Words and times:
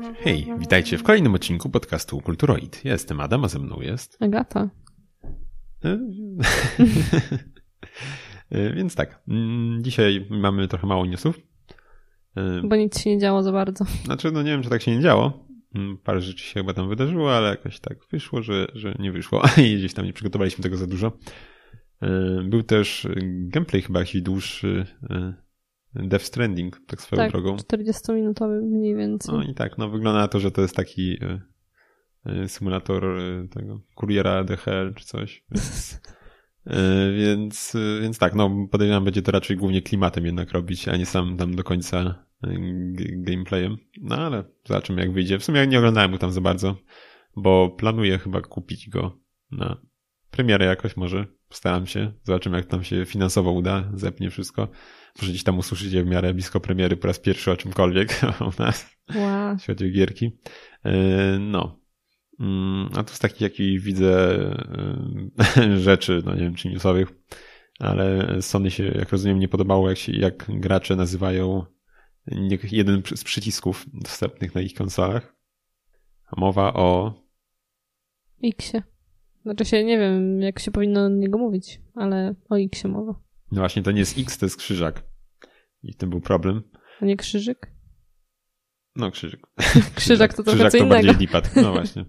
Hej, 0.00 0.46
witajcie 0.58 0.98
w 0.98 1.02
kolejnym 1.02 1.34
odcinku 1.34 1.70
podcastu 1.70 2.20
Kulturoid. 2.20 2.84
Ja 2.84 2.92
jestem 2.92 3.20
Adam, 3.20 3.44
a 3.44 3.48
ze 3.48 3.58
mną 3.58 3.80
jest... 3.80 4.16
Agata. 4.20 4.70
Więc 8.76 8.94
tak, 8.94 9.22
mm, 9.28 9.84
dzisiaj 9.84 10.26
mamy 10.30 10.68
trochę 10.68 10.86
mało 10.86 11.06
newsów. 11.06 11.40
Bo 12.64 12.76
nic 12.76 13.00
się 13.00 13.10
nie 13.10 13.18
działo 13.18 13.42
za 13.42 13.52
bardzo. 13.52 13.84
Znaczy, 14.04 14.32
no 14.32 14.42
nie 14.42 14.50
wiem, 14.50 14.62
czy 14.62 14.70
tak 14.70 14.82
się 14.82 14.96
nie 14.96 15.02
działo. 15.02 15.46
Mm, 15.74 15.98
parę 15.98 16.20
rzeczy 16.20 16.44
się 16.44 16.60
chyba 16.60 16.74
tam 16.74 16.88
wydarzyło, 16.88 17.36
ale 17.36 17.48
jakoś 17.48 17.80
tak 17.80 17.98
wyszło, 18.10 18.42
że, 18.42 18.66
że 18.74 18.94
nie 18.98 19.12
wyszło 19.12 19.42
i 19.66 19.76
gdzieś 19.76 19.94
tam 19.94 20.04
nie 20.04 20.12
przygotowaliśmy 20.12 20.62
tego 20.62 20.76
za 20.76 20.86
dużo. 20.86 21.12
Był 22.44 22.62
też 22.62 23.08
gameplay 23.24 23.82
chyba 23.82 24.00
jakiś 24.00 24.22
dłuższy 24.22 24.86
Death 25.94 26.24
Stranding, 26.24 26.80
tak 26.86 27.02
swoją 27.02 27.22
tak, 27.22 27.30
drogą. 27.30 27.56
40-minutowy 27.56 28.62
mniej 28.62 28.96
więcej. 28.96 29.34
No 29.34 29.42
i 29.42 29.54
tak, 29.54 29.78
no 29.78 29.88
wygląda 29.88 30.20
na 30.20 30.28
to, 30.28 30.40
że 30.40 30.50
to 30.50 30.62
jest 30.62 30.76
taki 30.76 31.18
symulator 32.46 33.04
tego 33.50 33.80
kuriera 33.94 34.44
DHL 34.44 34.94
czy 34.96 35.04
coś. 35.04 35.42
Więc, 35.50 36.00
więc, 37.16 37.76
więc 38.02 38.18
tak, 38.18 38.34
no 38.34 38.68
podejrzewam, 38.70 39.04
będzie 39.04 39.22
to 39.22 39.32
raczej 39.32 39.56
głównie 39.56 39.82
klimatem 39.82 40.26
jednak 40.26 40.52
robić, 40.52 40.88
a 40.88 40.96
nie 40.96 41.06
sam 41.06 41.36
tam 41.36 41.54
do 41.54 41.64
końca 41.64 42.24
gameplayem. 43.16 43.76
No 44.00 44.16
ale 44.16 44.44
zobaczymy 44.64 45.00
jak 45.00 45.12
wyjdzie. 45.12 45.38
W 45.38 45.44
sumie 45.44 45.66
nie 45.66 45.78
oglądałem 45.78 46.10
go 46.12 46.18
tam 46.18 46.32
za 46.32 46.40
bardzo, 46.40 46.76
bo 47.36 47.70
planuję 47.70 48.18
chyba 48.18 48.40
kupić 48.40 48.88
go 48.88 49.18
na 49.50 49.76
premierę 50.30 50.66
jakoś 50.66 50.96
może. 50.96 51.26
Postaram 51.48 51.86
się. 51.86 52.12
Zobaczymy 52.22 52.56
jak 52.56 52.66
tam 52.66 52.84
się 52.84 53.04
finansowo 53.04 53.52
uda, 53.52 53.90
zepnie 53.94 54.30
wszystko. 54.30 54.68
Może 55.18 55.32
gdzieś 55.32 55.44
tam 55.44 55.58
usłyszycie 55.58 56.04
w 56.04 56.06
miarę 56.06 56.34
blisko 56.34 56.60
premiery 56.60 56.96
po 56.96 57.06
raz 57.06 57.18
pierwszy 57.18 57.50
o 57.50 57.56
czymkolwiek 57.56 58.20
u 58.58 58.62
nas. 58.62 58.96
Wow. 59.14 59.56
W 59.56 59.62
świecie 59.62 59.90
gierki. 59.90 60.38
No. 61.40 61.82
Mm, 62.40 62.88
a 62.96 63.02
tu 63.04 63.14
z 63.14 63.18
takich, 63.18 63.40
jakich 63.40 63.80
widzę 63.80 64.38
rzeczy, 65.76 66.22
no 66.24 66.34
nie 66.34 66.40
wiem 66.40 66.54
czy 66.54 66.68
newsowych, 66.68 67.08
ale 67.78 68.36
Sony 68.42 68.70
się, 68.70 68.84
jak 68.84 69.10
rozumiem, 69.10 69.38
nie 69.38 69.48
podobało, 69.48 69.88
jak, 69.88 69.98
się, 69.98 70.12
jak 70.12 70.46
gracze 70.48 70.96
nazywają 70.96 71.64
jeden 72.72 73.02
z 73.14 73.24
przycisków 73.24 73.86
dostępnych 73.92 74.54
na 74.54 74.60
ich 74.60 74.74
konsolach. 74.74 75.36
Mowa 76.36 76.74
o 76.74 77.14
Xie. 78.44 78.82
Znaczy 79.42 79.64
się, 79.64 79.84
nie 79.84 79.98
wiem, 79.98 80.40
jak 80.40 80.58
się 80.58 80.70
powinno 80.70 81.04
o 81.04 81.08
niego 81.08 81.38
mówić, 81.38 81.80
ale 81.94 82.34
o 82.48 82.58
Xie 82.58 82.88
mowa. 82.88 83.14
No 83.52 83.60
właśnie, 83.60 83.82
to 83.82 83.92
nie 83.92 83.98
jest 83.98 84.18
X, 84.18 84.38
to 84.38 84.46
jest 84.46 84.56
krzyżak. 84.56 85.02
I 85.82 85.92
w 85.92 85.96
tym 85.96 86.10
był 86.10 86.20
problem. 86.20 86.62
A 87.00 87.04
nie 87.04 87.16
krzyżyk? 87.16 87.72
No, 88.96 89.10
krzyżyk. 89.10 89.46
krzyżak 89.94 90.34
to 90.34 90.42
trochę 90.42 90.56
krzyżak 90.56 90.72
co 90.72 90.78
to 90.78 90.84
innego. 90.84 91.06
bardziej 91.06 91.26
lipat. 91.26 91.56
No 91.56 91.72
właśnie. 91.72 92.04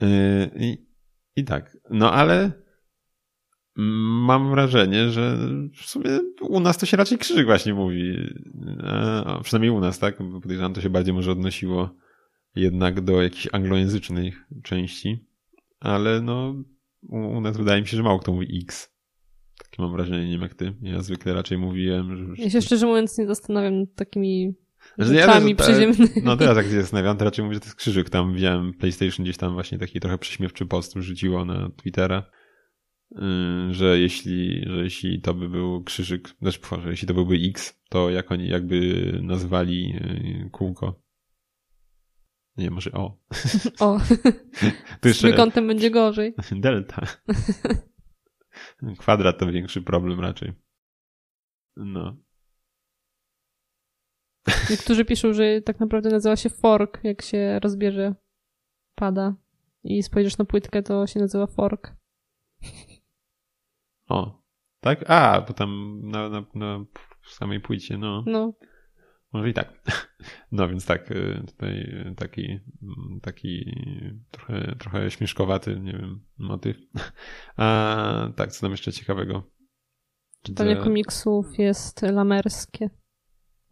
Yy, 0.00 0.08
I, 0.66 0.86
I 1.36 1.44
tak. 1.44 1.76
No 1.90 2.12
ale 2.12 2.52
mam 3.76 4.50
wrażenie, 4.50 5.10
że 5.10 5.38
w 5.74 5.86
sumie 5.86 6.10
u 6.40 6.60
nas 6.60 6.78
to 6.78 6.86
się 6.86 6.96
raczej 6.96 7.18
krzyżyk 7.18 7.46
właśnie 7.46 7.74
mówi. 7.74 8.16
A 9.24 9.40
przynajmniej 9.42 9.70
u 9.70 9.80
nas, 9.80 9.98
tak? 9.98 10.22
Bo 10.30 10.40
podejrzewam, 10.40 10.74
to 10.74 10.80
się 10.80 10.90
bardziej 10.90 11.14
może 11.14 11.32
odnosiło 11.32 11.96
jednak 12.54 13.00
do 13.00 13.22
jakichś 13.22 13.48
anglojęzycznych 13.52 14.46
części. 14.62 15.26
Ale 15.80 16.20
no, 16.20 16.54
u, 17.02 17.16
u 17.16 17.40
nas 17.40 17.56
wydaje 17.56 17.82
mi 17.82 17.88
się, 17.88 17.96
że 17.96 18.02
mało 18.02 18.18
kto 18.18 18.32
mówi 18.32 18.60
X. 18.62 18.95
Takie 19.76 19.82
mam 19.82 19.92
wrażenie, 19.96 20.26
nie 20.26 20.32
wiem 20.32 20.42
jak 20.42 20.54
ty. 20.54 20.74
Ja 20.82 21.02
zwykle 21.02 21.34
raczej 21.34 21.58
mówiłem, 21.58 22.16
że... 22.16 22.42
Ja 22.42 22.50
się 22.50 22.62
szczerze 22.62 22.86
mówiąc 22.86 23.18
nie 23.18 23.26
zastanawiam 23.26 23.80
nad 23.80 23.94
takimi 23.94 24.54
Że 24.98 25.14
ja 25.14 25.20
rzeczami 25.20 25.56
też- 25.56 25.66
przyziemnymi. 25.66 26.22
No 26.24 26.36
teraz 26.36 26.56
jak 26.56 26.66
się 26.66 26.80
zastanawiam, 26.80 27.16
to 27.16 27.24
raczej 27.24 27.44
mówię, 27.44 27.54
że 27.54 27.60
to 27.60 27.66
jest 27.66 27.76
krzyżyk. 27.76 28.10
Tam 28.10 28.34
widziałem 28.34 28.72
PlayStation 28.72 29.24
gdzieś 29.24 29.36
tam 29.36 29.54
właśnie 29.54 29.78
taki 29.78 30.00
trochę 30.00 30.18
prześmiewczy 30.18 30.66
post 30.66 30.94
rzuciło 30.96 31.44
na 31.44 31.70
Twittera, 31.76 32.30
yy, 33.10 33.20
że 33.70 34.00
jeśli, 34.00 34.64
że 34.66 34.84
jeśli 34.84 35.20
to 35.20 35.34
by 35.34 35.48
był 35.48 35.84
krzyżyk, 35.84 36.28
znaczy, 36.42 36.58
że 36.82 36.90
jeśli 36.90 37.08
to 37.08 37.14
byłby 37.14 37.34
X, 37.34 37.80
to 37.88 38.10
jak 38.10 38.32
oni 38.32 38.48
jakby 38.48 38.78
nazwali 39.22 39.88
yy, 39.88 40.50
kółko. 40.50 41.02
Nie, 42.56 42.70
może 42.70 42.92
O. 42.92 43.18
O, 43.80 43.98
z 45.04 45.18
trójkątem 45.18 45.66
będzie 45.66 45.90
gorzej. 45.90 46.34
Delta. 46.52 47.02
Kwadrat 48.98 49.38
to 49.38 49.46
większy 49.46 49.82
problem 49.82 50.20
raczej. 50.20 50.52
No. 51.76 52.16
Niektórzy 54.70 55.04
piszą, 55.04 55.32
że 55.32 55.62
tak 55.62 55.80
naprawdę 55.80 56.10
nazywa 56.10 56.36
się 56.36 56.50
fork, 56.50 57.04
jak 57.04 57.22
się 57.22 57.60
rozbierze 57.62 58.14
pada 58.94 59.34
i 59.84 60.02
spojrzysz 60.02 60.38
na 60.38 60.44
płytkę, 60.44 60.82
to 60.82 61.06
się 61.06 61.20
nazywa 61.20 61.46
fork. 61.46 61.96
O. 64.08 64.42
Tak? 64.80 65.10
A, 65.10 65.40
bo 65.40 65.54
tam 65.54 66.00
na, 66.04 66.28
na, 66.28 66.44
na 66.54 66.84
samej 67.22 67.60
płycie, 67.60 67.98
no. 67.98 68.24
No, 68.26 68.52
Może 69.36 69.50
i 69.50 69.54
tak. 69.54 69.72
No 70.52 70.68
więc 70.68 70.86
tak, 70.86 71.10
y, 71.10 71.42
tutaj 71.46 71.78
y, 71.80 72.14
taki, 72.16 72.60
mm, 72.82 73.20
taki 73.22 73.74
trochę, 74.30 74.76
trochę 74.78 75.10
śmieszkowaty, 75.10 75.80
nie 75.80 75.92
wiem, 75.92 76.20
motyw. 76.38 76.76
A 77.56 78.28
tak, 78.36 78.52
co 78.52 78.60
tam 78.60 78.70
jeszcze 78.70 78.92
ciekawego? 78.92 79.42
czytanie 80.42 80.76
komiksów 80.76 81.58
jest 81.58 82.02
lamerskie. 82.02 82.90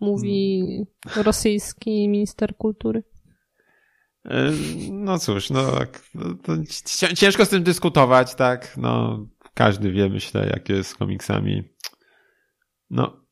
Mówi 0.01 0.61
Hmm. 1.07 1.25
rosyjski 1.25 2.09
minister 2.09 2.57
kultury. 2.57 3.03
Y, 4.27 4.31
No 4.91 5.19
cóż, 5.19 5.51
no 5.51 5.73
tak, 5.73 6.03
no, 6.15 6.35
ciężko 7.15 7.45
z 7.45 7.49
tym 7.49 7.63
dyskutować, 7.63 8.35
tak, 8.35 8.77
no 8.77 9.27
każdy 9.55 9.93
wie, 9.93 10.09
myślę, 10.09 10.47
jak 10.47 10.69
jest 10.69 10.91
z 10.91 10.95
komiksami. 10.95 11.63
No, 12.91 13.24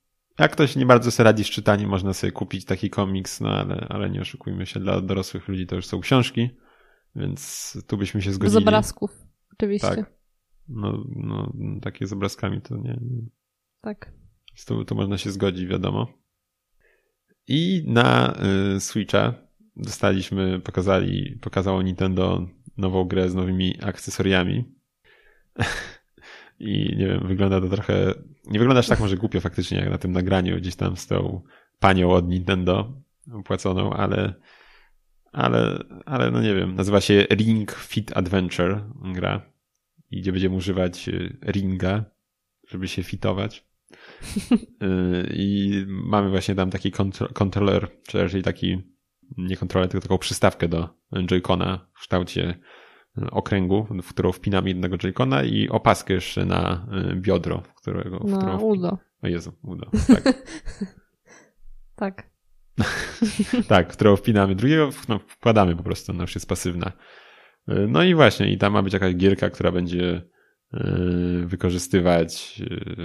jak 0.42 0.52
ktoś 0.52 0.76
nie 0.76 0.86
bardzo 0.86 1.10
sobie 1.10 1.24
radzi 1.24 1.44
z 1.44 1.50
czytaniem, 1.50 1.90
można 1.90 2.12
sobie 2.12 2.32
kupić 2.32 2.64
taki 2.64 2.90
komiks, 2.90 3.40
no 3.40 3.48
ale, 3.50 3.86
ale 3.88 4.10
nie 4.10 4.20
oszukujmy 4.20 4.66
się, 4.66 4.80
dla 4.80 5.00
dorosłych 5.00 5.48
ludzi 5.48 5.66
to 5.66 5.76
już 5.76 5.86
są 5.86 6.00
książki, 6.00 6.50
więc 7.16 7.72
tu 7.86 7.96
byśmy 7.96 8.22
się 8.22 8.32
zgodzili. 8.32 8.62
obrazków, 8.62 9.10
oczywiście. 9.52 9.88
Tak. 9.88 10.12
No, 10.68 11.04
no, 11.16 11.52
takie 11.82 12.06
z 12.06 12.12
obrazkami 12.12 12.60
to 12.60 12.76
nie. 12.76 12.98
nie. 13.00 13.26
tak. 13.80 14.12
Tu, 14.66 14.84
tu 14.84 14.94
można 14.94 15.18
się 15.18 15.30
zgodzić, 15.30 15.66
wiadomo. 15.66 16.06
I 17.48 17.84
na 17.86 18.34
y, 18.76 18.80
Switcha 18.80 19.34
dostaliśmy, 19.76 20.60
pokazali, 20.60 21.38
pokazało 21.40 21.82
Nintendo 21.82 22.46
nową 22.76 23.04
grę 23.04 23.30
z 23.30 23.34
nowymi 23.34 23.78
akcesoriami. 23.82 24.64
I 26.62 26.96
nie 26.96 27.06
wiem, 27.06 27.26
wygląda 27.26 27.60
to 27.60 27.68
trochę. 27.68 28.14
Nie 28.46 28.58
wyglądasz 28.58 28.88
tak 28.88 29.00
może 29.00 29.16
głupio 29.16 29.40
faktycznie, 29.40 29.78
jak 29.78 29.90
na 29.90 29.98
tym 29.98 30.12
nagraniu 30.12 30.56
gdzieś 30.56 30.76
tam 30.76 30.96
z 30.96 31.06
tą 31.06 31.42
panią 31.78 32.10
od 32.10 32.28
Nintendo 32.28 32.92
opłaconą, 33.32 33.92
ale. 33.92 34.34
Ale, 35.32 35.84
ale 36.06 36.30
no 36.30 36.42
nie 36.42 36.54
wiem, 36.54 36.74
nazywa 36.74 37.00
się 37.00 37.26
Ring 37.30 37.72
Fit 37.72 38.16
Adventure 38.16 38.84
gra, 39.14 39.52
i 40.10 40.20
gdzie 40.20 40.32
będziemy 40.32 40.56
używać 40.56 41.08
y, 41.08 41.36
ringa, 41.46 42.04
żeby 42.68 42.88
się 42.88 43.02
fitować. 43.02 43.66
Y, 44.82 45.32
I 45.34 45.84
mamy 45.88 46.30
właśnie 46.30 46.54
tam 46.54 46.70
taki 46.70 46.92
kontro- 46.92 47.32
kontroler, 47.32 47.88
czy 48.08 48.22
raczej 48.22 48.42
taki, 48.42 48.82
nie 49.36 49.56
kontroler, 49.56 49.88
tylko 49.88 50.02
taką 50.02 50.18
przystawkę 50.18 50.68
do 50.68 50.88
Joy-Cona 51.12 51.78
w 51.94 52.00
kształcie 52.00 52.58
okręgu, 53.30 53.86
w 54.02 54.08
którą 54.08 54.32
wpinamy 54.32 54.68
jednego 54.68 54.96
Joy-Cona 54.96 55.46
i 55.46 55.68
opaskę 55.68 56.14
jeszcze 56.14 56.44
na 56.46 56.86
y, 57.12 57.16
biodro, 57.16 57.60
w 57.60 57.74
którego... 57.74 58.18
W 58.18 58.30
Na 58.30 58.36
którą 58.36 58.60
udo. 58.60 58.98
O 59.22 59.28
Jezu, 59.28 59.52
udo, 59.62 59.90
tak. 60.14 60.34
Tak. 61.96 62.30
tak, 63.68 63.92
w 63.92 63.96
którą 63.96 64.16
wpinamy 64.16 64.54
drugiego, 64.54 64.90
no, 65.08 65.20
wkładamy 65.28 65.76
po 65.76 65.82
prostu, 65.82 66.12
ona 66.12 66.22
już 66.22 66.34
jest 66.34 66.48
pasywna. 66.48 66.92
Y, 67.68 67.86
No 67.88 68.02
i 68.04 68.14
właśnie, 68.14 68.52
i 68.52 68.58
tam 68.58 68.72
ma 68.72 68.82
być 68.82 68.92
jakaś 68.92 69.14
gierka, 69.14 69.50
która 69.50 69.72
będzie 69.72 70.22
y, 70.74 71.46
wykorzystywać 71.46 72.62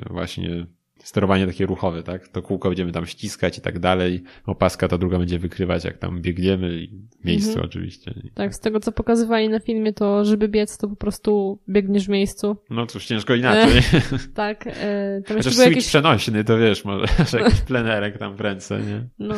właśnie 0.09 0.67
sterowanie 1.03 1.47
takie 1.47 1.65
ruchowe, 1.65 2.03
tak? 2.03 2.27
To 2.27 2.41
kółko 2.41 2.69
będziemy 2.69 2.91
tam 2.91 3.05
ściskać 3.05 3.57
i 3.57 3.61
tak 3.61 3.79
dalej. 3.79 4.23
Opaska 4.45 4.87
ta 4.87 4.97
druga 4.97 5.19
będzie 5.19 5.39
wykrywać, 5.39 5.83
jak 5.85 5.97
tam 5.97 6.21
biegniemy 6.21 6.79
i 6.79 6.87
w 7.21 7.25
miejscu 7.25 7.49
Mhm. 7.49 7.65
oczywiście. 7.65 8.13
Tak, 8.33 8.55
z 8.55 8.59
tego 8.59 8.79
co 8.79 8.91
pokazywali 8.91 9.49
na 9.49 9.59
filmie, 9.59 9.93
to 9.93 10.25
żeby 10.25 10.47
biec, 10.47 10.77
to 10.77 10.87
po 10.87 10.95
prostu 10.95 11.59
biegniesz 11.69 12.05
w 12.05 12.09
miejscu. 12.09 12.57
No 12.69 12.85
cóż, 12.85 13.05
ciężko 13.05 13.35
inaczej. 13.35 13.81
Tak, 14.33 14.67
e, 14.67 15.21
tam 15.27 15.37
Chociaż 15.37 15.53
switch 15.53 15.69
jakieś... 15.69 15.87
przenośny, 15.87 16.43
to 16.43 16.57
wiesz, 16.57 16.85
może 16.85 17.05
że 17.31 17.39
jakiś 17.41 17.61
plenerek 17.61 18.17
tam 18.17 18.35
w 18.35 18.41
ręce, 18.41 18.79
nie? 18.79 19.07
No. 19.19 19.35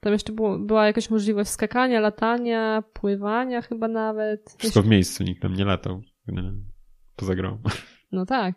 Tam 0.00 0.12
jeszcze 0.12 0.32
było, 0.32 0.58
była 0.58 0.86
jakaś 0.86 1.10
możliwość 1.10 1.50
skakania, 1.50 2.00
latania, 2.00 2.82
pływania 2.92 3.62
chyba 3.62 3.88
nawet. 3.88 4.54
Wszystko 4.58 4.82
w 4.82 4.86
miejscu, 4.86 5.24
nikt 5.24 5.42
tam 5.42 5.54
nie 5.54 5.64
latał. 5.64 6.02
Poza 7.16 7.34
grą. 7.34 7.58
No 8.12 8.26
tak. 8.26 8.54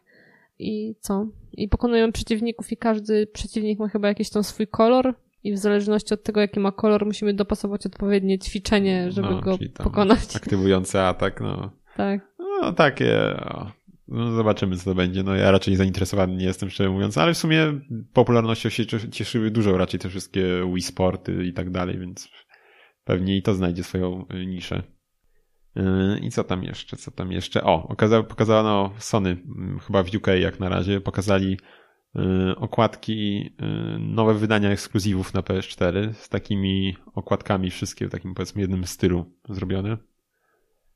I 0.60 0.96
co? 1.00 1.28
I 1.54 1.70
pokonują 1.70 2.12
przeciwników 2.12 2.72
i 2.72 2.78
każdy 2.78 3.28
przeciwnik 3.28 3.80
ma 3.80 3.88
chyba 3.90 4.08
jakiś 4.08 4.30
tam 4.30 4.44
swój 4.44 4.68
kolor 4.68 5.14
i 5.44 5.54
w 5.54 5.58
zależności 5.58 6.14
od 6.14 6.24
tego, 6.24 6.42
jaki 6.42 6.60
ma 6.60 6.72
kolor, 6.72 7.06
musimy 7.06 7.34
dopasować 7.34 7.86
odpowiednie 7.86 8.40
ćwiczenie, 8.40 9.12
żeby 9.12 9.30
No, 9.30 9.42
go 9.42 9.58
pokonać. 9.78 10.36
Aktywujący 10.36 11.00
atak, 11.00 11.42
no. 11.42 11.72
Tak. 11.98 12.28
No 12.40 12.74
takie. 12.74 13.38
No, 14.08 14.32
zobaczymy, 14.32 14.78
co 14.78 14.84
to 14.86 14.96
będzie. 14.96 15.24
No 15.24 15.36
ja 15.36 15.52
raczej 15.52 15.76
zainteresowany 15.76 16.36
nie 16.36 16.46
jestem, 16.46 16.70
szczerze 16.70 16.90
mówiąc, 16.90 17.18
ale 17.18 17.34
w 17.34 17.38
sumie 17.38 17.80
popularnością 18.14 18.70
się 18.70 18.84
cies- 18.84 19.10
cieszyły 19.10 19.52
dużo 19.52 19.78
raczej 19.78 20.00
te 20.00 20.10
wszystkie 20.10 20.44
Wii 20.74 20.82
Sporty 20.82 21.46
i 21.46 21.54
tak 21.54 21.70
dalej, 21.70 22.00
więc 22.00 22.30
pewnie 23.04 23.38
i 23.38 23.42
to 23.42 23.54
znajdzie 23.54 23.84
swoją 23.84 24.26
niszę. 24.48 24.84
Y, 25.80 26.20
I 26.20 26.30
co 26.30 26.44
tam 26.44 26.64
jeszcze? 26.64 26.98
Co 26.98 27.12
tam 27.12 27.32
jeszcze? 27.32 27.64
O, 27.64 27.88
okaza- 27.90 28.24
pokazano 28.24 28.92
Sony, 28.98 29.30
mm, 29.30 29.80
chyba 29.80 30.04
w 30.04 30.16
UK 30.16 30.28
jak 30.28 30.60
na 30.60 30.70
razie, 30.70 31.02
pokazali 31.02 31.58
y, 32.16 32.56
okładki, 32.56 33.50
y, 33.96 34.00
nowe 34.00 34.34
wydania 34.34 34.70
ekskluzywów 34.70 35.34
na 35.34 35.42
PS4 35.42 36.14
z 36.14 36.30
takimi 36.30 36.96
okładkami 37.16 37.70
wszystkie 37.70 38.08
w 38.08 38.12
takim 38.12 38.34
powiedzmy 38.34 38.62
jednym 38.62 38.86
stylu 38.86 39.26
zrobione. 39.50 39.98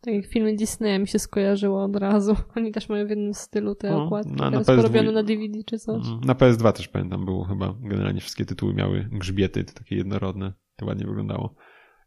Tak 0.01 0.13
jak 0.13 0.25
filmy 0.25 0.55
Disneya 0.55 0.99
mi 0.99 1.07
się 1.07 1.19
skojarzyło 1.19 1.83
od 1.83 1.95
razu. 1.95 2.35
Oni 2.57 2.71
też 2.71 2.89
mają 2.89 3.07
w 3.07 3.09
jednym 3.09 3.33
stylu 3.33 3.75
te 3.75 3.89
No, 3.91 4.03
okładki. 4.05 4.31
na- 4.31 4.49
na 4.49 4.51
Teraz 4.51 4.67
PS2 4.67 4.75
porobione 4.75 5.11
na 5.11 5.23
DVD 5.23 5.63
czy 5.65 5.79
coś. 5.79 6.07
Mm, 6.07 6.19
Na 6.21 6.33
PS2 6.33 6.71
też 6.73 6.87
pamiętam 6.87 7.25
było 7.25 7.43
chyba. 7.43 7.75
Generalnie 7.81 8.21
wszystkie 8.21 8.45
tytuły 8.45 8.73
miały 8.73 9.09
grzbiety, 9.11 9.63
to 9.63 9.73
takie 9.73 9.95
jednorodne. 9.95 10.53
To 10.75 10.85
ładnie 10.85 11.05
wyglądało. 11.05 11.55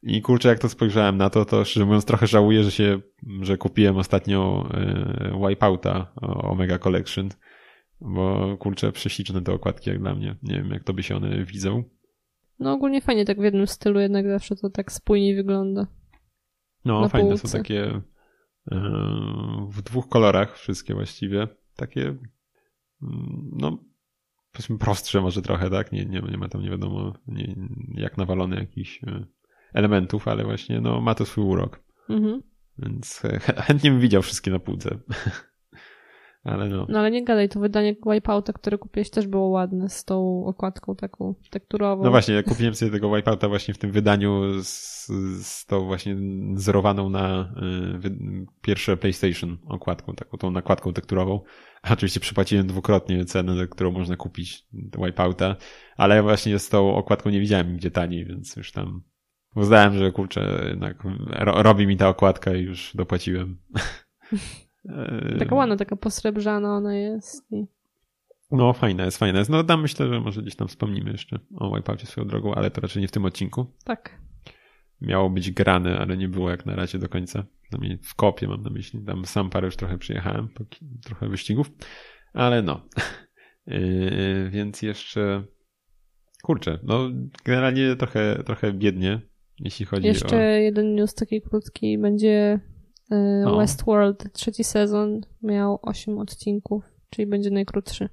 I 0.03 0.23
kurczę, 0.23 0.49
jak 0.49 0.59
to 0.59 0.69
spojrzałem 0.69 1.17
na 1.17 1.31
to, 1.31 1.45
to 1.45 1.65
szczerze 1.65 1.87
mówiąc 1.87 2.05
trochę 2.05 2.27
żałuję, 2.27 2.65
że 2.65 2.71
się, 2.71 3.01
że 3.43 3.57
kupiłem 3.59 3.97
ostatnio 3.97 4.69
e, 4.75 5.49
Wipeouta 5.49 6.13
Omega 6.23 6.79
Collection, 6.79 7.29
bo 8.01 8.57
kurczę, 8.57 8.93
prześliczne 8.93 9.43
te 9.43 9.53
okładki 9.53 9.91
jak 9.91 9.99
dla 9.99 10.15
mnie. 10.15 10.37
Nie 10.43 10.55
wiem, 10.55 10.71
jak 10.71 10.85
to 10.85 10.95
by 10.95 11.03
się 11.03 11.17
one 11.17 11.45
widzą. 11.45 11.85
No 12.59 12.73
ogólnie 12.73 13.01
fajnie 13.01 13.25
tak 13.25 13.41
w 13.41 13.45
jednym 13.45 13.67
stylu, 13.67 14.01
jednak 14.01 14.29
zawsze 14.29 14.57
to 14.57 14.71
tak 14.71 14.93
spójniej 14.93 15.35
wygląda. 15.35 15.87
No, 16.85 17.01
Na 17.01 17.09
fajne 17.09 17.29
półce. 17.29 17.49
są 17.49 17.59
takie 17.59 18.01
e, 18.73 18.81
w 19.69 19.83
dwóch 19.83 20.09
kolorach 20.09 20.59
wszystkie 20.59 20.95
właściwie. 20.95 21.49
Takie 21.77 22.03
mm, 23.03 23.51
no 23.53 23.79
powiedzmy 24.53 24.79
prostsze 24.79 25.21
może 25.21 25.43
trochę, 25.43 25.71
tak? 25.71 25.93
Nie, 25.93 26.05
nie, 26.05 26.21
nie 26.21 26.39
ma 26.39 26.49
tam 26.49 26.63
nie 26.63 26.71
wiadomo 26.71 27.13
nie, 27.27 27.57
jak 27.95 28.17
nawalony 28.17 28.57
jakichś 28.57 29.05
e, 29.05 29.27
elementów, 29.75 30.29
ale 30.29 30.45
właśnie 30.45 30.81
no 30.81 31.01
ma 31.01 31.15
to 31.15 31.27
swój 31.27 31.45
urok. 31.45 31.81
Mhm. 32.09 32.43
Więc 32.79 33.25
e, 33.25 33.39
ch- 33.39 33.57
chętnie 33.67 33.91
bym 33.91 34.01
widział 34.01 34.23
wszystkie 34.23 34.51
na 34.51 34.59
półce. 34.59 34.99
ale 36.45 36.69
no. 36.69 36.87
No 36.89 36.99
ale 36.99 37.11
nie 37.11 37.25
gadaj, 37.25 37.49
to 37.49 37.61
wydanie 37.61 37.97
Wipeouta, 38.13 38.53
które 38.53 38.79
kupiłeś 38.79 39.11
też 39.11 39.27
było 39.27 39.49
ładne, 39.49 39.89
z 39.89 40.05
tą 40.05 40.47
okładką 40.47 40.97
taką 40.97 41.35
tekturową. 41.51 42.05
No 42.05 42.11
właśnie, 42.11 42.35
ja 42.35 42.43
kupiłem 42.43 42.75
sobie 42.75 42.91
tego 42.91 43.17
Wipeouta 43.17 43.49
właśnie 43.49 43.75
w 43.75 43.79
tym 43.79 43.93
wydaniu 43.93 44.63
z, 44.63 45.07
z 45.47 45.67
tą 45.67 45.87
właśnie 45.87 46.17
zerowaną 46.55 47.11
na 47.11 47.53
y, 48.05 48.47
pierwsze 48.63 48.97
PlayStation 48.97 49.59
okładką, 49.69 50.15
taką 50.15 50.39
tą 50.39 50.51
nakładką 50.51 50.93
tekturową. 50.93 51.41
A 51.83 51.93
Oczywiście 51.93 52.21
przypłaciłem 52.21 52.67
dwukrotnie 52.67 53.25
cenę, 53.25 53.57
za 53.57 53.67
którą 53.67 53.91
można 53.91 54.17
kupić 54.17 54.67
Wipeouta, 55.05 55.57
ale 55.97 56.23
właśnie 56.23 56.59
z 56.59 56.69
tą 56.69 56.95
okładką 56.95 57.31
nie 57.31 57.41
widziałem 57.41 57.77
gdzie 57.77 57.91
taniej, 57.91 58.27
więc 58.27 58.57
już 58.57 58.73
tam 58.73 59.03
uznałem, 59.57 59.99
że 59.99 60.13
kurczę, 60.13 60.65
jednak 60.69 61.05
ro, 61.29 61.63
robi 61.63 61.87
mi 61.87 61.97
ta 61.97 62.09
okładka 62.09 62.55
i 62.55 62.63
już 62.63 62.93
dopłaciłem. 62.95 63.57
Taka 65.39 65.55
ładna, 65.55 65.77
taka 65.77 65.97
posrebrzana 65.97 66.77
ona 66.77 66.95
jest. 66.95 67.53
I... 67.53 67.67
No, 68.51 68.73
fajna 68.73 69.05
jest, 69.05 69.19
fajna 69.19 69.39
jest. 69.39 69.51
No, 69.51 69.65
tam 69.65 69.83
myślę, 69.83 70.09
że 70.09 70.21
może 70.21 70.43
gdzieś 70.43 70.57
tam 70.57 70.69
wspomnimy 70.69 71.11
jeszcze 71.11 71.39
o 71.57 71.77
Wipeoutie 71.77 72.07
swoją 72.07 72.27
drogą, 72.27 72.55
ale 72.55 72.71
to 72.71 72.81
raczej 72.81 73.03
nie 73.03 73.09
w 73.09 73.13
tym 73.13 73.25
odcinku. 73.25 73.67
Tak. 73.85 74.21
Miało 75.01 75.31
być 75.31 75.51
grane, 75.51 75.99
ale 75.99 76.17
nie 76.17 76.29
było 76.29 76.51
jak 76.51 76.67
na 76.67 76.77
razie 76.77 76.99
do 76.99 77.09
końca. 77.09 77.45
W 78.03 78.15
kopie 78.15 78.49
mam 78.49 78.63
na 78.63 78.71
myśli. 78.71 79.05
Tam 79.05 79.25
sam 79.25 79.51
parę 79.51 79.67
już 79.67 79.77
trochę 79.77 79.99
przyjechałem, 79.99 80.49
trochę 81.05 81.29
wyścigów, 81.29 81.71
ale 82.33 82.63
no. 82.63 82.81
Yy, 83.67 84.51
więc 84.51 84.83
jeszcze. 84.83 85.45
Kurczę, 86.43 86.79
no 86.83 87.09
generalnie 87.45 87.97
trochę, 87.97 88.43
trochę 88.45 88.73
biednie, 88.73 89.21
jeśli 89.61 89.87
chodzi 89.87 90.07
Jeszcze 90.07 90.37
o. 90.37 90.41
jeden 90.41 90.95
news 90.95 91.15
taki 91.15 91.43
krótki 91.43 91.99
będzie 91.99 92.61
e, 93.11 93.43
No. 93.45 93.57
Westworld, 93.57 94.33
trzeci 94.33 94.65
sezon, 94.65 95.21
miał 95.43 95.79
8 95.83 96.19
odcinków, 96.19 96.85
czyli 97.11 97.27
będzie 97.27 97.51
najkrótszy. 97.51 98.09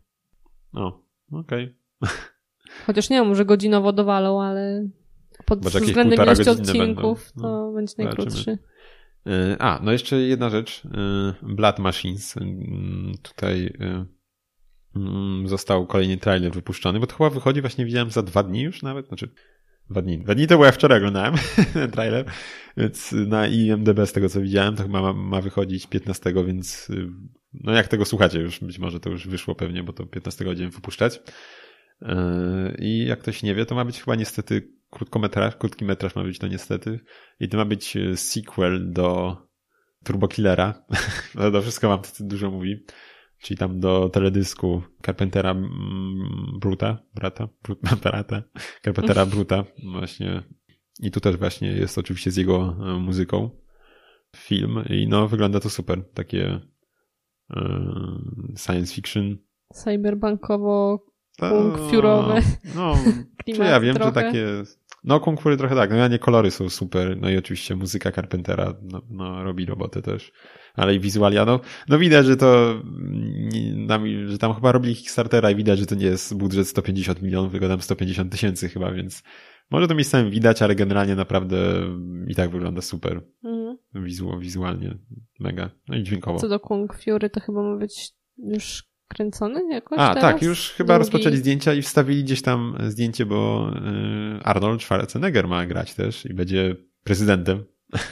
O, 0.73 1.01
okej. 1.31 1.75
Chociaż 2.85 3.09
nie 3.09 3.17
wiem, 3.17 3.27
może 3.27 3.45
godzinowo 3.45 3.93
dowalą, 3.93 4.41
ale 4.41 4.89
pod 5.45 5.65
jakieś 5.65 5.81
względem 5.81 6.19
ilości 6.23 6.49
odcinków 6.49 7.31
będą. 7.35 7.49
to 7.49 7.65
No, 7.65 7.71
będzie 7.73 7.91
zobaczymy. 7.97 8.05
najkrótszy. 8.25 8.57
Yy, 9.25 9.55
A, 9.59 9.79
no 9.83 9.91
jeszcze 9.91 10.15
jedna 10.15 10.49
rzecz. 10.49 10.83
Yy, 11.41 11.55
Blood 11.55 11.79
Machines. 11.79 12.35
Yy, 12.35 12.41
Tutaj 13.21 13.73
mm, 14.95 15.47
został 15.47 15.87
kolejny 15.87 16.17
trailer 16.17 16.51
wypuszczony, 16.51 16.99
bo 16.99 17.07
to 17.07 17.15
chyba 17.15 17.29
wychodzi 17.29 17.61
właśnie 17.61 17.85
widziałem 17.85 18.09
za 18.11 18.21
dwa 18.21 18.43
dni 18.43 18.61
już 18.61 18.83
nawet, 18.83 19.07
znaczy 19.07 19.29
dwa 19.89 20.01
dni. 20.01 20.19
Dwa 20.19 20.35
dni 20.35 20.47
to 20.47 20.55
było 20.55 20.65
ja 20.65 20.71
wczoraj 20.71 20.97
oglądałem 20.97 21.33
ten 21.73 21.91
trailer, 21.91 22.25
więc 22.77 23.11
na 23.11 23.47
IMDB 23.47 24.05
z 24.05 24.11
tego 24.11 24.29
co 24.29 24.41
widziałem 24.41 24.75
to 24.75 24.83
chyba 24.83 25.01
ma, 25.01 25.13
ma 25.13 25.41
wychodzić 25.41 25.87
15, 25.87 26.33
więc 26.47 26.89
yy, 26.89 27.09
no 27.53 27.71
jak 27.71 27.87
tego 27.87 28.05
słuchacie 28.05 28.39
już, 28.39 28.59
być 28.59 28.79
może 28.79 28.99
to 28.99 29.09
już 29.09 29.27
wyszło 29.27 29.55
pewnie, 29.55 29.83
bo 29.83 29.93
to 29.93 30.05
15 30.05 30.45
będziemy 30.45 30.69
wypuszczać. 30.69 31.21
Yy, 32.01 32.07
I 32.79 33.05
jak 33.05 33.19
ktoś 33.19 33.43
nie 33.43 33.55
wie, 33.55 33.65
to 33.65 33.75
ma 33.75 33.85
być 33.85 33.99
chyba 33.99 34.15
niestety 34.15 34.73
krótkometraż, 34.93 35.55
krótki 35.55 35.85
metraż 35.85 36.15
ma 36.15 36.23
być 36.23 36.39
to 36.39 36.47
niestety 36.47 36.99
i 37.39 37.49
to 37.49 37.57
ma 37.57 37.65
być 37.65 37.97
e, 37.97 38.17
sequel 38.17 38.91
do 38.91 39.37
Turbo 40.03 40.27
Killera. 40.27 40.73
No 41.35 41.51
to 41.51 41.61
wszystko 41.61 41.89
wam 41.89 41.99
dużo 42.19 42.51
mówi. 42.51 42.85
Czyli 43.43 43.57
tam 43.57 43.79
do 43.79 44.09
teledysku 44.09 44.81
Carpentera 45.05 45.51
mm, 45.51 45.69
Bruta, 46.59 46.97
brata, 47.13 47.47
brata, 48.03 48.43
Carpentera 48.83 49.25
Bruta 49.25 49.63
właśnie. 49.91 50.43
I 50.99 51.11
tu 51.11 51.19
też 51.19 51.37
właśnie 51.37 51.71
jest 51.71 51.97
oczywiście 51.97 52.31
z 52.31 52.37
jego 52.37 52.77
e, 52.79 52.99
muzyką 52.99 53.49
film 54.35 54.83
i 54.89 55.07
no 55.07 55.27
wygląda 55.27 55.59
to 55.59 55.69
super. 55.69 56.03
Takie 56.13 56.59
e, 57.55 57.61
science 58.57 58.93
fiction. 58.95 59.37
Cyberbankowo 59.73 61.05
Kung 61.39 61.77
furowe 61.77 62.41
No, 62.75 62.95
ja 63.65 63.79
wiem, 63.79 63.95
trochę. 63.95 64.09
że 64.09 64.25
takie. 64.25 64.45
No, 65.03 65.19
kung 65.19 65.41
fury 65.41 65.57
trochę 65.57 65.75
tak. 65.75 65.89
No, 65.89 65.95
ja 65.95 66.07
nie 66.07 66.19
kolory 66.19 66.51
są 66.51 66.69
super. 66.69 67.17
No 67.21 67.29
i 67.29 67.37
oczywiście 67.37 67.75
muzyka 67.75 68.11
Carpentera 68.11 68.73
no, 68.81 69.01
no, 69.09 69.43
robi 69.43 69.65
robotę 69.65 70.01
też. 70.01 70.31
Ale 70.73 70.95
i 70.95 70.99
wizualia, 70.99 71.45
no, 71.45 71.59
no 71.89 71.97
widać, 71.99 72.25
że 72.25 72.37
to, 72.37 72.81
nam- 73.75 74.27
że 74.27 74.37
tam 74.37 74.53
chyba 74.53 74.71
robili 74.71 74.95
Kickstartera 74.95 75.51
i 75.51 75.55
widać, 75.55 75.79
że 75.79 75.85
to 75.85 75.95
nie 75.95 76.05
jest 76.05 76.37
budżet 76.37 76.67
150 76.67 77.21
milionów, 77.21 77.51
tylko 77.51 77.67
tam 77.67 77.81
150 77.81 78.31
tysięcy 78.31 78.69
chyba, 78.69 78.91
więc 78.91 79.23
może 79.71 79.87
to 79.87 79.95
miejscami 79.95 80.31
widać, 80.31 80.61
ale 80.61 80.75
generalnie 80.75 81.15
naprawdę 81.15 81.57
i 82.27 82.35
tak 82.35 82.49
wygląda 82.49 82.81
super. 82.81 83.21
Mhm. 83.43 83.77
Wizu, 83.95 84.39
wizualnie 84.39 84.97
mega. 85.39 85.69
No 85.87 85.97
i 85.97 86.03
dźwiękowo. 86.03 86.39
Co 86.39 86.47
do 86.49 86.59
Kung 86.59 86.93
Fury, 86.93 87.29
to 87.29 87.39
chyba 87.39 87.63
ma 87.63 87.77
być 87.77 88.11
już 88.37 88.83
kręcony 89.07 89.73
jakoś 89.73 89.99
A, 89.99 90.13
teraz? 90.13 90.21
tak, 90.33 90.41
już 90.41 90.69
chyba 90.69 90.93
Drugi- 90.93 90.99
rozpoczęli 90.99 91.37
zdjęcia 91.37 91.73
i 91.73 91.81
wstawili 91.81 92.23
gdzieś 92.23 92.41
tam 92.41 92.77
zdjęcie, 92.87 93.25
bo 93.25 93.71
y, 94.39 94.43
Arnold 94.43 94.81
Schwarzenegger 94.83 95.47
ma 95.47 95.65
grać 95.65 95.93
też 95.93 96.25
i 96.25 96.33
będzie 96.33 96.75
prezydentem 97.03 97.63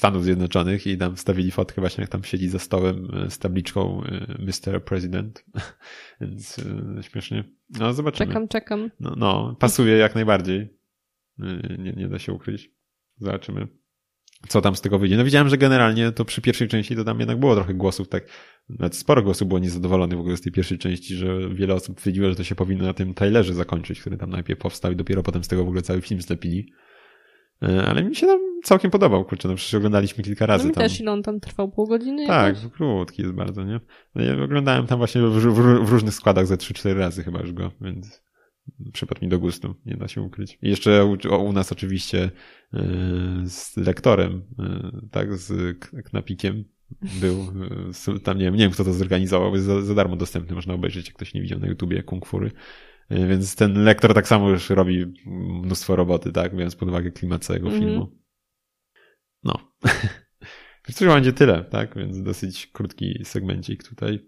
Stanów 0.00 0.24
Zjednoczonych 0.24 0.86
i 0.86 0.98
tam 0.98 1.16
wstawili 1.16 1.50
fotkę 1.50 1.80
właśnie, 1.80 2.02
jak 2.02 2.10
tam 2.10 2.24
siedzi 2.24 2.48
za 2.48 2.58
stołem 2.58 3.24
y, 3.26 3.30
z 3.30 3.38
tabliczką 3.38 4.02
y, 4.04 4.36
Mr. 4.38 4.84
President. 4.84 5.44
Więc 6.20 6.60
śmiesznie. 7.00 7.44
No, 7.78 7.92
zobaczymy. 7.92 8.26
Czekam, 8.28 8.48
czekam. 8.48 8.90
No, 9.00 9.14
no, 9.16 9.56
pasuje 9.58 9.96
jak 9.96 10.14
najbardziej. 10.14 10.80
Nie, 11.78 11.92
nie 11.92 12.08
da 12.08 12.18
się 12.18 12.32
ukryć. 12.32 12.70
Zobaczymy. 13.16 13.79
Co 14.48 14.60
tam 14.60 14.76
z 14.76 14.80
tego 14.80 14.98
wyjdzie? 14.98 15.16
No 15.16 15.24
widziałem, 15.24 15.48
że 15.48 15.58
generalnie 15.58 16.12
to 16.12 16.24
przy 16.24 16.40
pierwszej 16.42 16.68
części 16.68 16.96
to 16.96 17.04
tam 17.04 17.18
jednak 17.18 17.38
było 17.40 17.54
trochę 17.54 17.74
głosów, 17.74 18.08
tak, 18.08 18.24
nawet 18.68 18.96
sporo 18.96 19.22
głosów 19.22 19.48
było 19.48 19.60
niezadowolonych 19.60 20.18
w 20.18 20.20
ogóle 20.20 20.36
z 20.36 20.40
tej 20.40 20.52
pierwszej 20.52 20.78
części, 20.78 21.14
że 21.16 21.48
wiele 21.48 21.74
osób 21.74 21.96
twierdziło, 22.00 22.28
że 22.30 22.36
to 22.36 22.44
się 22.44 22.54
powinno 22.54 22.84
na 22.84 22.94
tym 22.94 23.14
trailerze 23.14 23.54
zakończyć, 23.54 24.00
który 24.00 24.16
tam 24.16 24.30
najpierw 24.30 24.60
powstał 24.60 24.92
i 24.92 24.96
dopiero 24.96 25.22
potem 25.22 25.44
z 25.44 25.48
tego 25.48 25.64
w 25.64 25.68
ogóle 25.68 25.82
cały 25.82 26.00
film 26.00 26.20
zlepili. 26.20 26.72
Y, 27.62 27.82
Ale 27.86 28.04
mi 28.04 28.16
się 28.16 28.26
tam 28.26 28.40
całkiem 28.64 28.90
podobał, 28.90 29.24
kurczę, 29.24 29.48
no 29.48 29.54
przecież 29.54 29.74
oglądaliśmy 29.74 30.24
kilka 30.24 30.44
No 30.44 30.46
razy 30.46 30.68
mi 30.68 30.74
tam. 30.74 30.82
też 30.82 31.00
ile 31.00 31.12
on 31.12 31.22
tam 31.22 31.40
trwał? 31.40 31.70
Pół 31.70 31.86
godziny 31.86 32.26
Tak, 32.26 32.56
jakoś? 32.56 32.72
krótki 32.72 33.22
jest 33.22 33.34
bardzo, 33.34 33.64
nie? 33.64 33.80
No 34.14 34.22
ja 34.22 34.42
oglądałem 34.44 34.86
tam 34.86 34.98
właśnie 34.98 35.22
w, 35.22 35.30
w, 35.32 35.84
w 35.86 35.92
różnych 35.92 36.14
składach 36.14 36.46
ze 36.46 36.56
3-4 36.56 36.96
razy 36.98 37.22
chyba 37.24 37.40
już 37.40 37.52
go, 37.52 37.70
więc 37.80 38.22
przypadł 38.92 39.20
mi 39.22 39.28
do 39.28 39.38
gustu, 39.38 39.74
nie 39.86 39.96
da 39.96 40.08
się 40.08 40.22
ukryć. 40.22 40.58
I 40.62 40.68
jeszcze 40.68 41.04
u, 41.04 41.16
u 41.44 41.52
nas 41.52 41.72
oczywiście 41.72 42.30
z 43.44 43.76
lektorem, 43.76 44.42
y, 45.04 45.08
tak, 45.10 45.36
z 45.36 45.78
Knapikiem 46.04 46.64
był, 47.20 47.46
y, 48.16 48.20
tam 48.20 48.38
nie 48.38 48.44
wiem, 48.44 48.54
nie 48.54 48.60
wiem 48.60 48.70
kto 48.70 48.84
to 48.84 48.92
zorganizował, 48.92 49.54
jest 49.54 49.66
za, 49.66 49.82
za 49.82 49.94
darmo 49.94 50.16
dostępny, 50.16 50.54
można 50.54 50.74
obejrzeć, 50.74 51.06
jak 51.06 51.16
ktoś 51.16 51.34
nie 51.34 51.42
widział 51.42 51.58
na 51.58 51.66
YouTubie 51.66 52.02
Kung 52.02 52.26
Fury. 52.26 52.50
Więc 53.10 53.54
ten 53.56 53.84
lektor 53.84 54.14
tak 54.14 54.28
samo 54.28 54.50
już 54.50 54.70
robi 54.70 55.14
mnóstwo 55.62 55.96
roboty, 55.96 56.32
tak? 56.32 56.56
Biorąc 56.56 56.76
pod 56.76 56.88
uwagę 56.88 57.10
klimat 57.10 57.44
całego 57.44 57.68
mm 57.68 57.80
-hmm. 57.80 57.84
filmu. 57.84 58.16
No. 59.42 59.72
Więc 60.88 60.98
to 60.98 61.06
będzie 61.06 61.32
tyle, 61.32 61.64
tak? 61.64 61.96
Więc 61.96 62.22
dosyć 62.22 62.66
krótki 62.66 63.20
segmencik 63.24 63.88
tutaj. 63.88 64.26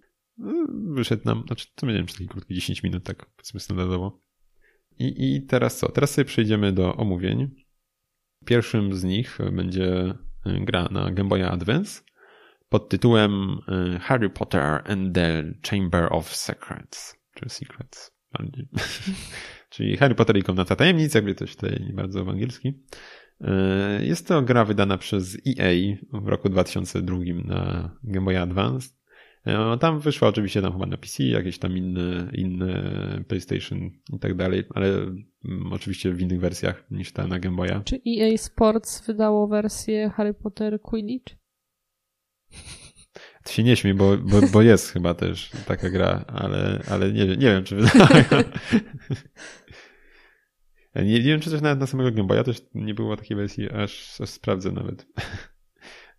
Wyszedł 0.69 1.23
nam, 1.25 1.45
znaczy 1.47 1.67
to 1.75 1.87
nie 1.87 1.95
wiem, 1.95 2.07
czy 2.07 2.15
taki 2.15 2.29
krótki 2.29 2.55
10 2.55 2.83
minut, 2.83 3.05
tak 3.05 3.27
powiedzmy 3.27 3.61
standardowo. 3.61 4.21
I, 4.99 5.35
I 5.35 5.47
teraz 5.47 5.79
co? 5.79 5.93
Teraz 5.93 6.11
sobie 6.11 6.25
przejdziemy 6.25 6.73
do 6.73 6.97
omówień. 6.97 7.62
Pierwszym 8.45 8.95
z 8.95 9.05
nich 9.05 9.39
będzie 9.53 10.15
gra 10.45 10.89
na 10.91 11.11
Game 11.11 11.29
Boy 11.29 11.49
Advance 11.49 12.03
pod 12.73 12.89
tytułem 12.89 13.59
y, 13.95 13.99
Harry 13.99 14.31
Potter 14.31 14.83
and 14.85 15.15
the 15.15 15.45
Chamber 15.71 16.09
of 16.11 16.37
Secrets, 16.37 17.17
czy 17.35 17.49
Secrets 17.49 18.11
bardziej. 18.33 18.69
Czyli 19.71 19.97
Harry 19.97 20.15
Potter 20.15 20.37
i 20.37 20.43
Komnata 20.43 20.77
Tajemnic, 20.77 21.15
jakby 21.15 21.35
coś 21.35 21.57
tutaj 21.57 21.85
nie 21.87 21.93
bardzo 21.93 22.25
w 22.25 22.29
angielski. 22.29 22.69
Y, 22.69 24.07
jest 24.07 24.29
to 24.29 24.43
gra 24.43 24.65
wydana 24.65 24.99
przez 24.99 25.37
EA 25.47 25.97
w 26.13 26.29
roku 26.29 26.49
2002 26.49 27.17
na 27.45 27.91
Game 28.05 28.25
Boy 28.25 28.41
Advance. 28.41 28.89
Y, 29.47 29.79
tam 29.79 30.01
wyszła 30.01 30.29
oczywiście 30.29 30.63
tam 30.63 30.73
chyba 30.73 30.87
na 30.87 30.97
PC, 30.97 31.25
jakieś 31.25 31.59
tam 31.59 31.77
inne, 31.77 32.31
inne 32.33 33.25
PlayStation 33.29 33.91
i 34.13 34.19
tak 34.19 34.35
dalej, 34.35 34.65
ale 34.75 34.89
mm, 34.89 35.73
oczywiście 35.73 36.13
w 36.13 36.21
innych 36.21 36.41
wersjach 36.41 36.85
niż 36.91 37.13
ta 37.13 37.27
na 37.27 37.39
Game 37.39 37.57
Boya. 37.57 37.83
Czy 37.85 38.01
EA 38.09 38.39
Sports 38.39 39.07
wydało 39.07 39.49
wersję 39.49 40.11
Harry 40.11 40.35
Potter 40.35 40.81
Quidditch? 40.81 41.35
To 43.45 43.53
się 43.53 43.63
nie 43.63 43.77
śmiej, 43.77 43.95
bo, 43.95 44.17
bo, 44.17 44.41
bo 44.53 44.63
jest 44.63 44.91
chyba 44.91 45.15
też 45.15 45.51
taka 45.67 45.91
gra, 45.91 46.25
ale, 46.27 46.83
ale 46.91 47.13
nie, 47.13 47.27
nie 47.27 47.37
wiem, 47.37 47.65
czy 47.65 47.77
wydaje. 47.77 48.25
nie, 50.95 51.05
nie 51.05 51.21
wiem, 51.21 51.41
czy 51.41 51.51
coś 51.51 51.61
nawet 51.61 51.79
na 51.79 51.87
samego 51.87 52.11
Game 52.13 52.29
Boya 52.29 52.45
też 52.45 52.63
nie 52.75 52.95
było 52.95 53.17
takiej 53.17 53.37
wersji, 53.37 53.71
aż, 53.71 54.21
aż 54.21 54.29
sprawdzę 54.29 54.73
nawet. 54.73 55.07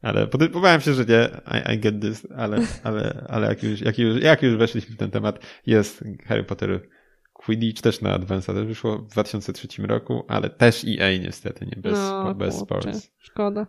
Ale 0.04 0.28
podejmowałem 0.28 0.82
się, 0.82 0.94
że 0.94 1.06
nie, 1.06 1.30
I, 1.60 1.74
I, 1.74 1.80
get 1.80 2.02
this, 2.02 2.28
ale, 2.36 2.60
ale, 2.84 3.26
ale 3.30 3.48
jak, 3.48 3.64
już, 3.64 3.82
jak, 3.82 3.98
już, 3.98 4.24
jak 4.24 4.44
już 4.44 4.56
weszliśmy 4.56 4.96
w 4.96 4.98
ten 4.98 5.12
temat, 5.12 5.46
jest 5.66 6.04
Harry 6.26 6.44
Potter 6.44 6.88
Quidditch 7.34 7.82
też 7.82 8.02
na 8.02 8.14
Advance, 8.14 8.54
też 8.54 8.66
wyszło 8.66 8.98
w 8.98 9.08
2003 9.08 9.68
roku, 9.82 10.26
ale 10.28 10.50
też 10.50 10.86
EA 10.86 11.18
niestety, 11.18 11.66
nie 11.66 11.82
bez, 11.82 11.94
no, 11.94 12.36
bez 12.36 12.60
Sports. 12.60 13.12
Szkoda. 13.18 13.68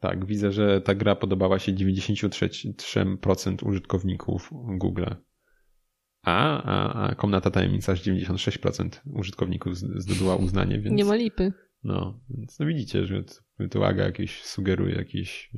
Tak, 0.00 0.26
widzę, 0.26 0.52
że 0.52 0.80
ta 0.80 0.94
gra 0.94 1.16
podobała 1.16 1.58
się 1.58 1.72
93% 1.72 3.68
użytkowników 3.68 4.50
Google. 4.52 5.04
A, 6.22 6.62
a, 6.62 7.06
a 7.06 7.14
Komnata 7.14 7.50
Tajemnica 7.50 7.92
aż 7.92 8.02
96% 8.02 8.88
użytkowników 9.12 9.76
zdobyła 9.76 10.36
uznanie, 10.36 10.80
więc... 10.80 10.96
Nie 10.96 11.04
ma 11.04 11.14
lipy. 11.14 11.52
No, 11.84 12.20
więc 12.30 12.58
no 12.58 12.66
widzicie, 12.66 13.06
że 13.06 13.24
to 13.70 13.86
Aga 13.86 14.04
jakieś 14.04 14.42
sugeruje 14.42 14.94
jakieś 14.94 15.50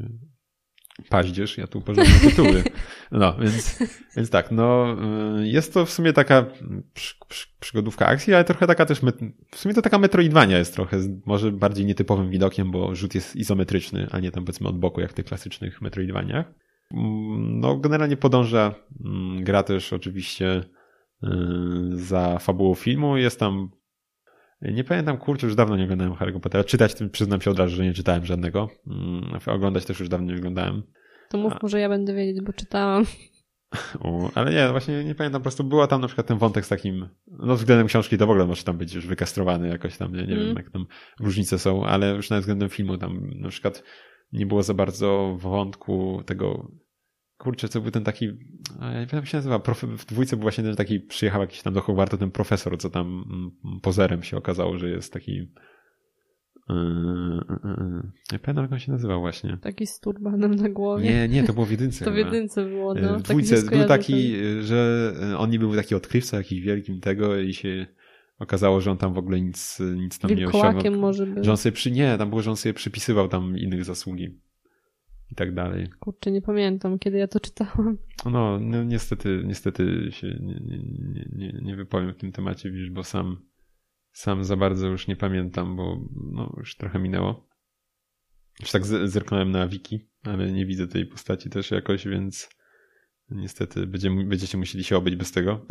paździerz, 1.08 1.58
ja 1.58 1.66
tu 1.66 1.80
porządne 1.80 2.20
tytuły. 2.30 2.64
No, 3.12 3.36
więc, 3.38 3.78
więc 4.16 4.30
tak, 4.30 4.50
no 4.50 4.96
y, 5.40 5.48
jest 5.48 5.74
to 5.74 5.86
w 5.86 5.90
sumie 5.90 6.12
taka 6.12 6.46
przygodówka 7.60 8.06
akcji, 8.06 8.34
ale 8.34 8.44
trochę 8.44 8.66
taka 8.66 8.86
też, 8.86 9.00
w 9.50 9.58
sumie 9.58 9.74
to 9.74 9.82
taka 9.82 9.98
metroidwania 9.98 10.58
jest 10.58 10.74
trochę, 10.74 10.98
może 11.26 11.52
bardziej 11.52 11.86
nietypowym 11.86 12.30
widokiem, 12.30 12.70
bo 12.70 12.94
rzut 12.94 13.14
jest 13.14 13.36
izometryczny, 13.36 14.08
a 14.10 14.20
nie 14.20 14.30
tam 14.30 14.44
powiedzmy 14.44 14.68
od 14.68 14.78
boku, 14.78 15.00
jak 15.00 15.10
w 15.10 15.14
tych 15.14 15.26
klasycznych 15.26 15.82
metroidwaniach. 15.82 16.46
Mm, 16.94 17.60
no, 17.60 17.76
generalnie 17.76 18.16
podąża 18.16 18.74
mm, 19.04 19.44
gra 19.44 19.62
też 19.62 19.92
oczywiście 19.92 20.64
y, 21.24 21.28
za 21.92 22.38
fabułą 22.38 22.74
filmu. 22.74 23.16
Jest 23.16 23.40
tam 23.40 23.70
nie 24.62 24.84
pamiętam, 24.84 25.18
kurczę, 25.18 25.46
już 25.46 25.56
dawno 25.56 25.76
nie 25.76 25.84
oglądałem 25.84 26.12
Harry'ego 26.12 26.40
Pottera. 26.40 26.64
Czytać, 26.64 26.94
przyznam 27.12 27.40
się 27.40 27.50
od 27.50 27.58
razu, 27.58 27.76
że 27.76 27.84
nie 27.84 27.94
czytałem 27.94 28.26
żadnego. 28.26 28.68
Mm, 28.86 29.40
oglądać 29.46 29.84
też 29.84 30.00
już 30.00 30.08
dawno 30.08 30.32
nie 30.32 30.38
oglądałem. 30.38 30.82
To 31.28 31.38
mów, 31.38 31.52
A... 31.52 31.58
może 31.62 31.80
ja 31.80 31.88
będę 31.88 32.14
wiedzieć, 32.14 32.42
bo 32.42 32.52
czytałam. 32.52 33.04
U, 34.04 34.28
ale 34.34 34.52
nie, 34.52 34.68
właśnie 34.70 35.04
nie 35.04 35.14
pamiętam, 35.14 35.40
po 35.40 35.44
prostu 35.44 35.64
była 35.64 35.86
tam 35.86 36.00
na 36.00 36.06
przykład 36.06 36.26
ten 36.26 36.38
wątek 36.38 36.66
z 36.66 36.68
takim, 36.68 37.08
no 37.26 37.56
względem 37.56 37.86
książki 37.86 38.18
to 38.18 38.26
w 38.26 38.30
ogóle 38.30 38.46
może 38.46 38.64
tam 38.64 38.78
być 38.78 38.94
już 38.94 39.06
wykastrowany 39.06 39.68
jakoś 39.68 39.96
tam, 39.96 40.12
nie, 40.12 40.26
nie 40.26 40.34
mm. 40.34 40.46
wiem 40.46 40.56
jak 40.56 40.70
tam 40.70 40.86
różnice 41.20 41.58
są, 41.58 41.86
ale 41.86 42.14
już 42.14 42.30
nawet 42.30 42.42
względem 42.42 42.68
filmu 42.68 42.98
tam 42.98 43.30
na 43.34 43.48
przykład 43.48 43.82
nie 44.32 44.46
było 44.46 44.62
za 44.62 44.74
bardzo 44.74 45.36
wątku 45.40 46.22
tego 46.26 46.70
kurczę, 47.38 47.68
co 47.68 47.80
był 47.80 47.90
ten 47.90 48.04
taki, 48.04 48.24
ja 48.24 48.30
nie 48.30 48.94
pamiętam 48.94 49.18
jak 49.18 49.26
się 49.26 49.36
nazywa, 49.36 49.58
w 49.98 50.06
dwójce 50.06 50.36
był 50.36 50.42
właśnie 50.42 50.64
ten 50.64 50.76
taki, 50.76 51.00
przyjechał 51.00 51.40
jakiś 51.40 51.62
tam 51.62 51.74
do 51.74 51.80
Hogwartu 51.80 52.18
ten 52.18 52.30
profesor, 52.30 52.78
co 52.78 52.90
tam 52.90 53.06
mm, 53.06 53.80
pozerem 53.80 54.22
się 54.22 54.36
okazało, 54.36 54.78
że 54.78 54.90
jest 54.90 55.12
taki 55.12 55.32
yy, 55.32 55.44
yy, 56.68 57.58
yy. 57.64 58.02
Nie 58.32 58.38
pamiętam, 58.38 58.64
jak 58.64 58.72
on 58.72 58.78
się 58.78 58.92
nazywał 58.92 59.20
właśnie. 59.20 59.58
Taki 59.62 59.86
z 59.86 60.00
turbanem 60.00 60.54
na 60.54 60.68
głowie. 60.68 61.04
Nie, 61.04 61.28
nie, 61.28 61.44
to 61.44 61.52
było 61.52 61.66
w 61.66 61.70
jedynce. 61.70 62.04
to 62.04 62.12
w 62.12 62.16
jedynce 62.16 62.64
było, 62.64 62.94
no. 62.94 63.18
W 63.18 63.22
dwójce 63.22 63.62
był 63.62 63.84
taki, 63.84 64.34
że 64.60 65.12
on 65.38 65.50
nie 65.50 65.58
był 65.58 65.76
taki 65.76 65.94
odkrywca 65.94 66.36
jakiś 66.36 66.60
wielkim 66.60 67.00
tego 67.00 67.38
i 67.38 67.54
się 67.54 67.86
okazało, 68.38 68.80
że 68.80 68.90
on 68.90 68.96
tam 68.96 69.14
w 69.14 69.18
ogóle 69.18 69.40
nic, 69.40 69.80
nic 69.96 70.18
tam 70.18 70.30
nie 70.34 70.48
osiągnął. 70.48 71.00
może 71.00 71.26
być. 71.26 71.44
Że 71.44 71.50
on 71.50 71.56
sobie 71.56 71.72
przy, 71.72 71.90
nie, 71.90 72.18
tam 72.18 72.28
było, 72.28 72.42
że 72.42 72.50
on 72.50 72.56
sobie 72.56 72.72
przypisywał 72.74 73.28
tam 73.28 73.58
innych 73.58 73.84
zasługi 73.84 74.38
i 75.32 75.34
tak 75.34 75.54
dalej. 75.54 75.88
Kurczę, 76.00 76.30
nie 76.30 76.42
pamiętam, 76.42 76.98
kiedy 76.98 77.18
ja 77.18 77.28
to 77.28 77.40
czytałam. 77.40 77.98
No, 78.24 78.58
no 78.60 78.84
niestety, 78.84 79.42
niestety 79.44 80.08
się 80.10 80.26
nie, 80.26 80.60
nie, 80.60 81.28
nie, 81.32 81.60
nie 81.62 81.76
wypowiem 81.76 82.12
w 82.12 82.16
tym 82.16 82.32
temacie, 82.32 82.70
wiesz, 82.70 82.90
bo 82.90 83.04
sam, 83.04 83.46
sam 84.12 84.44
za 84.44 84.56
bardzo 84.56 84.86
już 84.86 85.08
nie 85.08 85.16
pamiętam, 85.16 85.76
bo 85.76 86.00
no, 86.32 86.54
już 86.56 86.76
trochę 86.76 86.98
minęło. 86.98 87.48
Już 88.60 88.70
tak 88.70 88.84
zerknąłem 88.84 89.50
na 89.50 89.68
wiki, 89.68 90.08
ale 90.22 90.52
nie 90.52 90.66
widzę 90.66 90.88
tej 90.88 91.06
postaci 91.06 91.50
też 91.50 91.70
jakoś, 91.70 92.08
więc 92.08 92.48
niestety 93.30 93.86
będziemy, 93.86 94.24
będziecie 94.24 94.58
musieli 94.58 94.84
się 94.84 94.96
obyć 94.96 95.16
bez 95.16 95.32
tego. 95.32 95.60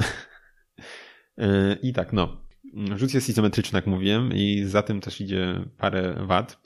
E, 1.39 1.77
I 1.81 1.93
tak, 1.93 2.13
no. 2.13 2.47
Rzut 2.95 3.13
jest 3.13 3.29
izometryczny, 3.29 3.77
jak 3.77 3.87
mówiłem, 3.87 4.33
i 4.33 4.63
za 4.63 4.81
tym 4.81 5.01
też 5.01 5.21
idzie 5.21 5.65
parę 5.77 6.25
wad, 6.27 6.61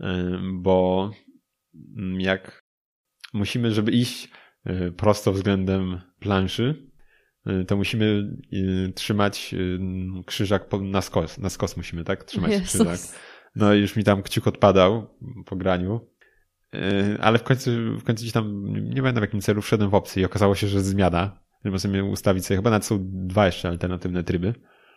e, 0.00 0.40
bo 0.52 1.10
jak 2.18 2.62
musimy, 3.32 3.70
żeby 3.70 3.92
iść 3.92 4.28
y, 4.66 4.92
prosto 4.92 5.32
względem 5.32 6.00
planszy, 6.20 6.90
y, 7.46 7.64
to 7.64 7.76
musimy 7.76 8.30
y, 8.52 8.92
trzymać 8.94 9.54
krzyżak 10.26 10.68
na 10.82 11.02
skos, 11.02 11.38
na 11.38 11.50
skos 11.50 11.76
musimy, 11.76 12.04
tak? 12.04 12.24
Trzymać 12.24 12.50
Jezus. 12.50 12.68
krzyżak. 12.68 13.00
No 13.56 13.74
i 13.74 13.80
już 13.80 13.96
mi 13.96 14.04
tam 14.04 14.22
kciuk 14.22 14.46
odpadał 14.46 15.18
po 15.46 15.56
graniu. 15.56 16.00
Ale 17.20 17.38
w 17.38 17.42
końcu, 17.42 17.70
w 17.98 18.04
końcu 18.04 18.22
gdzieś 18.22 18.32
tam, 18.32 18.72
nie 18.72 19.02
pamiętam 19.02 19.20
w 19.20 19.26
jakim 19.26 19.40
celu, 19.40 19.62
wszedłem 19.62 19.90
w 19.90 19.94
opcję 19.94 20.22
i 20.22 20.26
okazało 20.26 20.54
się, 20.54 20.66
że 20.66 20.80
zmiana. 20.80 21.40
Żeby 21.64 21.78
sobie 21.78 22.04
ustawić 22.04 22.46
sobie, 22.46 22.58
chyba 22.58 22.70
nawet 22.70 22.84
są 22.84 22.98
dwa 23.02 23.46
jeszcze 23.46 23.68
alternatywne 23.68 24.24
tryby. 24.24 24.54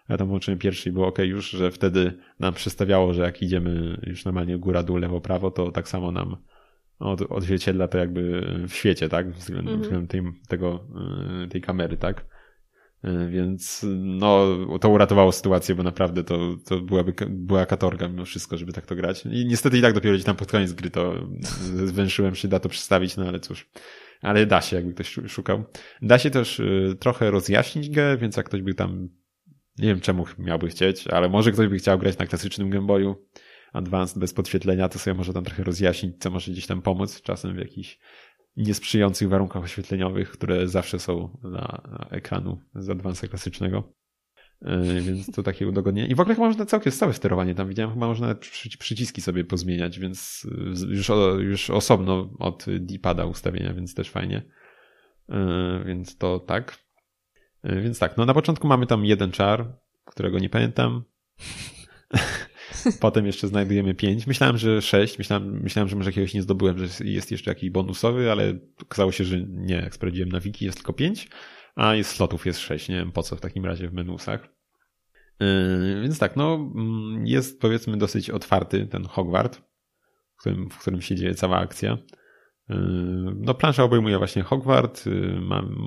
Ja 0.09 0.17
tam 0.17 0.27
włączyłem 0.27 0.59
pierwszy 0.59 0.89
i 0.89 0.91
było 0.91 1.07
ok 1.07 1.19
już, 1.19 1.49
że 1.49 1.71
wtedy 1.71 2.17
nam 2.39 2.53
przestawiało, 2.53 3.13
że 3.13 3.21
jak 3.21 3.41
idziemy 3.41 4.01
już 4.03 4.25
normalnie 4.25 4.57
góra, 4.57 4.83
dół, 4.83 4.97
lewo, 4.97 5.21
prawo, 5.21 5.51
to 5.51 5.71
tak 5.71 5.89
samo 5.89 6.11
nam 6.11 6.37
od, 7.01 7.21
odzwierciedla 7.21 7.87
to 7.87 7.97
jakby 7.97 8.41
w 8.67 8.73
świecie, 8.73 9.09
tak? 9.09 9.31
Względem, 9.31 9.83
mm 9.83 9.89
-hmm. 9.89 10.07
tej, 10.07 10.21
tego, 10.47 10.87
y, 11.45 11.47
tej 11.47 11.61
kamery, 11.61 11.97
tak? 11.97 12.25
Y, 13.05 13.29
więc 13.29 13.85
no, 13.97 14.57
to 14.81 14.89
uratowało 14.89 15.31
sytuację, 15.31 15.75
bo 15.75 15.83
naprawdę 15.83 16.23
to, 16.23 16.55
to 16.65 16.81
byłaby, 16.81 17.13
była 17.29 17.65
katorga 17.65 18.07
mimo 18.07 18.25
wszystko, 18.25 18.57
żeby 18.57 18.73
tak 18.73 18.85
to 18.85 18.95
grać. 18.95 19.25
I 19.25 19.45
niestety 19.45 19.77
i 19.77 19.81
tak 19.81 19.93
dopiero 19.93 20.15
gdzieś 20.15 20.25
tam 20.25 20.35
pod 20.35 20.51
koniec 20.51 20.73
gry 20.73 20.89
to 20.89 21.27
zwęszyłem 21.85 22.35
się, 22.35 22.47
da 22.47 22.59
to 22.59 22.69
przedstawić, 22.69 23.17
no 23.17 23.27
ale 23.27 23.39
cóż. 23.39 23.69
Ale 24.21 24.45
da 24.45 24.61
się, 24.61 24.75
jakby 24.75 24.93
ktoś 24.93 25.19
szukał. 25.27 25.63
Da 26.01 26.19
się 26.19 26.29
też 26.29 26.61
trochę 26.99 27.31
rozjaśnić 27.31 27.89
grę, 27.89 28.17
więc 28.17 28.37
jak 28.37 28.45
ktoś 28.45 28.61
by 28.61 28.73
tam, 28.73 29.09
nie 29.77 29.87
wiem 29.87 29.99
czemu 30.01 30.25
miałby 30.39 30.67
chcieć, 30.67 31.07
ale 31.07 31.29
może 31.29 31.51
ktoś 31.51 31.67
by 31.67 31.77
chciał 31.77 31.99
grać 31.99 32.17
na 32.17 32.25
klasycznym 32.25 32.69
Game 32.69 32.87
Boyu, 32.87 33.15
Advanced 33.73 34.19
bez 34.19 34.33
podświetlenia, 34.33 34.89
to 34.89 34.99
sobie 34.99 35.13
może 35.13 35.33
tam 35.33 35.43
trochę 35.43 35.63
rozjaśnić, 35.63 36.15
co 36.19 36.31
może 36.31 36.51
gdzieś 36.51 36.67
tam 36.67 36.81
pomóc, 36.81 37.21
czasem 37.21 37.55
w 37.55 37.57
jakichś 37.57 37.99
niesprzyjających 38.57 39.29
warunkach 39.29 39.63
oświetleniowych, 39.63 40.31
które 40.31 40.67
zawsze 40.67 40.99
są 40.99 41.37
na, 41.43 41.81
ekranu 42.09 42.61
z 42.75 42.89
Advanced 42.89 43.29
klasycznego. 43.29 43.93
Yy, 44.61 45.01
więc 45.01 45.31
to 45.31 45.43
takie 45.43 45.67
udogodnienie. 45.67 46.07
I 46.07 46.15
w 46.15 46.19
ogóle 46.19 46.35
chyba 46.35 46.47
można 46.47 46.65
całkiem 46.65 46.91
stałe 46.91 47.13
sterowanie. 47.13 47.55
Tam 47.55 47.69
widziałem, 47.69 47.93
chyba 47.93 48.07
można 48.07 48.35
przyciski 48.79 49.21
sobie 49.21 49.43
pozmieniać, 49.43 49.99
więc 49.99 50.47
yy, 50.81 50.95
już, 50.95 51.11
już 51.39 51.69
osobno 51.69 52.29
od 52.39 52.65
D-pada 52.79 53.25
ustawienia, 53.25 53.73
więc 53.73 53.95
też 53.95 54.09
fajnie. 54.09 54.41
Yy, 55.29 55.83
więc 55.85 56.17
to 56.17 56.39
tak. 56.39 56.77
Więc 57.63 57.99
tak, 57.99 58.17
no 58.17 58.25
na 58.25 58.33
początku 58.33 58.67
mamy 58.67 58.87
tam 58.87 59.05
jeden 59.05 59.31
czar, 59.31 59.77
którego 60.05 60.39
nie 60.39 60.49
pamiętam. 60.49 61.03
Potem 62.99 63.25
jeszcze 63.25 63.47
znajdujemy 63.47 63.93
pięć. 63.93 64.27
Myślałem, 64.27 64.57
że 64.57 64.81
sześć. 64.81 65.17
Myślałem, 65.17 65.61
myślałem, 65.61 65.89
że 65.89 65.95
może 65.95 66.09
jakiegoś 66.09 66.33
nie 66.33 66.41
zdobyłem, 66.41 66.77
że 66.77 67.05
jest 67.05 67.31
jeszcze 67.31 67.51
jakiś 67.51 67.69
bonusowy, 67.69 68.31
ale 68.31 68.53
okazało 68.81 69.11
się, 69.11 69.23
że 69.23 69.41
nie. 69.47 69.75
Jak 69.75 69.95
sprawdziłem 69.95 70.29
na 70.29 70.39
wiki, 70.39 70.65
jest 70.65 70.77
tylko 70.77 70.93
pięć. 70.93 71.29
a 71.75 71.95
jest 71.95 72.09
slotów 72.09 72.45
jest 72.45 72.59
6, 72.59 72.89
nie 72.89 72.95
wiem 72.95 73.11
po 73.11 73.23
co 73.23 73.35
w 73.35 73.41
takim 73.41 73.65
razie 73.65 73.89
w 73.89 73.93
menusach. 73.93 74.49
Yy, 75.39 76.01
więc 76.01 76.19
tak, 76.19 76.35
no 76.35 76.71
mm, 76.75 77.27
jest 77.27 77.61
powiedzmy 77.61 77.97
dosyć 77.97 78.29
otwarty 78.29 78.87
ten 78.87 79.05
Hogwart, 79.05 79.61
w 80.35 80.39
którym, 80.39 80.69
w 80.69 80.77
którym 80.77 81.01
się 81.01 81.15
dzieje 81.15 81.35
cała 81.35 81.57
akcja. 81.57 81.97
Yy, 82.69 82.77
no 83.35 83.53
plansza 83.53 83.83
obejmuje 83.83 84.17
właśnie 84.17 84.43
Hogwart 84.43 85.05
yy, 85.05 85.41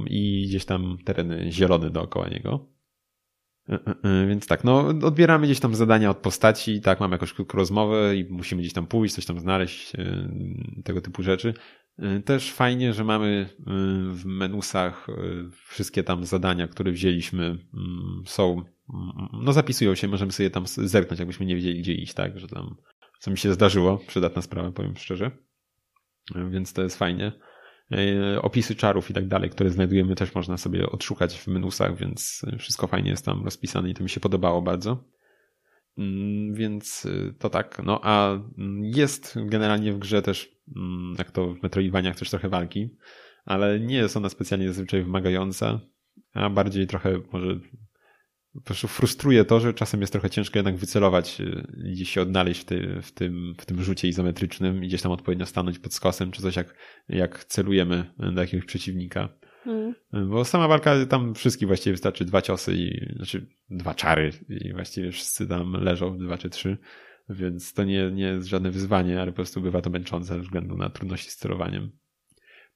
i 0.06 0.46
gdzieś 0.48 0.64
tam 0.64 0.96
tereny 1.04 1.52
zielone 1.52 1.90
dookoła 1.90 2.28
niego. 2.28 2.73
Więc 4.28 4.46
tak, 4.46 4.64
no 4.64 4.86
odbieramy 4.86 5.46
gdzieś 5.46 5.60
tam 5.60 5.74
zadania 5.74 6.10
od 6.10 6.18
postaci, 6.18 6.80
tak, 6.80 7.00
mamy 7.00 7.14
jakąś 7.14 7.32
krótką 7.32 7.58
rozmowę 7.58 8.16
i 8.16 8.24
musimy 8.30 8.62
gdzieś 8.62 8.72
tam 8.72 8.86
pójść, 8.86 9.14
coś 9.14 9.26
tam 9.26 9.40
znaleźć, 9.40 9.92
tego 10.84 11.00
typu 11.00 11.22
rzeczy. 11.22 11.54
Też 12.24 12.52
fajnie, 12.52 12.92
że 12.92 13.04
mamy 13.04 13.48
w 14.12 14.22
menusach 14.24 15.06
wszystkie 15.66 16.02
tam 16.02 16.24
zadania, 16.24 16.68
które 16.68 16.92
wzięliśmy, 16.92 17.44
mm, 17.44 18.22
są 18.26 18.64
no 19.32 19.52
zapisują 19.52 19.94
się, 19.94 20.08
możemy 20.08 20.32
sobie 20.32 20.50
tam 20.50 20.66
zerknąć, 20.66 21.18
jakbyśmy 21.18 21.46
nie 21.46 21.54
wiedzieli, 21.54 21.80
gdzie 21.80 21.94
iść, 21.94 22.14
tak, 22.14 22.38
że 22.38 22.48
tam, 22.48 22.76
co 23.18 23.30
mi 23.30 23.38
się 23.38 23.52
zdarzyło, 23.52 23.98
przydatna 24.06 24.42
sprawa, 24.42 24.72
powiem 24.72 24.96
szczerze. 24.96 25.30
Więc 26.50 26.72
to 26.72 26.82
jest 26.82 26.98
fajnie. 26.98 27.32
E, 27.92 28.42
opisy 28.42 28.74
czarów 28.74 29.10
i 29.10 29.14
tak 29.14 29.28
dalej, 29.28 29.50
które 29.50 29.70
znajdujemy, 29.70 30.14
też 30.14 30.34
można 30.34 30.56
sobie 30.56 30.90
odszukać 30.90 31.38
w 31.38 31.46
menusach, 31.46 31.96
więc 31.96 32.42
wszystko 32.58 32.86
fajnie 32.86 33.10
jest 33.10 33.24
tam 33.24 33.44
rozpisane 33.44 33.90
i 33.90 33.94
to 33.94 34.02
mi 34.02 34.10
się 34.10 34.20
podobało 34.20 34.62
bardzo. 34.62 35.04
Mm, 35.98 36.54
więc 36.54 37.04
y, 37.04 37.34
to 37.38 37.50
tak. 37.50 37.82
No 37.84 38.00
a 38.02 38.40
jest 38.80 39.38
generalnie 39.46 39.92
w 39.92 39.98
grze 39.98 40.22
też, 40.22 40.56
mm, 40.76 41.14
jak 41.18 41.30
to 41.30 41.54
w 41.54 41.62
Metroidvaniach, 41.62 42.18
też 42.18 42.30
trochę 42.30 42.48
walki, 42.48 42.96
ale 43.44 43.80
nie 43.80 43.96
jest 43.96 44.16
ona 44.16 44.28
specjalnie 44.28 44.68
zazwyczaj 44.68 45.02
wymagająca, 45.02 45.80
a 46.32 46.50
bardziej 46.50 46.86
trochę 46.86 47.20
może 47.32 47.60
po 48.54 48.60
prostu 48.60 48.88
frustruje 48.88 49.44
to, 49.44 49.60
że 49.60 49.74
czasem 49.74 50.00
jest 50.00 50.12
trochę 50.12 50.30
ciężko 50.30 50.58
jednak 50.58 50.76
wycelować, 50.76 51.40
y, 51.40 51.66
gdzieś 51.92 52.10
się 52.10 52.22
odnaleźć 52.22 52.60
w, 52.60 52.64
ty, 52.64 53.00
w, 53.02 53.12
tym, 53.12 53.54
w 53.58 53.66
tym 53.66 53.82
rzucie 53.82 54.08
izometrycznym 54.08 54.84
i 54.84 54.88
gdzieś 54.88 55.02
tam 55.02 55.12
odpowiednio 55.12 55.46
stanąć 55.46 55.78
pod 55.78 55.94
skosem, 55.94 56.30
czy 56.30 56.42
coś 56.42 56.56
jak, 56.56 56.74
jak 57.08 57.44
celujemy 57.44 58.04
do 58.18 58.40
jakiegoś 58.40 58.66
przeciwnika. 58.66 59.28
Mm. 59.66 59.94
Bo 60.30 60.44
sama 60.44 60.68
walka 60.68 61.06
tam 61.06 61.34
wszystkich 61.34 61.68
właściwie 61.68 61.94
wystarczy 61.94 62.24
dwa 62.24 62.42
ciosy 62.42 62.74
i 62.74 63.14
znaczy 63.16 63.46
dwa 63.70 63.94
czary 63.94 64.32
i 64.48 64.72
właściwie 64.72 65.12
wszyscy 65.12 65.46
tam 65.46 65.72
leżą, 65.72 66.18
dwa 66.18 66.38
czy 66.38 66.50
trzy. 66.50 66.78
Więc 67.28 67.72
to 67.72 67.84
nie, 67.84 68.10
nie 68.10 68.24
jest 68.24 68.48
żadne 68.48 68.70
wyzwanie, 68.70 69.22
ale 69.22 69.32
po 69.32 69.36
prostu 69.36 69.60
bywa 69.60 69.80
to 69.80 69.90
męczące 69.90 70.34
ze 70.34 70.40
względu 70.40 70.76
na 70.76 70.90
trudności 70.90 71.30
z 71.30 71.32
sterowaniem. 71.32 71.90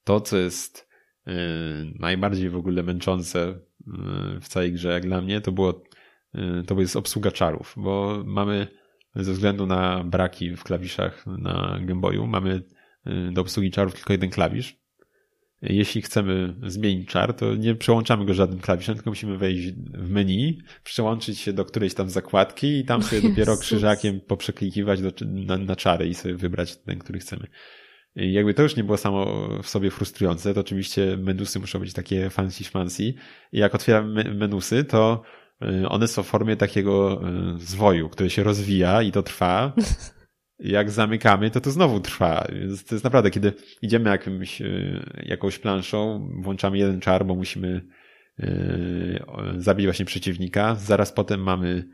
To, 0.05 0.21
co 0.21 0.37
jest 0.37 0.89
yy, 1.27 1.35
najbardziej 1.99 2.51
w 2.51 2.57
ogóle 2.57 2.83
męczące 2.83 3.61
w 4.41 4.49
całej 4.49 4.73
grze, 4.73 4.93
jak 4.93 5.07
dla 5.07 5.21
mnie, 5.21 5.41
to 5.41 5.53
było 5.53 5.83
y, 6.35 6.65
to 6.67 6.81
jest 6.81 6.97
obsługa 6.97 7.31
czarów, 7.31 7.75
bo 7.77 8.23
mamy 8.27 8.67
ze 9.15 9.33
względu 9.33 9.67
na 9.67 10.05
braki 10.05 10.57
w 10.57 10.65
klawiszach 10.65 11.27
na 11.27 11.79
Game 11.81 12.01
Boyu, 12.01 12.27
mamy 12.27 12.63
y, 13.07 13.33
do 13.33 13.41
obsługi 13.41 13.71
czarów 13.71 13.95
tylko 13.95 14.13
jeden 14.13 14.31
klawisz. 14.31 14.79
Jeśli 15.63 16.03
chcemy 16.03 16.55
zmienić 16.67 17.09
czar, 17.09 17.35
to 17.35 17.55
nie 17.55 17.75
przełączamy 17.75 18.25
go 18.25 18.35
żadnym 18.35 18.61
klawiszem, 18.61 18.95
tylko 18.95 19.11
musimy 19.11 19.39
wejść 19.39 19.73
w 19.95 20.11
menu, 20.11 20.59
przełączyć 20.85 21.39
się 21.39 21.53
do 21.53 21.65
którejś 21.65 21.95
tam 21.95 22.11
zakładki 22.11 22.79
i 22.79 22.85
tam 22.85 23.03
sobie 23.03 23.23
dopiero 23.29 23.57
krzyżakiem 23.57 24.21
poprzeklikiwać 24.21 25.03
do, 25.03 25.13
na, 25.27 25.59
na 25.59 25.77
czary 25.77 26.09
i 26.09 26.15
sobie 26.15 26.35
wybrać 26.35 26.77
ten, 26.77 26.99
który 26.99 27.19
chcemy. 27.19 27.47
I 28.19 28.33
jakby 28.33 28.55
to 28.55 28.63
już 28.63 28.77
nie 28.77 28.85
było 28.85 28.97
samo 28.97 29.49
w 29.63 29.69
sobie 29.69 29.91
frustrujące, 29.91 30.55
to 30.55 30.61
oczywiście 30.61 31.17
menusy 31.17 31.59
muszą 31.61 31.79
być 31.79 31.93
takie 31.93 32.31
fancy 32.31 32.65
schmancy. 32.65 33.03
I 33.53 33.59
jak 33.59 33.75
otwieram 33.75 34.13
menusy, 34.13 34.85
to 34.85 35.23
y, 35.63 35.89
one 35.89 36.09
są 36.09 36.23
w 36.23 36.27
formie 36.27 36.57
takiego 36.57 37.23
y, 37.57 37.59
zwoju, 37.59 38.09
który 38.09 38.31
się 38.31 38.43
rozwija 38.43 39.03
i 39.03 39.13
to 39.13 39.23
trwa. 39.23 39.73
Jak 40.59 40.91
zamykamy, 40.91 41.51
to 41.51 41.61
to 41.61 41.71
znowu 41.71 42.01
trwa. 42.01 42.47
Więc 42.53 42.85
to 42.85 42.95
jest 42.95 43.05
naprawdę, 43.05 43.31
kiedy 43.31 43.53
idziemy 43.83 44.11
jakimś, 44.11 44.63
y, 44.63 45.23
jakąś 45.27 45.59
planszą, 45.59 46.29
włączamy 46.43 46.79
jeden 46.79 47.01
czar, 47.01 47.27
bo 47.27 47.35
musimy 47.35 47.83
zabić 49.57 49.87
właśnie 49.87 50.05
przeciwnika. 50.05 50.75
Zaraz 50.75 51.13
potem 51.13 51.43
mamy 51.43 51.89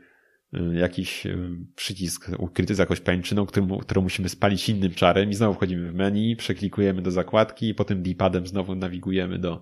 jakiś 0.73 1.25
y, 1.25 1.37
przycisk 1.75 2.31
ukryty 2.39 2.75
z 2.75 2.77
jakąś 2.77 2.99
pajęczyną, 2.99 3.45
którą, 3.45 3.77
którą 3.77 4.01
musimy 4.01 4.29
spalić 4.29 4.69
innym 4.69 4.93
czarem 4.93 5.29
i 5.29 5.33
znowu 5.33 5.53
wchodzimy 5.53 5.91
w 5.91 5.95
menu, 5.95 6.35
przeklikujemy 6.35 7.01
do 7.01 7.11
zakładki 7.11 7.69
i 7.69 7.75
potem 7.75 8.03
D-padem 8.03 8.47
znowu 8.47 8.75
nawigujemy 8.75 9.39
do, 9.39 9.61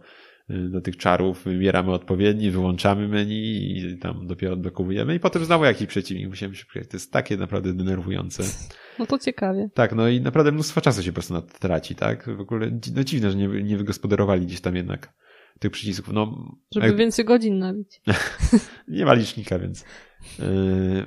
y, 0.50 0.70
do 0.70 0.82
tych 0.82 0.98
czarów, 0.98 1.44
wybieramy 1.44 1.92
odpowiedni, 1.92 2.52
wyłączamy 2.52 3.08
menu 3.08 3.78
i 3.78 3.98
tam 3.98 4.28
dopiero 4.28 4.54
odblokowujemy 4.54 5.16
i 5.16 5.20
potem 5.20 5.46
znowu 5.46 5.66
jakiś 5.66 5.88
przeciwnik 5.88 6.30
musimy 6.30 6.56
się 6.56 6.66
To 6.82 6.98
jest 6.98 7.12
takie 7.12 7.38
naprawdę 7.38 7.74
denerwujące. 7.74 8.44
No 9.00 9.06
to 9.06 9.20
ciekawie. 9.20 9.70
Tak, 9.74 9.96
no 9.96 10.10
i 10.10 10.22
naprawdę 10.22 10.52
mnóstwo 10.52 10.82
czasu 10.82 11.04
się 11.04 11.12
po 11.12 11.14
prostu 11.14 11.34
na 11.34 11.42
to 11.42 11.60
traci, 11.60 11.96
tak? 11.96 12.36
W 12.38 12.40
ogóle 12.40 12.80
no 12.96 13.04
dziwne, 13.04 13.32
że 13.32 13.38
nie, 13.38 13.48
nie 13.48 13.78
wygospodarowali 13.78 14.46
gdzieś 14.46 14.62
tam 14.62 14.76
jednak 14.76 15.14
tych 15.60 15.72
przycisków. 15.72 16.14
No, 16.14 16.52
Żeby 16.76 16.88
jak... 16.88 16.96
więcej 16.96 17.26
godzin 17.26 17.60
nabić. 17.60 18.02
nie 18.88 19.06
ma 19.06 19.14
licznika, 19.14 19.60
więc 19.60 19.86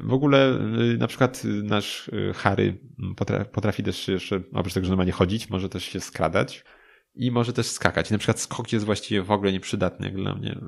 w 0.00 0.12
ogóle 0.12 0.58
y, 0.94 0.98
na 0.98 1.06
przykład 1.06 1.42
nasz 1.44 2.08
y, 2.08 2.32
Harry 2.34 2.78
potrafi 3.52 3.82
też 3.82 4.08
jeszcze, 4.08 4.40
oprócz 4.52 4.74
tego, 4.74 4.84
że 4.84 4.90
normalnie 4.90 5.12
chodzić, 5.12 5.50
może 5.50 5.68
też 5.68 5.84
się 5.84 6.00
skradać 6.00 6.64
i 7.14 7.30
może 7.30 7.52
też 7.52 7.66
skakać. 7.66 8.10
Na 8.10 8.18
przykład 8.18 8.40
skok 8.40 8.72
jest 8.72 8.84
właściwie 8.84 9.22
w 9.22 9.30
ogóle 9.30 9.52
nieprzydatny 9.52 10.10
dla 10.10 10.34
mnie. 10.34 10.60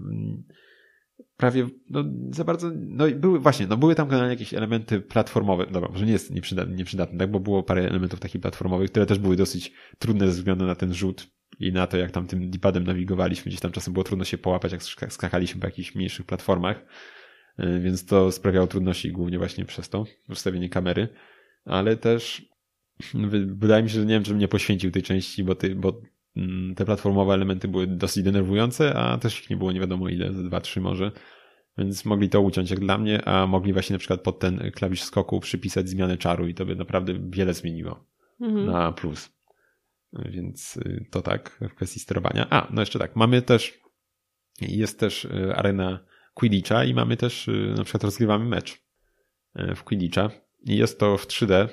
Prawie, 1.36 1.66
no 1.90 2.04
za 2.30 2.44
bardzo, 2.44 2.70
no 2.74 3.04
były 3.14 3.40
właśnie, 3.40 3.66
no 3.66 3.76
były 3.76 3.94
tam 3.94 4.10
jakieś 4.30 4.54
elementy 4.54 5.00
platformowe, 5.00 5.66
dobra, 5.66 5.88
może 5.92 6.06
nie 6.06 6.12
jest 6.12 6.30
nieprzydatny, 6.30 6.76
nieprzydatny 6.76 7.18
tak, 7.18 7.30
bo 7.30 7.40
było 7.40 7.62
parę 7.62 7.88
elementów 7.88 8.20
takich 8.20 8.40
platformowych, 8.40 8.90
które 8.90 9.06
też 9.06 9.18
były 9.18 9.36
dosyć 9.36 9.72
trudne 9.98 10.26
ze 10.26 10.32
względu 10.32 10.66
na 10.66 10.74
ten 10.74 10.94
rzut 10.94 11.26
i 11.60 11.72
na 11.72 11.86
to, 11.86 11.96
jak 11.96 12.10
tam 12.10 12.26
tym 12.26 12.50
dipadem 12.50 12.84
nawigowaliśmy, 12.84 13.48
gdzieś 13.48 13.60
tam 13.60 13.72
czasem 13.72 13.92
było 13.92 14.04
trudno 14.04 14.24
się 14.24 14.38
połapać, 14.38 14.72
jak 14.72 14.82
skakaliśmy 15.12 15.60
po 15.60 15.66
jakichś 15.66 15.94
mniejszych 15.94 16.26
platformach. 16.26 16.84
E, 17.58 17.80
więc 17.80 18.06
to 18.06 18.32
sprawiało 18.32 18.66
trudności 18.66 19.12
głównie 19.12 19.38
właśnie 19.38 19.64
przez 19.64 19.88
to, 19.88 20.04
ustawienie 20.28 20.68
kamery, 20.68 21.08
ale 21.64 21.96
też 21.96 22.48
wydaje 23.46 23.82
mi 23.82 23.90
się, 23.90 24.00
że 24.00 24.06
nie 24.06 24.14
wiem, 24.14 24.24
żebym 24.24 24.40
nie 24.40 24.48
poświęcił 24.48 24.90
tej 24.90 25.02
części, 25.02 25.44
bo, 25.44 25.54
ty, 25.54 25.74
bo 25.74 26.00
mm, 26.36 26.74
te 26.74 26.84
platformowe 26.84 27.34
elementy 27.34 27.68
były 27.68 27.86
dosyć 27.86 28.24
denerwujące, 28.24 28.94
a 28.94 29.18
też 29.18 29.42
ich 29.42 29.50
nie 29.50 29.56
było 29.56 29.72
nie 29.72 29.80
wiadomo 29.80 30.08
ile, 30.08 30.30
dwa, 30.30 30.60
trzy 30.60 30.80
może. 30.80 31.12
Więc 31.78 32.04
mogli 32.04 32.28
to 32.28 32.40
uciąć 32.40 32.70
jak 32.70 32.80
dla 32.80 32.98
mnie, 32.98 33.28
a 33.28 33.46
mogli 33.46 33.72
właśnie 33.72 33.94
na 33.94 33.98
przykład 33.98 34.20
pod 34.20 34.38
ten 34.38 34.70
klawisz 34.70 35.02
skoku 35.02 35.40
przypisać 35.40 35.88
zmianę 35.88 36.16
czaru 36.16 36.48
i 36.48 36.54
to 36.54 36.66
by 36.66 36.76
naprawdę 36.76 37.14
wiele 37.30 37.54
zmieniło 37.54 38.04
mhm. 38.40 38.66
na 38.66 38.92
plus. 38.92 39.38
Więc 40.12 40.76
y, 40.76 41.06
to 41.10 41.22
tak 41.22 41.58
w 41.60 41.74
kwestii 41.74 42.00
sterowania. 42.00 42.46
A, 42.50 42.68
no 42.70 42.82
jeszcze 42.82 42.98
tak, 42.98 43.16
mamy 43.16 43.42
też, 43.42 43.78
jest 44.60 45.00
też 45.00 45.24
y, 45.24 45.54
arena 45.56 46.04
Quidditcha 46.38 46.84
i 46.84 46.94
mamy 46.94 47.16
też, 47.16 47.48
y, 47.48 47.74
na 47.76 47.84
przykład 47.84 48.04
rozgrywamy 48.04 48.44
mecz 48.44 48.82
y, 49.58 49.74
w 49.74 49.84
Quidditcha 49.84 50.30
i 50.66 50.76
jest 50.76 50.98
to 50.98 51.16
w 51.16 51.26
3D 51.26 51.68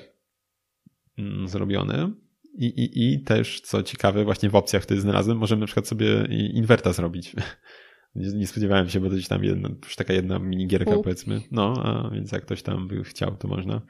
mm, 1.18 1.48
zrobione 1.48 2.12
i, 2.58 2.66
i, 2.66 3.12
i 3.12 3.20
też, 3.20 3.60
co 3.60 3.82
ciekawe, 3.82 4.24
właśnie 4.24 4.50
w 4.50 4.54
opcjach 4.54 4.82
wtedy 4.82 5.00
znalazłem, 5.00 5.38
możemy 5.38 5.60
na 5.60 5.66
przykład 5.66 5.88
sobie 5.88 6.26
inwerta 6.30 6.92
zrobić. 6.92 7.32
Nie, 8.14 8.46
spodziewałem 8.46 8.88
się, 8.88 9.00
bo 9.00 9.08
to 9.08 9.14
gdzieś 9.14 9.28
tam 9.28 9.44
jedna, 9.44 9.68
już 9.84 9.96
taka 9.96 10.12
jedna 10.12 10.38
minigierka 10.38 10.96
U. 10.96 11.02
powiedzmy. 11.02 11.40
No, 11.50 11.74
a 11.84 12.10
więc 12.10 12.32
jak 12.32 12.42
ktoś 12.42 12.62
tam 12.62 12.88
by 12.88 13.04
chciał, 13.04 13.36
to 13.36 13.48
można. 13.48 13.82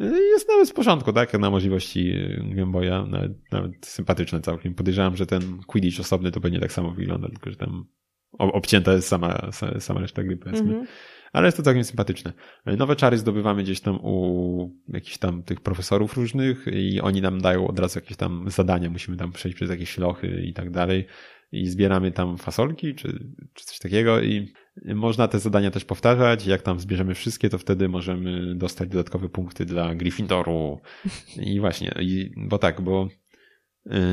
Y, 0.00 0.22
jest 0.32 0.48
nawet 0.48 0.70
w 0.70 0.72
porządku, 0.72 1.12
tak? 1.12 1.38
Na 1.38 1.50
możliwości 1.50 2.14
Game 2.54 2.72
Boya, 2.72 3.06
nawet, 3.08 3.52
nawet 3.52 3.86
sympatyczne 3.86 4.40
całkiem. 4.40 4.74
Podejrzewam, 4.74 5.16
że 5.16 5.26
ten 5.26 5.62
Quidditch 5.66 6.00
osobny 6.00 6.30
to 6.30 6.40
pewnie 6.40 6.60
tak 6.60 6.72
samo 6.72 6.90
wygląda, 6.90 7.28
tylko 7.28 7.50
że 7.50 7.56
tam 7.56 7.86
obcięta 8.38 8.92
jest 8.92 9.08
sama, 9.08 9.50
sama 9.78 10.00
reszta 10.00 10.22
gry, 10.22 10.36
powiedzmy. 10.36 10.74
Mm 10.74 10.84
-hmm. 10.84 10.88
Ale 11.32 11.46
jest 11.46 11.56
to 11.56 11.62
całkiem 11.62 11.84
sympatyczne. 11.84 12.32
Nowe 12.66 12.96
czary 12.96 13.18
zdobywamy 13.18 13.62
gdzieś 13.62 13.80
tam 13.80 13.98
u 14.02 14.70
jakichś 14.88 15.18
tam 15.18 15.42
tych 15.42 15.60
profesorów 15.60 16.16
różnych 16.16 16.66
i 16.72 17.00
oni 17.00 17.20
nam 17.20 17.40
dają 17.40 17.68
od 17.68 17.78
razu 17.78 17.98
jakieś 17.98 18.16
tam 18.16 18.50
zadania. 18.50 18.90
Musimy 18.90 19.16
tam 19.16 19.32
przejść 19.32 19.56
przez 19.56 19.70
jakieś 19.70 19.98
lochy 19.98 20.42
i 20.46 20.52
tak 20.52 20.70
dalej. 20.70 21.06
I 21.52 21.66
zbieramy 21.66 22.12
tam 22.12 22.38
fasolki 22.38 22.94
czy, 22.94 23.28
czy 23.54 23.64
coś 23.64 23.78
takiego 23.78 24.20
i 24.20 24.52
można 24.94 25.28
te 25.28 25.38
zadania 25.38 25.70
też 25.70 25.84
powtarzać. 25.84 26.46
Jak 26.46 26.62
tam 26.62 26.80
zbierzemy 26.80 27.14
wszystkie, 27.14 27.48
to 27.48 27.58
wtedy 27.58 27.88
możemy 27.88 28.54
dostać 28.54 28.88
dodatkowe 28.88 29.28
punkty 29.28 29.64
dla 29.64 29.94
Gryffindoru. 29.94 30.80
I 31.36 31.60
właśnie, 31.60 31.94
i, 32.00 32.30
bo 32.36 32.58
tak, 32.58 32.80
bo 32.80 33.08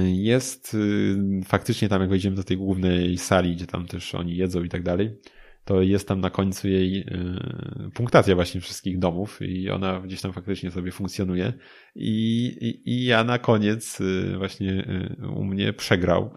jest 0.06 0.74
y, 0.74 1.18
faktycznie 1.46 1.90
tam, 1.90 2.02
jak 2.02 2.10
wejdziemy 2.10 2.36
do 2.36 2.44
tej 2.44 2.58
głównej 2.58 3.18
sali, 3.18 3.56
gdzie 3.56 3.68
tam 3.68 3.86
też 3.86 4.16
oni 4.16 4.38
jedzą 4.38 4.64
i 4.64 4.70
tak 4.70 4.84
dalej, 4.84 5.18
to 5.66 5.82
jest 5.82 6.08
tam 6.08 6.22
na 6.22 6.30
końcu 6.30 6.68
jej 6.68 7.00
y, 7.00 7.92
punktacja 7.94 8.36
właśnie 8.36 8.62
wszystkich 8.62 9.00
domów 9.00 9.42
i 9.42 9.70
ona 9.70 10.00
gdzieś 10.00 10.22
tam 10.22 10.34
faktycznie 10.34 10.72
sobie 10.72 10.92
funkcjonuje. 10.92 11.54
I, 11.96 12.46
i, 12.62 12.90
i 12.90 13.06
ja 13.06 13.24
na 13.24 13.40
koniec 13.40 14.00
właśnie 14.38 14.88
u 15.36 15.44
mnie 15.44 15.74
przegrał. 15.74 16.34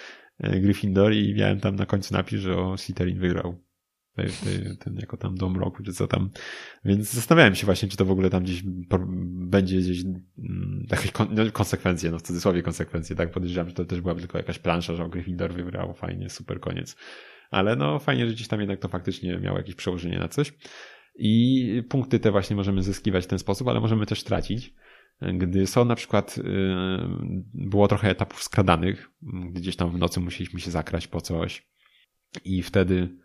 Gryffindor 0.62 1.12
i 1.12 1.34
miałem 1.34 1.60
tam 1.60 1.76
na 1.76 1.86
końcu 1.86 2.14
napis, 2.14 2.40
że 2.40 2.56
o 2.56 2.76
Slytherin 2.76 3.18
wygrał. 3.18 3.65
Ten, 4.16 4.76
ten, 4.76 4.96
jako 4.96 5.16
tam 5.16 5.34
dom 5.34 5.56
roku, 5.56 5.82
czy 5.82 5.92
co 5.92 6.06
tam. 6.06 6.30
Więc 6.84 7.12
zastanawiałem 7.12 7.54
się 7.54 7.66
właśnie, 7.66 7.88
czy 7.88 7.96
to 7.96 8.04
w 8.04 8.10
ogóle 8.10 8.30
tam 8.30 8.44
gdzieś 8.44 8.62
będzie 9.26 9.78
gdzieś 9.78 10.04
mm, 10.04 10.86
jakieś 10.90 11.12
no, 11.30 11.52
konsekwencje, 11.52 12.10
no 12.10 12.18
w 12.18 12.22
cudzysłowie 12.22 12.62
konsekwencje, 12.62 13.16
tak? 13.16 13.30
Podejrzewam, 13.30 13.68
że 13.68 13.74
to 13.74 13.84
też 13.84 14.00
była 14.00 14.14
tylko 14.14 14.38
jakaś 14.38 14.58
plansza, 14.58 14.94
że 14.94 15.08
Gryffindor 15.08 15.52
wygrał, 15.52 15.94
fajnie, 15.94 16.30
super, 16.30 16.60
koniec. 16.60 16.96
Ale 17.50 17.76
no 17.76 17.98
fajnie, 17.98 18.26
że 18.26 18.32
gdzieś 18.32 18.48
tam 18.48 18.60
jednak 18.60 18.80
to 18.80 18.88
faktycznie 18.88 19.38
miało 19.38 19.58
jakieś 19.58 19.74
przełożenie 19.74 20.18
na 20.18 20.28
coś. 20.28 20.52
I 21.18 21.82
punkty 21.88 22.18
te 22.18 22.30
właśnie 22.30 22.56
możemy 22.56 22.82
zyskiwać 22.82 23.24
w 23.24 23.26
ten 23.26 23.38
sposób, 23.38 23.68
ale 23.68 23.80
możemy 23.80 24.06
też 24.06 24.24
tracić. 24.24 24.74
Gdy 25.20 25.66
są 25.66 25.84
na 25.84 25.94
przykład, 25.94 26.38
y, 26.38 26.42
było 27.54 27.88
trochę 27.88 28.10
etapów 28.10 28.42
skradanych, 28.42 29.10
gdzieś 29.52 29.76
tam 29.76 29.90
w 29.90 29.98
nocy 29.98 30.20
musieliśmy 30.20 30.60
się 30.60 30.70
zakraść 30.70 31.06
po 31.06 31.20
coś 31.20 31.66
i 32.44 32.62
wtedy 32.62 33.16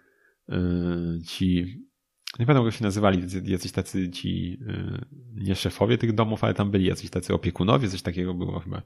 ci, 1.27 1.65
nie 2.39 2.45
pamiętam 2.45 2.65
jak 2.65 2.75
się 2.75 2.83
nazywali, 2.83 3.23
jacyś 3.43 3.71
tacy 3.71 4.09
ci, 4.09 4.57
y, 4.61 5.05
nie 5.33 5.55
szefowie 5.55 5.97
tych 5.97 6.13
domów, 6.13 6.43
ale 6.43 6.53
tam 6.53 6.71
byli 6.71 6.85
jacyś 6.85 7.09
tacy 7.09 7.33
opiekunowie, 7.33 7.89
coś 7.89 8.01
takiego 8.01 8.33
było 8.33 8.59
chyba. 8.59 8.81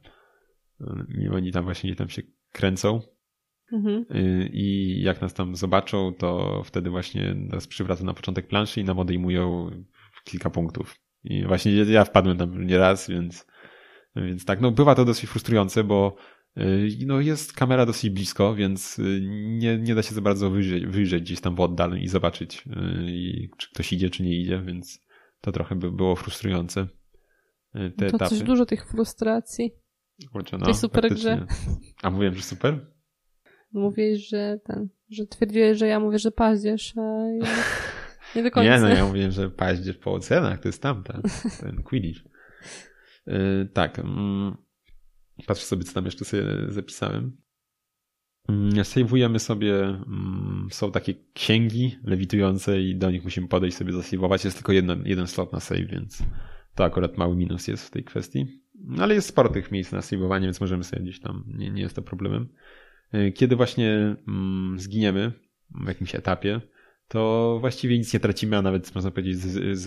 I 1.18 1.28
oni 1.28 1.52
tam 1.52 1.64
właśnie 1.64 1.96
tam 1.96 2.10
się 2.10 2.22
kręcą 2.52 3.02
Mhm. 3.72 4.06
Y, 4.16 4.50
I 4.54 5.02
jak 5.02 5.22
nas 5.22 5.34
tam 5.34 5.56
zobaczą, 5.56 6.14
to 6.14 6.62
wtedy 6.66 6.90
właśnie 6.90 7.34
nas 7.34 7.68
przywracają 7.68 8.06
na 8.06 8.14
początek 8.14 8.48
planszy 8.48 8.82
i 8.82 8.84
nam 8.84 9.00
odejmują 9.00 9.70
kilka 10.24 10.50
punktów. 10.50 10.96
I 11.24 11.46
właśnie 11.46 11.72
ja 11.72 12.04
wpadłem 12.04 12.38
tam 12.38 12.68
nieraz, 12.68 13.10
więc, 13.10 13.48
więc 14.16 14.46
tak, 14.46 14.62
no 14.62 14.72
bywa 14.72 14.96
to 14.96 15.06
dosyć 15.06 15.30
frustrujące, 15.30 15.84
bo 15.84 16.16
y, 16.18 16.35
no 17.06 17.22
jest 17.22 17.54
kamera 17.54 17.86
dosyć 17.86 18.10
blisko, 18.10 18.56
więc 18.56 19.00
y, 19.00 19.22
nie, 19.48 19.78
nie 19.78 19.96
da 19.96 20.04
się 20.04 20.16
za 20.16 20.22
bardzo 20.22 20.50
wyjrzeć, 20.50 20.86
wyjrzeć 20.86 21.24
gdzieś 21.24 21.42
tam 21.42 21.56
w 21.56 21.60
oddal 21.60 21.98
i 21.98 22.08
zobaczyć, 22.08 22.64
czy 23.58 23.70
ktoś 23.70 23.94
idzie, 23.94 24.10
czy 24.10 24.24
nie 24.24 24.42
idzie, 24.42 24.62
więc 24.62 25.06
to 25.42 25.52
trochę 25.52 25.76
by 25.76 25.92
było 25.92 26.16
frustrujące. 26.16 26.88
Te 27.74 27.92
to 27.92 28.06
etapy. 28.06 28.30
coś 28.30 28.44
dużo 28.44 28.66
tych 28.66 28.88
frustracji. 28.88 29.72
Kurczę, 30.32 30.58
no, 30.58 30.66
tej 30.66 30.74
super 30.74 31.04
faktycznie. 31.04 31.36
grze. 31.36 31.46
A 32.04 32.10
mówiłem, 32.10 32.36
że 32.36 32.42
super? 32.42 32.86
Mówiłeś, 33.72 34.28
że 34.28 34.60
ten, 34.64 34.90
że 35.10 35.28
twierdziłeś, 35.28 35.78
że 35.78 35.88
ja 35.88 36.00
mówię, 36.00 36.20
że 36.20 36.32
paździerz, 36.32 36.94
a 36.98 37.02
nie 38.36 38.44
do 38.44 38.52
końca. 38.52 38.76
Nie, 38.76 38.82
no 38.82 38.90
ja 38.90 39.06
mówię, 39.06 39.32
że 39.32 39.50
paździerz 39.50 39.98
po 39.98 40.14
ocenach, 40.14 40.60
to 40.60 40.68
jest 40.68 40.82
tamta, 40.82 41.22
ten 41.62 41.84
Quidditch. 41.84 42.22
Yy, 43.28 43.70
tak, 43.74 44.00
mm, 44.00 44.58
patrzę 45.48 45.66
sobie, 45.66 45.84
co 45.84 45.94
tam 45.94 46.06
jeszcze 46.06 46.26
sobie 46.26 46.44
zapisałem. 46.68 47.38
Yy, 48.50 48.86
sejwujemy 48.86 49.40
sobie, 49.40 49.84
mm, 49.84 50.68
są 50.72 50.92
takie 50.92 51.14
księgi 51.34 51.96
lewitujące 52.04 52.82
i 52.82 52.96
do 52.96 53.12
nich 53.12 53.24
musimy 53.24 53.48
podejść 53.48 53.78
sobie 53.78 53.94
zasejwować. 53.94 54.46
Jest 54.46 54.58
tylko 54.58 54.72
jeden, 54.72 55.04
jeden 55.06 55.28
slot 55.28 55.54
na 55.54 55.60
save, 55.60 55.88
więc 55.88 56.24
to 56.76 56.84
akurat 56.84 57.18
mały 57.18 57.36
minus 57.36 57.68
jest 57.68 57.88
w 57.88 57.92
tej 57.92 58.04
kwestii. 58.04 58.46
No, 58.76 59.04
ale 59.04 59.16
jest 59.16 59.28
sporo 59.28 59.50
tych 59.50 59.72
miejsc 59.72 59.92
na 59.92 60.02
sejwowanie, 60.02 60.48
więc 60.48 60.62
możemy 60.62 60.84
sobie 60.84 61.02
gdzieś 61.02 61.20
tam, 61.20 61.44
nie, 61.48 61.72
nie 61.72 61.82
jest 61.82 61.96
to 61.96 62.02
problemem. 62.02 62.50
Y, 63.14 63.32
kiedy 63.32 63.56
właśnie 63.56 64.16
mm, 64.28 64.80
zginiemy 64.80 65.32
w 65.70 65.88
jakimś 65.88 66.16
etapie, 66.16 66.62
to 67.08 67.58
właściwie 67.60 67.98
nic 67.98 68.14
nie 68.14 68.20
tracimy, 68.20 68.58
a 68.58 68.62
nawet 68.62 68.96
można 68.96 69.12
powiedzieć, 69.12 69.42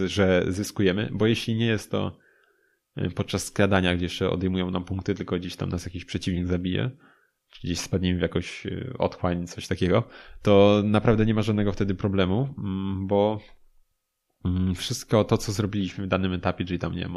że 0.07 0.45
zyskujemy, 0.49 1.09
bo 1.13 1.27
jeśli 1.27 1.55
nie 1.55 1.67
jest 1.67 1.91
to 1.91 2.19
podczas 3.15 3.45
skradania, 3.45 3.97
gdzie 3.97 4.05
jeszcze 4.05 4.31
odejmują 4.31 4.71
nam 4.71 4.85
punkty, 4.85 5.15
tylko 5.15 5.37
gdzieś 5.37 5.57
tam 5.57 5.69
nas 5.69 5.85
jakiś 5.85 6.05
przeciwnik 6.05 6.47
zabije, 6.47 6.91
czy 7.51 7.61
gdzieś 7.65 7.79
spadniemy 7.79 8.19
w 8.19 8.23
jakoś 8.23 8.67
y, 8.67 8.95
otchłań, 8.99 9.47
coś 9.47 9.67
takiego, 9.67 10.05
to 10.43 10.83
naprawdę 10.85 11.27
nie 11.27 11.35
ma 11.35 11.43
żadnego 11.43 11.73
wtedy 11.73 11.95
problemu, 11.95 12.55
mm, 12.59 13.07
bo 13.07 13.41
mm, 14.45 14.75
wszystko 14.75 15.25
to, 15.25 15.39
co 15.39 15.53
zrobiliśmy 15.53 16.05
w 16.05 16.09
danym 16.09 16.33
etapie, 16.33 16.65
czyli 16.65 16.79
tam 16.79 16.93
nie 16.93 17.01
wiem, 17.01 17.17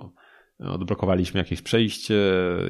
odblokowaliśmy 0.62 1.38
jakieś 1.38 1.62
przejście 1.62 2.15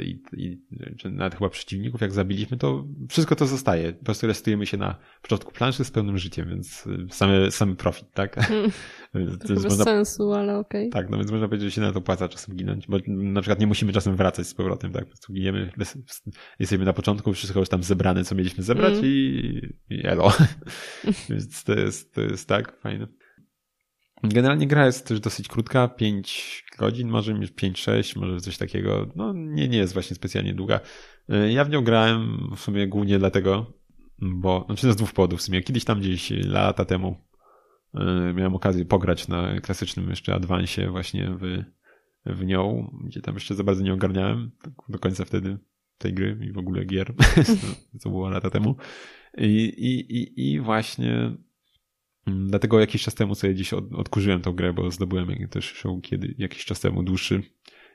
i, 0.02 0.22
i 0.34 0.62
czy 0.98 1.12
nawet 1.12 1.36
chyba 1.36 1.50
przeciwników 1.50 2.02
jak 2.02 2.12
zabiliśmy, 2.12 2.58
to 2.58 2.86
wszystko 3.10 3.36
to 3.36 3.48
zostaje. 3.48 3.94
Po 3.94 4.06
prostu 4.06 4.28
restujemy 4.28 4.66
się 4.66 4.78
na 4.78 4.96
początku 5.22 5.52
planszy 5.52 5.84
z 5.84 5.92
pełnym 5.92 6.18
życiem, 6.18 6.50
więc 6.50 6.88
same, 7.10 7.52
samy 7.52 7.76
profit, 7.76 8.12
tak? 8.14 8.36
Hmm. 8.36 8.72
to 9.48 9.54
bez 9.54 9.64
można, 9.64 9.84
sensu, 9.84 10.34
ale 10.34 10.58
okej. 10.58 10.90
Okay. 10.90 11.02
Tak, 11.02 11.12
no 11.12 11.18
więc 11.18 11.32
można 11.32 11.48
powiedzieć, 11.48 11.70
że 11.70 11.76
się 11.76 11.82
na 11.82 11.92
to 11.92 12.00
opłaca 12.00 12.28
czasem 12.28 12.56
ginąć, 12.56 12.88
bo 12.88 12.98
na 13.08 13.42
przykład 13.42 13.60
nie 13.60 13.68
musimy 13.68 13.94
czasem 13.94 14.16
wracać 14.16 14.48
z 14.48 14.54
powrotem, 14.54 14.92
tak? 14.92 15.04
Po 15.04 15.10
prostu 15.10 15.34
giniemy, 15.34 15.72
jesteśmy 16.60 16.86
na 16.86 16.94
początku, 16.94 17.34
wszystko 17.34 17.60
już 17.60 17.70
tam 17.70 17.84
zebrane, 17.84 18.24
co 18.24 18.36
mieliśmy 18.36 18.64
zebrać 18.64 18.94
mm. 18.94 19.06
i, 19.06 19.62
i 19.90 20.08
elo. 20.08 20.34
więc 21.30 21.64
to 21.64 21.74
jest, 21.74 22.14
to 22.14 22.22
jest 22.22 22.48
tak, 22.48 22.80
fajne. 22.82 23.08
Generalnie 24.24 24.68
gra 24.68 24.86
jest 24.86 25.08
też 25.08 25.20
dosyć 25.20 25.48
krótka, 25.48 25.88
5 25.88 26.64
godzin, 26.78 27.10
może 27.10 27.34
5-6, 27.34 28.20
może 28.20 28.40
coś 28.40 28.58
takiego. 28.58 29.08
No 29.16 29.34
nie, 29.34 29.68
nie 29.68 29.78
jest 29.78 29.94
właśnie 29.94 30.16
specjalnie 30.16 30.54
długa. 30.54 30.80
E, 31.30 31.52
ja 31.52 31.66
w 31.66 31.70
nią 31.70 31.84
grałem 31.84 32.50
w 32.56 32.60
sumie 32.60 32.88
głównie 32.88 33.20
dlatego, 33.20 33.74
bo, 34.20 34.64
znaczy 34.66 34.92
z 34.92 34.96
dwóch 34.96 35.14
powodów 35.14 35.40
w 35.40 35.44
sumie. 35.44 35.62
Kiedyś 35.62 35.86
tam 35.86 36.00
gdzieś 36.00 36.32
lata 36.46 36.86
temu 36.86 37.16
e, 37.94 38.34
miałem 38.34 38.56
okazję 38.56 38.86
pograć 38.86 39.28
na 39.28 39.60
klasycznym 39.60 40.10
jeszcze 40.10 40.36
Advancie 40.36 40.90
właśnie 40.90 41.38
w, 41.42 41.64
w 42.26 42.46
nią, 42.46 42.92
gdzie 43.04 43.22
tam 43.22 43.34
jeszcze 43.34 43.56
za 43.56 43.64
bardzo 43.64 43.84
nie 43.84 43.94
ogarniałem 43.94 44.52
tak 44.62 44.74
do 44.90 45.00
końca 45.00 45.26
wtedy 45.26 45.58
tej 45.98 46.14
gry 46.14 46.38
i 46.42 46.52
w 46.52 46.58
ogóle 46.58 46.86
gier, 46.86 47.14
co 48.00 48.10
było 48.10 48.30
lata 48.30 48.50
temu. 48.50 48.76
I, 49.38 49.74
i, 49.78 50.18
i, 50.18 50.52
i 50.52 50.60
właśnie 50.60 51.38
dlatego 52.28 52.80
jakiś 52.80 53.04
czas 53.04 53.16
temu 53.16 53.36
sobie 53.36 53.54
gdzieś 53.54 53.74
od, 53.74 53.94
odkurzyłem 53.94 54.42
tą 54.42 54.54
grę, 54.54 54.74
bo 54.74 54.92
zdobyłem 54.92 55.48
też 55.50 55.84
ją 55.84 56.02
kiedy, 56.02 56.36
jakiś 56.38 56.66
czas 56.66 56.80
temu 56.80 57.04
dłuższy 57.04 57.44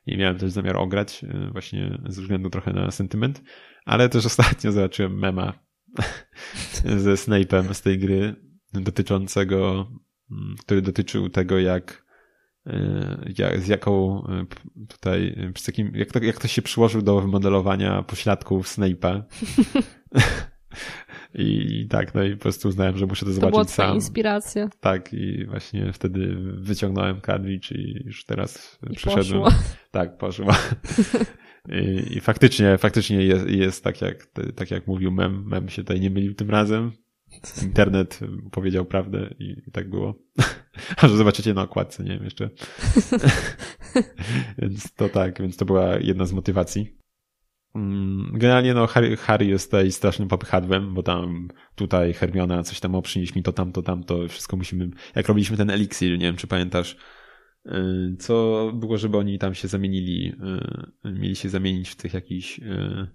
i 0.06 0.16
miałem 0.16 0.38
też 0.38 0.50
zamiar 0.50 0.76
ograć, 0.76 1.24
e, 1.24 1.50
właśnie 1.52 1.98
ze 2.06 2.22
względu 2.22 2.50
trochę 2.50 2.72
na 2.72 2.90
sentyment, 2.90 3.42
ale 3.84 4.08
też 4.08 4.26
ostatnio 4.36 4.72
zobaczyłem 4.72 5.18
mema 5.18 5.52
ze 7.04 7.14
Snape'em 7.14 7.74
z 7.74 7.82
tej 7.82 7.98
gry 7.98 8.34
dotyczącego, 8.72 9.90
mm, 10.30 10.54
który 10.60 10.82
dotyczył 10.82 11.28
tego, 11.28 11.58
jak, 11.58 12.06
e, 12.66 13.32
jak 13.38 13.60
z 13.60 13.68
jaką 13.68 14.22
e, 14.26 14.46
tutaj, 14.88 15.36
z 15.56 15.66
jakim, 15.66 15.92
jak, 15.94 16.12
to, 16.12 16.24
jak 16.24 16.38
to 16.38 16.48
się 16.48 16.62
przyłożył 16.62 17.02
do 17.02 17.20
wymodelowania 17.20 18.02
pośladków 18.02 18.68
Snape'a. 18.68 19.22
I 21.38 21.86
tak, 21.90 22.14
no 22.14 22.22
i 22.22 22.36
po 22.36 22.42
prostu 22.42 22.68
uznałem, 22.68 22.96
że 22.98 23.06
muszę 23.06 23.20
to, 23.20 23.30
to 23.30 23.34
zobaczyć 23.34 23.52
była 23.54 23.64
sam. 23.64 23.94
inspiracja. 23.94 24.68
Tak, 24.80 25.12
i 25.12 25.46
właśnie 25.46 25.92
wtedy 25.92 26.36
wyciągnąłem 26.58 27.20
cartridge 27.20 27.72
i 27.72 28.02
już 28.04 28.24
teraz 28.24 28.78
I 28.90 28.94
przyszedłem. 28.94 29.42
Poszło. 29.42 29.48
Tak, 29.90 30.18
poszło. 30.18 30.46
I, 31.68 32.16
I, 32.16 32.20
faktycznie, 32.20 32.78
faktycznie 32.78 33.22
jest, 33.22 33.50
jest 33.50 33.84
tak, 33.84 34.00
jak, 34.00 34.26
tak 34.54 34.70
jak 34.70 34.86
mówił 34.86 35.10
mem. 35.12 35.44
Mem 35.46 35.68
się 35.68 35.82
tutaj 35.82 36.00
nie 36.00 36.10
mylił 36.10 36.34
tym 36.34 36.50
razem. 36.50 36.92
Internet 37.62 38.20
powiedział 38.50 38.84
prawdę 38.84 39.34
i, 39.38 39.62
i 39.66 39.70
tak 39.70 39.90
było. 39.90 40.14
A 41.02 41.08
że 41.08 41.16
zobaczycie 41.16 41.54
na 41.54 41.62
okładce, 41.62 42.04
nie 42.04 42.10
wiem 42.10 42.24
jeszcze. 42.24 42.50
więc 44.58 44.92
to 44.92 45.08
tak, 45.08 45.40
więc 45.40 45.56
to 45.56 45.64
była 45.64 45.96
jedna 45.98 46.26
z 46.26 46.32
motywacji. 46.32 46.96
Mm, 47.76 48.30
generalnie 48.32 48.74
no 48.74 48.86
Harry, 48.86 49.16
Harry 49.16 49.46
jest 49.46 49.70
tutaj 49.70 49.92
strasznym 49.92 50.28
popychadłem, 50.28 50.94
bo 50.94 51.02
tam 51.02 51.48
tutaj 51.74 52.12
Hermiona 52.12 52.62
coś 52.62 52.80
tam 52.80 52.94
o 52.94 53.02
przynieś 53.02 53.34
mi 53.34 53.42
to 53.42 53.52
tamto, 53.52 53.82
tamto, 53.82 54.28
wszystko 54.28 54.56
musimy, 54.56 54.90
jak 55.14 55.28
robiliśmy 55.28 55.56
ten 55.56 55.70
eliksir, 55.70 56.12
nie 56.12 56.26
wiem 56.26 56.36
czy 56.36 56.46
pamiętasz, 56.46 56.96
y, 57.66 57.70
co 58.18 58.70
było, 58.74 58.98
żeby 58.98 59.16
oni 59.16 59.38
tam 59.38 59.54
się 59.54 59.68
zamienili, 59.68 60.32
y, 61.04 61.12
mieli 61.12 61.36
się 61.36 61.48
zamienić 61.48 61.88
w 61.88 61.96
tych 61.96 62.14
jakichś 62.14 62.58
y, 62.58 63.06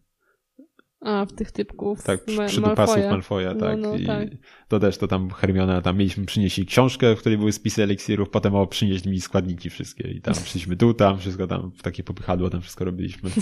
a, 1.02 1.26
w 1.26 1.34
tych 1.34 1.52
typków. 1.52 2.04
Tak, 2.04 2.26
przy, 2.26 2.45
przydupasów 2.45 2.97
Malfoja, 3.10 3.56
tak. 3.56 3.80
No, 3.80 3.89
no, 3.89 3.97
I 3.97 4.06
tak. 4.06 4.30
To 4.67 4.80
też 4.80 4.97
to 4.97 5.08
tam 5.08 5.30
Hermiona, 5.30 5.82
tam 5.82 5.97
mieliśmy 5.97 6.26
przynieść 6.26 6.65
książkę, 6.65 7.15
w 7.15 7.19
której 7.19 7.38
były 7.38 7.52
spisy 7.52 7.84
eliksirów, 7.84 8.30
potem 8.30 8.56
o 8.56 8.67
przynieść 8.67 9.06
mi 9.06 9.21
składniki 9.21 9.69
wszystkie 9.69 10.12
i 10.12 10.21
tam 10.21 10.34
przyszliśmy 10.43 10.78
tu, 10.78 10.93
tam, 10.93 11.19
wszystko 11.19 11.47
tam 11.47 11.71
w 11.71 11.82
takie 11.82 12.04
popychadło, 12.04 12.50
tam 12.50 12.62
wszystko 12.62 12.86
robiliśmy. 12.86 13.30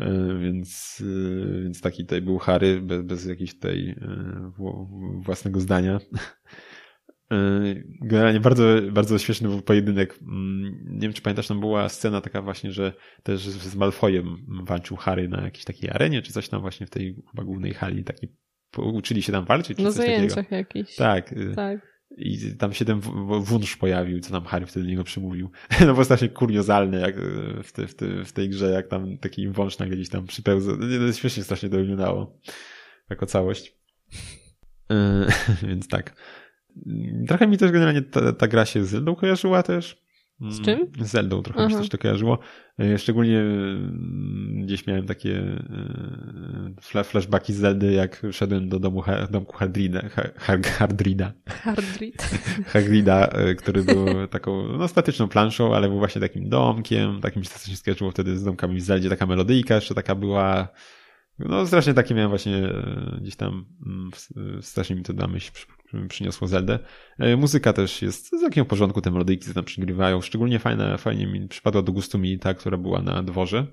E, 0.00 0.38
więc, 0.38 1.02
e, 1.06 1.62
więc 1.62 1.80
taki 1.80 2.02
tutaj 2.02 2.22
był 2.22 2.38
Harry, 2.38 2.80
bez, 2.80 3.02
bez 3.02 3.26
jakiejś 3.26 3.58
tej 3.58 3.90
e, 3.90 4.52
własnego 5.24 5.60
zdania. 5.60 6.00
Generalnie 8.00 8.40
bardzo, 8.40 8.64
bardzo 8.92 9.18
śmieszny 9.18 9.48
był 9.48 9.62
pojedynek. 9.62 10.18
Mm, 10.22 10.84
nie 10.86 11.00
wiem, 11.00 11.12
czy 11.12 11.22
pamiętasz, 11.22 11.48
tam 11.48 11.60
była 11.60 11.88
scena 11.88 12.20
taka 12.20 12.42
właśnie, 12.42 12.72
że 12.72 12.92
też 13.22 13.40
z 13.40 13.76
Malfojem 13.76 14.36
walczył 14.62 14.96
Harry 14.96 15.28
na 15.28 15.42
jakiejś 15.42 15.64
takiej 15.64 15.90
arenie, 15.90 16.22
czy 16.22 16.32
coś 16.32 16.48
tam 16.48 16.60
właśnie 16.60 16.86
w 16.86 16.90
tej 16.90 17.16
chyba 17.30 17.44
głównej 17.44 17.74
hali, 17.74 18.04
taki 18.04 18.28
uczyli 18.76 19.22
się 19.22 19.32
tam 19.32 19.44
walczyć, 19.44 19.76
czy 19.76 19.82
no, 19.82 19.92
coś 19.92 20.06
takiego. 20.06 20.56
jakiś. 20.56 20.96
Tak. 20.96 21.34
tak. 21.54 21.89
I 22.16 22.56
tam 22.58 22.72
się 22.72 22.84
ten 22.84 23.00
wunsz 23.40 23.76
pojawił, 23.76 24.20
co 24.20 24.32
nam 24.32 24.44
Harry 24.44 24.66
wtedy 24.66 24.84
do 24.84 24.90
niego 24.90 25.04
przemówił. 25.04 25.50
No 25.86 25.94
bo 25.94 26.04
strasznie 26.04 26.28
kuriozalne 26.28 27.00
jak 27.00 27.16
w, 27.62 27.72
te, 27.72 27.86
w, 27.86 27.94
te, 27.94 28.24
w 28.24 28.32
tej 28.32 28.48
grze, 28.48 28.70
jak 28.70 28.88
tam 28.88 29.18
taki 29.18 29.48
wąż 29.48 29.78
nagle 29.78 29.96
gdzieś 29.96 30.08
tam 30.08 30.26
przypełzał. 30.26 30.76
No, 30.76 31.12
śmiesznie 31.12 31.42
strasznie 31.42 31.68
to 31.68 31.76
wyglądało. 31.76 32.38
jako 33.10 33.26
całość. 33.26 33.74
E, 34.90 35.26
więc 35.68 35.88
tak. 35.88 36.16
Trochę 37.28 37.46
mi 37.46 37.58
też 37.58 37.70
generalnie 37.70 38.02
ta, 38.02 38.32
ta 38.32 38.48
gra 38.48 38.66
się 38.66 38.84
z 38.84 38.88
Zeldą 38.88 39.14
kojarzyła 39.14 39.62
też. 39.62 40.02
Z 40.48 40.60
czym? 40.60 40.86
Z 41.00 41.10
Zeldą 41.10 41.42
trochę 41.42 41.66
mi 41.66 41.72
się 41.72 41.78
też 41.78 41.88
to 41.88 41.98
kojarzyło. 41.98 42.38
E, 42.78 42.98
szczególnie 42.98 43.38
mm, 43.38 44.62
gdzieś 44.62 44.86
miałem 44.86 45.06
takie 45.06 45.38
e, 46.96 47.02
flashbacki 47.02 47.52
z 47.52 47.56
Zeldy, 47.56 47.92
jak 47.92 48.22
szedłem 48.32 48.68
do 48.68 48.78
domu 48.78 49.02
domku 49.30 49.56
Hardrida. 49.56 50.02
Hardrida. 50.78 51.32
Hardrid. 51.48 52.30
Hardrida, 52.72 53.30
który 53.58 53.82
był 53.82 54.06
taką 54.30 54.78
no, 54.78 54.88
statyczną 54.88 55.28
planszą, 55.28 55.74
ale 55.74 55.88
był 55.88 55.98
właśnie 55.98 56.20
takim 56.20 56.48
domkiem. 56.48 57.20
Takim 57.20 57.44
się 57.44 57.50
strasznie 57.50 57.76
skojarzyło 57.76 58.10
wtedy 58.10 58.38
z 58.38 58.44
domkami 58.44 58.76
w 58.76 58.82
Zeldzie. 58.82 59.08
Taka 59.08 59.26
melodyjka 59.26 59.74
jeszcze 59.74 59.94
taka 59.94 60.14
była. 60.14 60.68
No 61.38 61.66
strasznie 61.66 61.94
takie 61.94 62.14
miałem 62.14 62.30
właśnie 62.30 62.72
gdzieś 63.20 63.36
tam 63.36 63.66
mm, 63.86 64.10
strasznie 64.62 64.96
mi 64.96 65.02
to 65.02 65.12
da 65.12 65.26
myśl 65.26 65.52
przyniosło 66.08 66.48
Zeldę. 66.48 66.78
E, 67.18 67.36
muzyka 67.36 67.72
też 67.72 68.02
jest 68.02 68.28
z 68.38 68.42
jakiego 68.42 68.64
porządku, 68.64 69.00
te 69.00 69.10
melodyjki 69.10 69.54
tam 69.54 69.64
przygrywają. 69.64 70.20
Szczególnie 70.20 70.58
fajne, 70.58 70.98
fajnie 70.98 71.26
mi 71.26 71.48
przypadła 71.48 71.82
do 71.82 71.92
gustu 71.92 72.18
mi 72.18 72.38
ta, 72.38 72.54
która 72.54 72.76
była 72.76 73.02
na 73.02 73.22
dworze. 73.22 73.66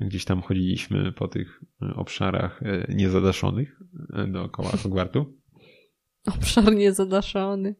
Gdzieś 0.00 0.24
tam 0.24 0.42
chodziliśmy 0.42 1.12
po 1.12 1.28
tych 1.28 1.62
e, 1.82 1.94
obszarach 1.94 2.62
e, 2.62 2.94
niezadaszonych 2.94 3.80
dookoła 4.28 4.70
Hogwartu. 4.82 5.38
Obszar 6.26 6.74
niezadaszony. 6.74 7.74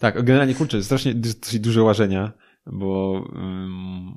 Tak, 0.00 0.24
generalnie 0.24 0.54
kurczę, 0.54 0.82
strasznie 0.82 1.14
dosyć 1.14 1.60
duże 1.60 1.82
łażenia, 1.82 2.32
bo 2.66 3.24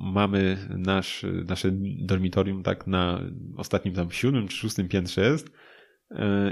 mamy 0.00 0.58
nasz, 0.68 1.26
nasze 1.48 1.70
dormitorium 2.00 2.62
tak 2.62 2.86
na 2.86 3.20
ostatnim 3.56 3.94
tam 3.94 4.10
siódmym 4.10 4.48
czy 4.48 4.56
szóstym 4.56 4.88
piętrze 4.88 5.30
jest 5.30 5.50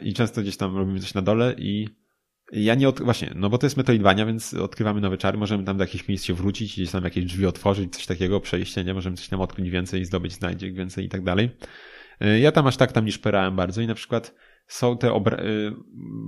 i 0.03 0.15
często 0.15 0.41
gdzieś 0.41 0.57
tam 0.57 0.77
robimy 0.77 1.01
coś 1.01 1.15
na 1.15 1.23
dole 1.23 1.55
i 1.59 1.89
ja 2.53 2.75
nie 2.75 2.89
od... 2.89 3.03
Właśnie, 3.03 3.33
no 3.35 3.51
bo 3.51 3.59
to 3.59 3.67
jest 3.67 3.77
Metroidvania, 3.77 4.27
więc 4.27 4.55
odkrywamy 4.55 5.01
nowe 5.01 5.19
czary, 5.19 5.39
możemy 5.39 5.65
tam 5.65 5.77
do 5.77 5.85
jakichś 5.85 6.09
miejsc 6.09 6.25
się 6.25 6.35
wrócić, 6.35 6.73
gdzieś 6.73 6.91
tam 6.91 7.05
jakieś 7.05 7.25
drzwi 7.25 7.47
otworzyć, 7.47 7.97
coś 7.97 8.07
takiego, 8.07 8.41
przejście, 8.41 8.85
nie? 8.85 8.95
Możemy 8.95 9.17
coś 9.17 9.29
tam 9.29 9.41
odkryć 9.41 9.71
więcej, 9.71 10.05
zdobyć 10.05 10.33
znajdziek 10.33 10.75
więcej 10.75 11.05
i 11.05 11.09
tak 11.09 11.23
dalej. 11.23 11.51
Y, 12.25 12.39
ja 12.39 12.53
tam 12.53 12.67
aż 12.67 12.77
tak 12.77 12.93
tam 12.93 13.05
nie 13.05 13.13
szperałem 13.13 13.57
bardzo 13.57 13.83
i 13.83 13.87
na 13.87 13.95
przykład 13.95 14.35
są 14.67 14.99
te 14.99 15.13
obra... 15.13 15.39
Y, 15.39 15.73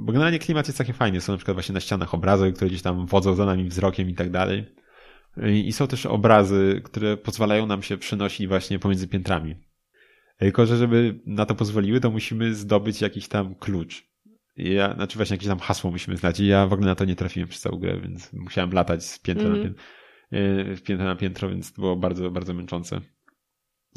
bo 0.04 0.12
generalnie 0.12 0.38
klimat 0.38 0.66
jest 0.66 0.78
taki 0.78 0.92
fajny, 0.92 1.20
są 1.20 1.32
na 1.32 1.36
przykład 1.36 1.54
właśnie 1.54 1.72
na 1.72 1.80
ścianach 1.80 2.14
obrazy, 2.14 2.52
które 2.52 2.68
gdzieś 2.68 2.82
tam 2.82 3.06
wodzą 3.06 3.34
za 3.34 3.46
nami 3.46 3.68
wzrokiem 3.68 4.10
i 4.10 4.14
tak 4.14 4.30
dalej. 4.30 4.74
I 5.52 5.72
są 5.72 5.86
też 5.86 6.06
obrazy, 6.06 6.80
które 6.84 7.16
pozwalają 7.16 7.66
nam 7.66 7.82
się 7.82 7.96
przenosić 7.96 8.46
właśnie 8.46 8.78
pomiędzy 8.78 9.08
piętrami. 9.08 9.56
Tylko, 10.38 10.66
że 10.66 10.76
żeby 10.76 11.20
na 11.26 11.46
to 11.46 11.54
pozwoliły, 11.54 12.00
to 12.00 12.10
musimy 12.10 12.54
zdobyć 12.54 13.00
jakiś 13.00 13.28
tam 13.28 13.54
klucz. 13.54 14.08
Ja, 14.56 14.94
znaczy 14.94 15.16
właśnie 15.16 15.34
jakieś 15.34 15.48
tam 15.48 15.58
hasło 15.58 15.90
musimy 15.90 16.16
znać 16.16 16.40
i 16.40 16.46
ja 16.46 16.66
w 16.66 16.72
ogóle 16.72 16.86
na 16.86 16.94
to 16.94 17.04
nie 17.04 17.16
trafiłem 17.16 17.48
przez 17.48 17.62
całą 17.62 17.78
grę, 17.78 18.00
więc 18.00 18.32
musiałem 18.32 18.72
latać 18.72 19.04
z 19.04 19.18
piętra 19.18 19.46
mm. 19.46 19.58
na 19.60 19.68
mhm. 19.68 19.74
piętro, 19.74 20.86
piętra 20.86 21.06
na 21.06 21.16
piętro, 21.16 21.48
więc 21.48 21.72
to 21.72 21.82
było 21.82 21.96
bardzo, 21.96 22.30
bardzo 22.30 22.54
męczące. 22.54 23.00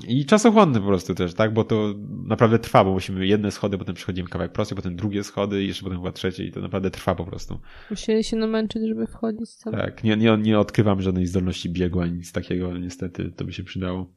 I 0.07 0.25
czasochłonne 0.25 0.79
po 0.79 0.87
prostu 0.87 1.15
też, 1.15 1.33
tak? 1.33 1.53
Bo 1.53 1.63
to 1.63 1.93
naprawdę 2.25 2.59
trwa, 2.59 2.83
bo 2.83 2.91
musimy 2.91 3.27
jedne 3.27 3.51
schody, 3.51 3.77
potem 3.77 3.95
przechodzimy 3.95 4.29
kawałek 4.29 4.51
prosty, 4.51 4.75
potem 4.75 4.95
drugie 4.95 5.23
schody 5.23 5.63
i 5.63 5.67
jeszcze 5.67 5.83
potem 5.83 5.97
chyba 5.97 6.11
trzecie 6.11 6.45
i 6.45 6.51
to 6.51 6.61
naprawdę 6.61 6.91
trwa 6.91 7.15
po 7.15 7.25
prostu. 7.25 7.59
Musieli 7.89 8.23
się 8.23 8.37
namęczyć, 8.37 8.87
żeby 8.87 9.07
wchodzić 9.07 9.57
tam. 9.63 9.73
Tak, 9.73 10.03
nie, 10.03 10.17
nie, 10.17 10.37
nie 10.37 10.59
odkrywam 10.59 11.01
żadnej 11.01 11.25
zdolności 11.25 11.69
biegu 11.69 12.01
ani 12.01 12.13
nic 12.13 12.31
takiego, 12.31 12.77
niestety 12.77 13.31
to 13.31 13.45
by 13.45 13.53
się 13.53 13.63
przydało. 13.63 14.13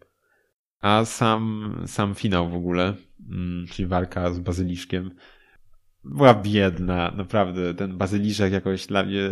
A 0.81 1.05
sam, 1.05 1.75
sam 1.87 2.15
finał 2.15 2.49
w 2.49 2.55
ogóle, 2.55 2.95
mm, 3.31 3.67
czyli 3.67 3.89
walka 3.89 4.33
z 4.33 4.39
bazyliszkiem, 4.39 5.11
była 6.05 6.35
biedna, 6.35 7.13
naprawdę. 7.17 7.75
Ten 7.75 7.99
bazyliszek 7.99 8.53
jakoś 8.53 8.87
dla 8.87 9.03
mnie... 9.03 9.29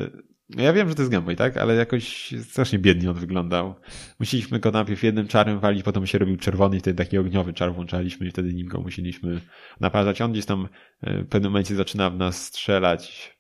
Ja 0.57 0.73
wiem, 0.73 0.89
że 0.89 0.95
to 0.95 1.03
jest 1.03 1.13
Game 1.13 1.37
tak? 1.37 1.57
Ale 1.57 1.75
jakoś 1.75 2.35
strasznie 2.43 2.79
biednie 2.79 3.11
on 3.11 3.17
wyglądał. 3.17 3.75
Musieliśmy 4.21 4.61
go 4.61 4.71
najpierw 4.71 5.03
jednym 5.03 5.29
czarem 5.29 5.61
walić, 5.61 5.83
potem 5.83 6.07
się 6.07 6.19
robił 6.19 6.37
czerwony 6.37 6.77
i 6.77 6.81
wtedy 6.81 7.05
taki 7.05 7.19
ogniowy 7.19 7.53
czar 7.53 7.75
włączaliśmy 7.75 8.27
i 8.27 8.31
wtedy 8.31 8.55
nim 8.55 8.69
go 8.69 8.81
musieliśmy 8.81 9.41
naparzać. 9.81 10.21
On 10.21 10.33
gdzieś 10.33 10.47
tam 10.47 10.69
e, 11.01 11.23
w 11.23 11.29
pewnym 11.29 11.53
momencie 11.53 11.75
zaczyna 11.75 12.11
w 12.11 12.17
nas 12.17 12.45
strzelać 12.45 13.37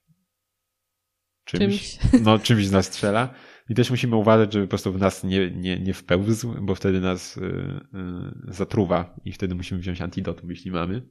czymś. 1.44 1.98
czymś. 1.98 2.22
No, 2.24 2.38
czymś 2.38 2.66
z 2.66 2.72
nas 2.72 2.86
strzela. 2.86 3.34
I 3.68 3.74
też 3.74 3.90
musimy 3.90 4.16
uważać, 4.16 4.52
żeby 4.52 4.66
po 4.66 4.70
prostu 4.70 4.92
w 4.92 4.98
nas 4.98 5.24
nie, 5.24 5.50
nie, 5.50 5.80
nie 5.80 5.94
wpełzł, 5.94 6.54
bo 6.60 6.74
wtedy 6.74 7.00
nas 7.00 7.36
y, 7.36 7.40
y, 7.40 8.52
zatruwa 8.54 9.20
i 9.24 9.32
wtedy 9.32 9.54
musimy 9.54 9.80
wziąć 9.80 10.00
antidotum, 10.00 10.50
jeśli 10.50 10.70
mamy. 10.70 11.02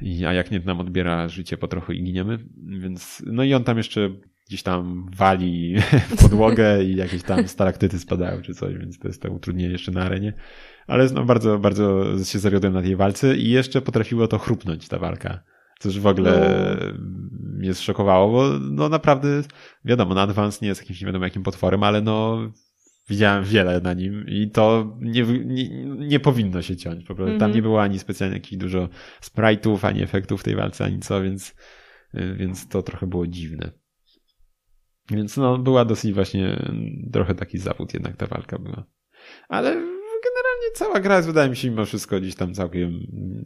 I, 0.00 0.24
a 0.24 0.32
jak 0.32 0.50
nie, 0.50 0.60
nam 0.60 0.80
odbiera 0.80 1.28
życie 1.28 1.56
po 1.56 1.68
trochu 1.68 1.92
i 1.92 2.02
giniemy. 2.02 2.38
Więc, 2.80 3.22
no 3.26 3.44
i 3.44 3.54
on 3.54 3.64
tam 3.64 3.76
jeszcze 3.76 4.10
gdzieś 4.48 4.62
tam 4.62 5.10
wali 5.16 5.76
w 6.08 6.16
podłogę 6.22 6.84
i 6.84 6.96
jakieś 6.96 7.22
tam 7.22 7.48
stalaktyty 7.48 7.98
spadają 7.98 8.42
czy 8.42 8.54
coś, 8.54 8.74
więc 8.74 8.98
to 8.98 9.08
jest 9.08 9.22
to 9.22 9.30
utrudnienie 9.30 9.72
jeszcze 9.72 9.92
na 9.92 10.02
arenie. 10.02 10.32
Ale 10.86 11.06
no, 11.14 11.24
bardzo, 11.24 11.58
bardzo 11.58 12.04
się 12.24 12.38
zawiodłem 12.38 12.72
na 12.72 12.82
tej 12.82 12.96
walce 12.96 13.36
i 13.36 13.50
jeszcze 13.50 13.82
potrafiło 13.82 14.28
to 14.28 14.38
chrupnąć 14.38 14.88
ta 14.88 14.98
walka. 14.98 15.40
Coż 15.78 16.00
w 16.00 16.06
ogóle 16.06 16.56
no. 16.80 17.04
mnie 17.58 17.74
zszokowało, 17.74 18.32
bo 18.32 18.58
no 18.58 18.88
naprawdę, 18.88 19.28
wiadomo, 19.84 20.14
na 20.14 20.22
Advance 20.22 20.58
nie 20.62 20.68
jest 20.68 20.80
jakimś 20.80 21.00
nie 21.00 21.06
wiadomo 21.06 21.24
jakim 21.24 21.42
potworem, 21.42 21.82
ale 21.82 22.02
no 22.02 22.38
widziałem 23.08 23.44
wiele 23.44 23.80
na 23.80 23.94
nim 23.94 24.24
i 24.28 24.50
to 24.50 24.96
nie, 25.00 25.22
nie, 25.22 25.68
nie 25.96 26.20
powinno 26.20 26.62
się 26.62 26.76
ciąć. 26.76 27.04
Po 27.04 27.14
prostu. 27.14 27.22
Mm 27.22 27.36
-hmm. 27.36 27.40
Tam 27.40 27.50
mhm. 27.50 27.56
nie 27.56 27.62
było 27.62 27.82
ani 27.82 27.98
specjalnie 27.98 28.36
jakichś 28.36 28.56
dużo 28.56 28.88
sprite'ów, 29.22 29.86
ani 29.86 30.02
efektów 30.02 30.40
w 30.40 30.44
tej 30.44 30.56
walce, 30.56 30.84
ani 30.84 30.98
co, 30.98 31.22
więc, 31.22 31.54
więc 32.14 32.68
to 32.68 32.82
trochę 32.82 33.06
było 33.06 33.26
dziwne. 33.26 33.70
Więc 35.10 35.36
no, 35.36 35.58
była 35.58 35.84
dosyć 35.84 36.12
właśnie 36.12 36.72
trochę 37.12 37.34
taki 37.34 37.58
zawód 37.58 37.94
jednak 37.94 38.16
ta 38.16 38.26
walka 38.26 38.58
była. 38.58 38.84
Ale 39.48 39.70
generalnie 40.24 40.72
cała 40.74 41.00
gra 41.00 41.16
jest, 41.16 41.28
wydaje 41.28 41.50
mi 41.50 41.56
się, 41.56 41.70
mimo 41.70 41.84
wszystko 41.84 42.20
gdzieś 42.20 42.34
tam 42.34 42.54
całkiem, 42.54 42.92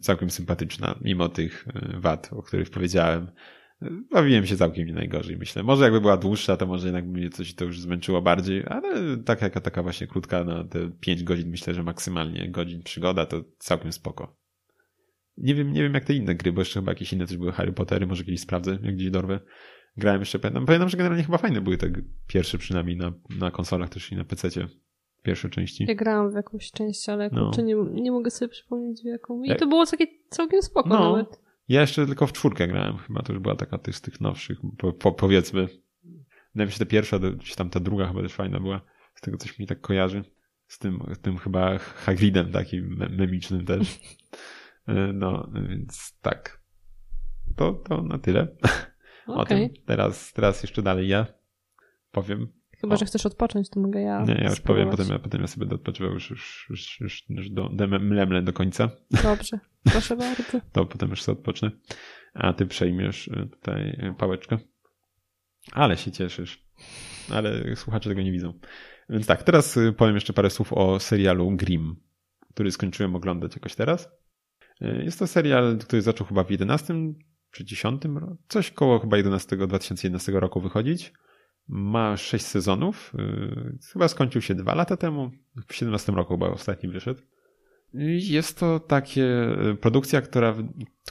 całkiem 0.01 0.29
sympatyczna, 0.29 0.99
mimo 1.01 1.29
tych 1.29 1.65
wad, 1.99 2.29
o 2.33 2.41
których 2.41 2.69
powiedziałem. 2.69 3.31
Bawiłem 4.11 4.45
się 4.45 4.57
całkiem 4.57 4.87
nie 4.87 4.93
najgorzej, 4.93 5.37
myślę. 5.37 5.63
Może 5.63 5.83
jakby 5.83 6.01
była 6.01 6.17
dłuższa, 6.17 6.57
to 6.57 6.67
może 6.67 6.87
jednak 6.87 7.11
by 7.11 7.19
mnie 7.19 7.29
coś 7.29 7.53
to 7.55 7.65
już 7.65 7.81
zmęczyło 7.81 8.21
bardziej, 8.21 8.63
ale 8.67 9.17
tak 9.17 9.41
jaka 9.41 9.61
taka 9.61 9.83
właśnie 9.83 10.07
krótka, 10.07 10.43
na 10.43 10.63
te 10.63 10.91
5 10.99 11.23
godzin, 11.23 11.49
myślę, 11.49 11.73
że 11.73 11.83
maksymalnie 11.83 12.51
godzin 12.51 12.83
przygoda, 12.83 13.25
to 13.25 13.43
całkiem 13.57 13.91
spoko. 13.91 14.37
Nie 15.37 15.55
wiem, 15.55 15.73
nie 15.73 15.83
wiem 15.83 15.93
jak 15.93 16.05
te 16.05 16.13
inne 16.13 16.35
gry, 16.35 16.51
bo 16.51 16.61
jeszcze 16.61 16.79
chyba 16.79 16.91
jakieś 16.91 17.13
inne 17.13 17.27
też 17.27 17.37
były 17.37 17.51
Harry 17.51 17.73
Pottery, 17.73 18.07
może 18.07 18.23
kiedyś 18.23 18.39
sprawdzę, 18.39 18.71
jak 18.83 18.95
gdzieś 18.95 19.09
dorwę. 19.09 19.39
Grałem 19.97 20.21
jeszcze, 20.21 20.39
pamiętam, 20.39 20.65
pamiętam, 20.65 20.89
że 20.89 20.97
generalnie 20.97 21.23
chyba 21.23 21.37
fajne 21.37 21.61
były 21.61 21.77
te 21.77 21.91
pierwsze 22.27 22.57
przynajmniej 22.57 22.97
na, 22.97 23.13
na 23.39 23.51
konsolach 23.51 23.89
też 23.89 24.11
i 24.11 24.15
na 24.15 24.23
PC-cie. 24.23 24.67
Pierwsze 25.23 25.49
części. 25.49 25.85
Ja 25.87 25.95
grałam 25.95 26.31
w 26.31 26.35
jakąś 26.35 26.71
część, 26.71 27.09
ale 27.09 27.29
no. 27.31 27.45
kurczę, 27.45 27.63
nie, 27.63 27.75
nie 27.91 28.11
mogę 28.11 28.31
sobie 28.31 28.49
przypomnieć 28.49 29.01
w 29.01 29.05
jaką. 29.05 29.43
I 29.43 29.55
to 29.55 29.67
było 29.67 29.85
takie 29.85 30.07
całkiem 30.29 30.61
spoko 30.61 30.89
no. 30.89 30.99
nawet. 30.99 31.41
Ja 31.67 31.81
jeszcze 31.81 32.05
tylko 32.05 32.27
w 32.27 32.33
czwórkę 32.33 32.67
grałem, 32.67 32.97
chyba 32.97 33.21
to 33.21 33.33
już 33.33 33.41
była 33.41 33.55
taka 33.55 33.79
z 33.91 34.01
tych 34.01 34.21
nowszych, 34.21 34.57
po, 34.77 34.93
po, 34.93 35.11
powiedzmy. 35.11 35.67
Wydaje 36.53 36.65
mi 36.65 36.71
się, 36.71 36.79
ta 36.79 36.85
pierwsza, 36.85 37.19
czy 37.43 37.55
tam 37.55 37.69
ta 37.69 37.79
druga 37.79 38.07
chyba 38.07 38.21
też 38.21 38.33
fajna 38.33 38.59
była. 38.59 38.81
Z 39.15 39.21
tego 39.21 39.37
coś 39.37 39.59
mi 39.59 39.67
tak 39.67 39.81
kojarzy. 39.81 40.23
Z 40.67 40.79
tym, 40.79 40.99
tym 41.21 41.37
chyba 41.37 41.77
Hagridem 41.77 42.51
takim 42.51 42.97
memicznym 43.09 43.65
też. 43.65 43.87
E, 44.87 45.13
no, 45.13 45.51
więc 45.69 46.19
tak. 46.21 46.61
To, 47.55 47.73
to 47.73 48.01
na 48.01 48.19
tyle. 48.19 48.47
Okay. 49.27 49.41
O 49.41 49.45
tym. 49.45 49.69
Teraz, 49.85 50.33
teraz 50.33 50.63
jeszcze 50.63 50.81
dalej 50.81 51.07
ja 51.07 51.25
powiem. 52.11 52.47
Chyba, 52.81 52.93
o. 52.93 52.97
że 52.97 53.05
chcesz 53.05 53.25
odpocząć, 53.25 53.69
to 53.69 53.79
mogę 53.79 54.01
ja. 54.01 54.23
Nie, 54.23 54.33
ja 54.33 54.49
już 54.49 54.61
powiem, 54.61 54.89
potem 54.89 55.07
ja, 55.09 55.19
potem 55.19 55.41
ja 55.41 55.47
sobie 55.47 55.75
odpoczywał 55.75 56.13
już, 56.13 56.29
już, 56.29 56.67
już, 56.69 56.99
już, 56.99 57.23
już 57.29 57.49
do, 57.49 57.69
mlemle 57.99 58.41
do 58.41 58.53
końca. 58.53 58.89
Dobrze, 59.23 59.59
proszę 59.83 60.15
bardzo. 60.15 60.43
To 60.73 60.85
potem 60.85 61.09
już 61.09 61.23
sobie 61.23 61.39
odpocznę. 61.39 61.71
A 62.33 62.53
ty 62.53 62.65
przejmiesz 62.65 63.27
y, 63.27 63.49
tutaj 63.51 63.97
pałeczkę. 64.17 64.57
Ale 65.71 65.97
się 65.97 66.11
cieszysz. 66.11 66.65
Ale 67.31 67.75
słuchacze 67.75 68.09
tego 68.09 68.21
nie 68.21 68.31
widzą. 68.31 68.59
Więc 69.09 69.27
tak, 69.27 69.43
teraz 69.43 69.77
y, 69.77 69.93
powiem 69.93 70.15
jeszcze 70.15 70.33
parę 70.33 70.49
słów 70.49 70.73
o 70.73 70.99
serialu 70.99 71.51
Grimm, 71.51 71.95
który 72.53 72.71
skończyłem 72.71 73.15
oglądać 73.15 73.55
jakoś 73.55 73.75
teraz. 73.75 74.09
Y, 74.81 75.03
jest 75.03 75.19
to 75.19 75.27
serial, 75.27 75.77
który 75.77 76.01
zaczął 76.01 76.27
chyba 76.27 76.43
w 76.43 76.51
11 76.51 76.93
czy 77.53 77.65
10 77.65 78.05
roku, 78.05 78.37
coś 78.47 78.71
koło 78.71 78.99
chyba 78.99 79.17
11, 79.17 79.57
2011 79.57 80.31
roku 80.31 80.61
wychodzić. 80.61 81.13
Ma 81.67 82.17
sześć 82.17 82.45
sezonów. 82.45 83.13
Y, 83.19 83.77
chyba 83.93 84.07
skończył 84.07 84.41
się 84.41 84.55
dwa 84.55 84.75
lata 84.75 84.97
temu. 84.97 85.31
W 85.67 85.75
17 85.75 86.11
roku 86.11 86.33
chyba 86.33 86.47
ostatni 86.47 86.89
wyszedł. 86.89 87.21
Jest 88.17 88.59
to 88.59 88.79
takie 88.79 89.23
y, 89.71 89.75
produkcja, 89.75 90.21
która, 90.21 90.55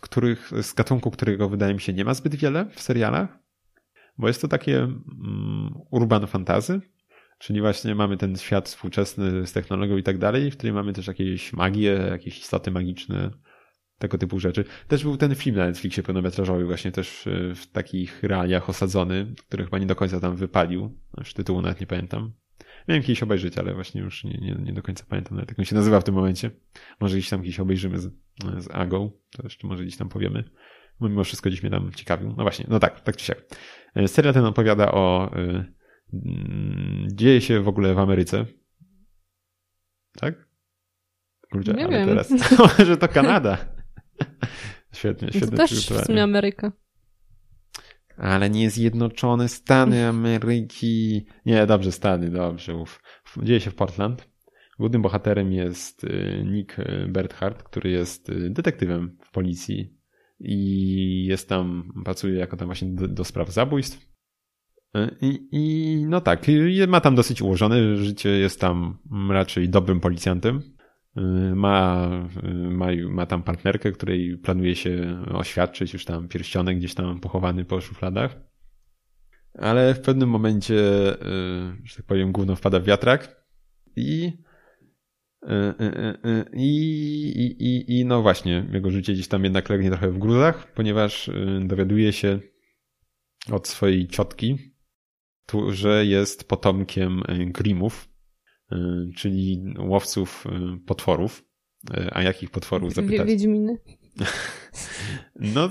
których, 0.00 0.50
z 0.62 0.74
gatunku, 0.74 1.10
którego 1.10 1.48
wydaje 1.48 1.74
mi 1.74 1.80
się 1.80 1.92
nie 1.92 2.04
ma 2.04 2.14
zbyt 2.14 2.34
wiele 2.34 2.66
w 2.70 2.80
serialach, 2.80 3.38
bo 4.18 4.28
jest 4.28 4.40
to 4.42 4.48
takie 4.48 4.80
um, 4.80 5.74
urban 5.90 6.26
fantazy, 6.26 6.80
czyli 7.38 7.60
właśnie 7.60 7.94
mamy 7.94 8.16
ten 8.16 8.36
świat 8.36 8.68
współczesny 8.68 9.46
z 9.46 9.52
technologią 9.52 9.96
i 9.96 10.02
tak 10.02 10.18
dalej, 10.18 10.50
w 10.50 10.56
którym 10.56 10.74
mamy 10.74 10.92
też 10.92 11.06
jakieś 11.06 11.52
magie, 11.52 11.92
jakieś 12.10 12.38
istoty 12.38 12.70
magiczne, 12.70 13.30
tego 14.02 14.18
typu 14.18 14.40
rzeczy. 14.40 14.64
Też 14.88 15.02
był 15.02 15.16
ten 15.16 15.34
film 15.34 15.56
na 15.56 15.66
Netflixie 15.66 16.02
pełnometrażowy 16.02 16.64
właśnie 16.64 16.92
też 16.92 17.26
e, 17.26 17.54
w 17.54 17.66
takich 17.66 18.22
realiach 18.22 18.68
osadzony, 18.70 19.34
który 19.48 19.64
chyba 19.64 19.78
nie 19.78 19.86
do 19.86 19.96
końca 19.96 20.20
tam 20.20 20.36
wypalił. 20.36 20.98
Już 21.18 21.34
tytułu 21.34 21.62
nawet 21.62 21.80
nie 21.80 21.86
pamiętam. 21.86 22.32
Miałem 22.88 23.02
kiedyś 23.02 23.22
obejrzeć, 23.22 23.58
ale 23.58 23.74
właśnie 23.74 24.00
już 24.00 24.24
nie, 24.24 24.38
nie, 24.38 24.54
nie 24.54 24.72
do 24.72 24.82
końca 24.82 25.04
pamiętam 25.08 25.36
nawet 25.36 25.50
jak 25.50 25.58
on 25.58 25.64
się 25.64 25.74
nazywa 25.74 26.00
w 26.00 26.04
tym 26.04 26.14
momencie. 26.14 26.50
Może 27.00 27.16
gdzieś 27.16 27.30
tam 27.30 27.40
kiedyś 27.40 27.60
obejrzymy 27.60 27.98
z, 27.98 28.12
z 28.58 28.70
Agą, 28.70 29.10
to 29.36 29.42
jeszcze 29.42 29.66
może 29.66 29.82
gdzieś 29.82 29.96
tam 29.96 30.08
powiemy. 30.08 30.44
Bo 31.00 31.08
mimo 31.08 31.24
wszystko 31.24 31.50
dziś 31.50 31.62
mnie 31.62 31.70
tam 31.70 31.92
ciekawił. 31.92 32.28
No 32.28 32.42
właśnie, 32.42 32.66
no 32.68 32.78
tak, 32.80 33.00
tak 33.00 33.16
czy 33.16 33.24
siak. 33.24 33.44
E, 33.94 34.08
serial 34.08 34.34
ten 34.34 34.44
opowiada 34.44 34.92
o... 34.92 35.30
Y, 35.36 35.72
dzieje 37.14 37.40
się 37.40 37.60
w 37.60 37.68
ogóle 37.68 37.94
w 37.94 37.98
Ameryce. 37.98 38.46
Tak? 40.16 40.48
Kurczę, 41.52 41.72
nie 41.72 41.84
ale 41.84 41.98
wiem. 41.98 42.08
teraz. 42.08 42.30
Może 42.78 42.96
to 42.96 43.08
Kanada. 43.08 43.81
Świetnie, 44.92 45.28
świetnie. 45.28 45.50
To 45.50 45.56
też 45.56 45.90
w 45.90 46.06
sumie 46.06 46.22
Ameryka. 46.22 46.72
Ale 48.16 48.50
nie 48.50 48.70
Zjednoczone 48.70 49.48
Stany 49.48 50.06
Ameryki. 50.06 51.26
Nie, 51.46 51.66
dobrze, 51.66 51.92
Stany, 51.92 52.30
dobrze. 52.30 52.74
Uf. 52.76 53.00
Dzieje 53.42 53.60
się 53.60 53.70
w 53.70 53.74
Portland. 53.74 54.28
Głównym 54.78 55.02
bohaterem 55.02 55.52
jest 55.52 56.04
y, 56.04 56.44
Nick 56.46 56.76
Berthard, 57.08 57.62
który 57.62 57.90
jest 57.90 58.28
y, 58.28 58.50
detektywem 58.50 59.18
w 59.24 59.30
policji 59.30 59.96
i 60.40 61.26
jest 61.26 61.48
tam, 61.48 61.92
pracuje 62.04 62.38
jako 62.38 62.56
tam 62.56 62.68
właśnie 62.68 62.88
do, 62.88 63.08
do 63.08 63.24
spraw 63.24 63.50
zabójstw. 63.50 64.06
Y, 64.96 65.16
I, 65.20 65.48
I, 65.52 65.96
no 66.08 66.20
tak, 66.20 66.46
ma 66.88 67.00
tam 67.00 67.14
dosyć 67.14 67.42
ułożone 67.42 67.96
życie, 67.96 68.28
jest 68.28 68.60
tam 68.60 68.98
raczej 69.30 69.68
dobrym 69.68 70.00
policjantem. 70.00 70.62
Y, 71.16 71.54
ma, 71.54 72.08
y, 72.44 72.54
ma, 72.54 72.86
ma 73.08 73.26
tam 73.26 73.42
partnerkę, 73.42 73.92
której 73.92 74.38
planuje 74.38 74.76
się 74.76 75.24
oświadczyć, 75.34 75.92
już 75.92 76.04
tam 76.04 76.28
pierścionek 76.28 76.78
gdzieś 76.78 76.94
tam 76.94 77.20
pochowany 77.20 77.64
po 77.64 77.80
szufladach. 77.80 78.36
Ale 79.54 79.94
w 79.94 80.00
pewnym 80.00 80.28
momencie, 80.28 80.74
y, 80.74 81.16
że 81.84 81.96
tak 81.96 82.06
powiem, 82.06 82.32
główno 82.32 82.56
wpada 82.56 82.80
w 82.80 82.84
wiatrak 82.84 83.46
i 83.96 84.32
i, 86.52 86.66
i, 87.36 87.64
i, 87.64 88.00
I 88.00 88.04
no 88.04 88.22
właśnie, 88.22 88.68
jego 88.72 88.90
życie 88.90 89.12
gdzieś 89.12 89.28
tam 89.28 89.44
jednak 89.44 89.68
legnie 89.68 89.90
trochę 89.90 90.10
w 90.10 90.18
gruzach, 90.18 90.72
ponieważ 90.72 91.30
dowiaduje 91.60 92.12
się 92.12 92.40
od 93.50 93.68
swojej 93.68 94.08
ciotki, 94.08 94.74
że 95.68 96.06
jest 96.06 96.48
potomkiem 96.48 97.22
Grimów, 97.46 98.11
czyli 99.16 99.74
łowców 99.78 100.44
y, 100.46 100.86
potworów. 100.86 101.44
Y, 101.90 102.08
a 102.12 102.22
jakich 102.22 102.50
potworów 102.50 102.94
zapytać? 102.94 103.26
Wiedźminy. 103.26 103.78
no, 105.54 105.70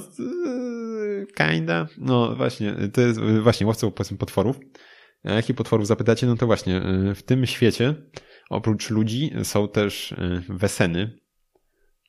kinda. 1.38 1.88
No 1.98 2.36
właśnie, 2.36 2.76
to 2.94 3.02
jest 3.02 3.20
właśnie 3.20 3.68
łowców 3.68 3.94
potworów. 4.20 4.60
A 5.24 5.34
jakich 5.34 5.56
potworów 5.56 5.88
zapytacie? 5.88 6.28
No 6.28 6.36
to 6.36 6.46
właśnie, 6.46 6.82
w 7.16 7.24
tym 7.24 7.46
świecie 7.46 7.96
oprócz 8.50 8.90
ludzi 8.90 9.32
są 9.44 9.68
też 9.68 10.16
weseny, 10.50 11.20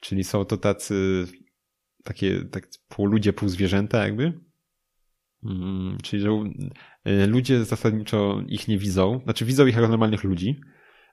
czyli 0.01 0.25
są 0.25 0.45
to 0.45 0.57
tacy 0.57 1.27
takie 2.05 2.45
tak 2.45 2.69
pół 2.89 3.07
ludzie, 3.07 3.33
pół 3.33 3.49
zwierzęta 3.49 4.05
jakby. 4.05 4.33
Mm, 5.45 5.99
czyli 6.03 6.23
że 6.23 6.31
ludzie 7.27 7.65
zasadniczo 7.65 8.43
ich 8.47 8.69
nie 8.69 8.79
widzą, 8.79 9.21
znaczy 9.25 9.45
widzą 9.45 9.67
ich 9.67 9.75
jako 9.75 9.89
normalnych 9.89 10.25
ludzi, 10.25 10.61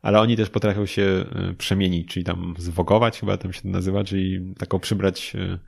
ale 0.02 0.20
oni 0.20 0.38
też 0.38 0.50
potrafią 0.50 0.86
się 0.86 1.02
e, 1.02 1.54
przemienić, 1.58 2.08
czyli 2.08 2.24
tam 2.24 2.54
zwogować, 2.58 3.20
chyba 3.20 3.38
tam 3.38 3.54
się 3.54 3.62
to 3.62 3.68
nazywa, 3.68 4.04
czyli 4.04 4.54
taką 4.58 4.80
przybrać 4.80 5.36
e, 5.36 5.60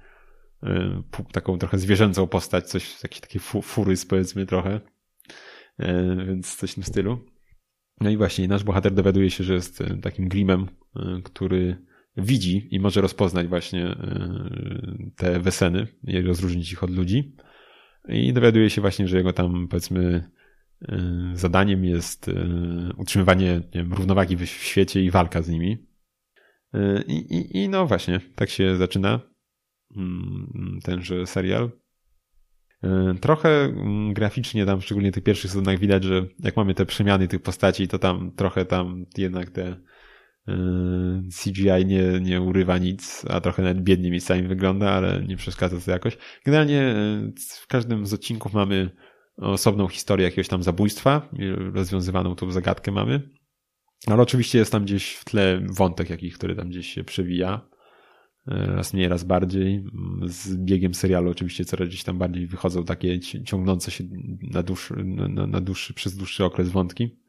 e, 0.64 1.04
taką 1.32 1.58
trochę 1.58 1.78
zwierzęcą 1.78 2.28
postać, 2.28 2.70
coś, 2.70 3.04
jakieś 3.04 3.20
takie 3.20 3.40
furys 3.40 4.06
powiedzmy 4.06 4.46
trochę, 4.46 4.80
więc 6.28 6.56
coś 6.56 6.72
w 6.72 6.76
tym 6.76 6.84
stylu. 6.84 7.20
No 8.02 8.10
i 8.10 8.18
właśnie 8.18 8.48
nasz 8.48 8.64
bohater 8.64 8.94
dowiaduje 8.94 9.30
się, 9.30 9.44
że 9.44 9.54
jest 9.54 9.84
takim 10.02 10.28
grimem, 10.28 10.68
który 11.24 11.86
widzi 12.18 12.68
i 12.72 12.80
może 12.80 13.02
rozpoznać 13.02 13.48
właśnie 13.48 13.96
te 15.16 15.40
weseny 15.40 15.88
i 16.04 16.22
rozróżnić 16.22 16.72
ich 16.72 16.84
od 16.84 16.90
ludzi. 16.90 17.36
I 18.10 18.34
dowiaduje 18.34 18.70
się 18.70 18.82
właśnie, 18.82 19.08
że 19.08 19.18
jego 19.18 19.34
tam 19.34 19.68
powiedzmy 19.68 20.30
zadaniem 21.34 21.86
jest 21.86 22.28
y, 22.28 22.34
utrzymywanie 22.98 23.62
wiem, 23.74 23.94
równowagi 23.94 24.38
w 24.38 24.46
świecie 24.46 25.04
i 25.04 25.12
walka 25.12 25.42
z 25.42 25.50
nimi. 25.50 25.88
Y, 26.76 27.04
I, 27.08 27.36
i, 27.36 27.58
I 27.58 27.70
no 27.70 27.88
właśnie, 27.88 28.20
tak 28.36 28.50
się 28.50 28.76
zaczyna 28.76 29.20
mm, 29.96 30.80
tenże 30.84 31.28
serial. 31.28 31.72
Trochę 33.22 33.50
mm, 33.50 34.14
graficznie 34.14 34.66
tam, 34.66 34.82
szczególnie 34.82 35.12
w 35.12 35.14
tych 35.14 35.24
pierwszych 35.24 35.52
sezonach 35.52 35.80
widać, 35.80 36.04
że 36.04 36.26
jak 36.40 36.58
mamy 36.58 36.74
te 36.74 36.86
przemiany 36.86 37.28
tych 37.28 37.42
postaci, 37.42 37.88
to 37.88 38.00
tam 38.00 38.32
trochę 38.32 38.66
tam 38.66 39.06
jednak 39.18 39.50
te 39.50 39.76
CGI 41.44 41.86
nie, 41.86 42.20
nie 42.22 42.42
urywa 42.42 42.78
nic, 42.78 43.26
a 43.30 43.42
trochę 43.42 43.64
nawet 43.64 43.84
biednie 43.84 44.12
miejscami 44.12 44.48
wygląda, 44.48 44.92
ale 44.92 45.24
nie 45.28 45.38
przeszkadza 45.38 45.78
to 45.80 45.92
jakoś. 45.92 46.18
Generalnie 46.46 46.96
w 47.62 47.68
każdym 47.68 48.06
z 48.06 48.14
odcinków 48.14 48.54
mamy 48.54 48.92
osobną 49.38 49.88
historię 49.88 50.26
jakiegoś 50.26 50.48
tam 50.48 50.64
zabójstwa, 50.64 51.30
rozwiązywaną 51.74 52.36
tą 52.36 52.52
zagadkę 52.52 52.92
mamy. 52.92 53.30
Ale 54.08 54.22
oczywiście 54.22 54.60
jest 54.60 54.72
tam 54.72 54.84
gdzieś 54.84 55.14
w 55.14 55.26
tle 55.26 55.62
wątek 55.70 56.10
jakiś, 56.10 56.34
który 56.34 56.56
tam 56.56 56.70
gdzieś 56.70 56.94
się 56.94 57.04
przewija. 57.04 57.70
E, 58.48 58.66
raz 58.76 58.94
mniej, 58.94 59.08
raz 59.08 59.24
bardziej. 59.24 59.86
Z 60.26 60.56
biegiem 60.56 60.94
serialu 60.94 61.32
oczywiście 61.32 61.66
coraz 61.66 61.88
gdzieś 61.88 62.04
tam 62.04 62.18
bardziej 62.18 62.48
wychodzą 62.48 62.86
takie 62.86 63.20
ciągnące 63.20 63.92
się 63.92 64.04
na, 64.42 64.64
dłuższy, 64.64 64.94
na, 65.04 65.48
na 65.48 65.62
dłuższy, 65.62 65.94
przez 65.94 66.16
dłuższy 66.16 66.46
okres 66.46 66.70
wątki. 66.70 67.20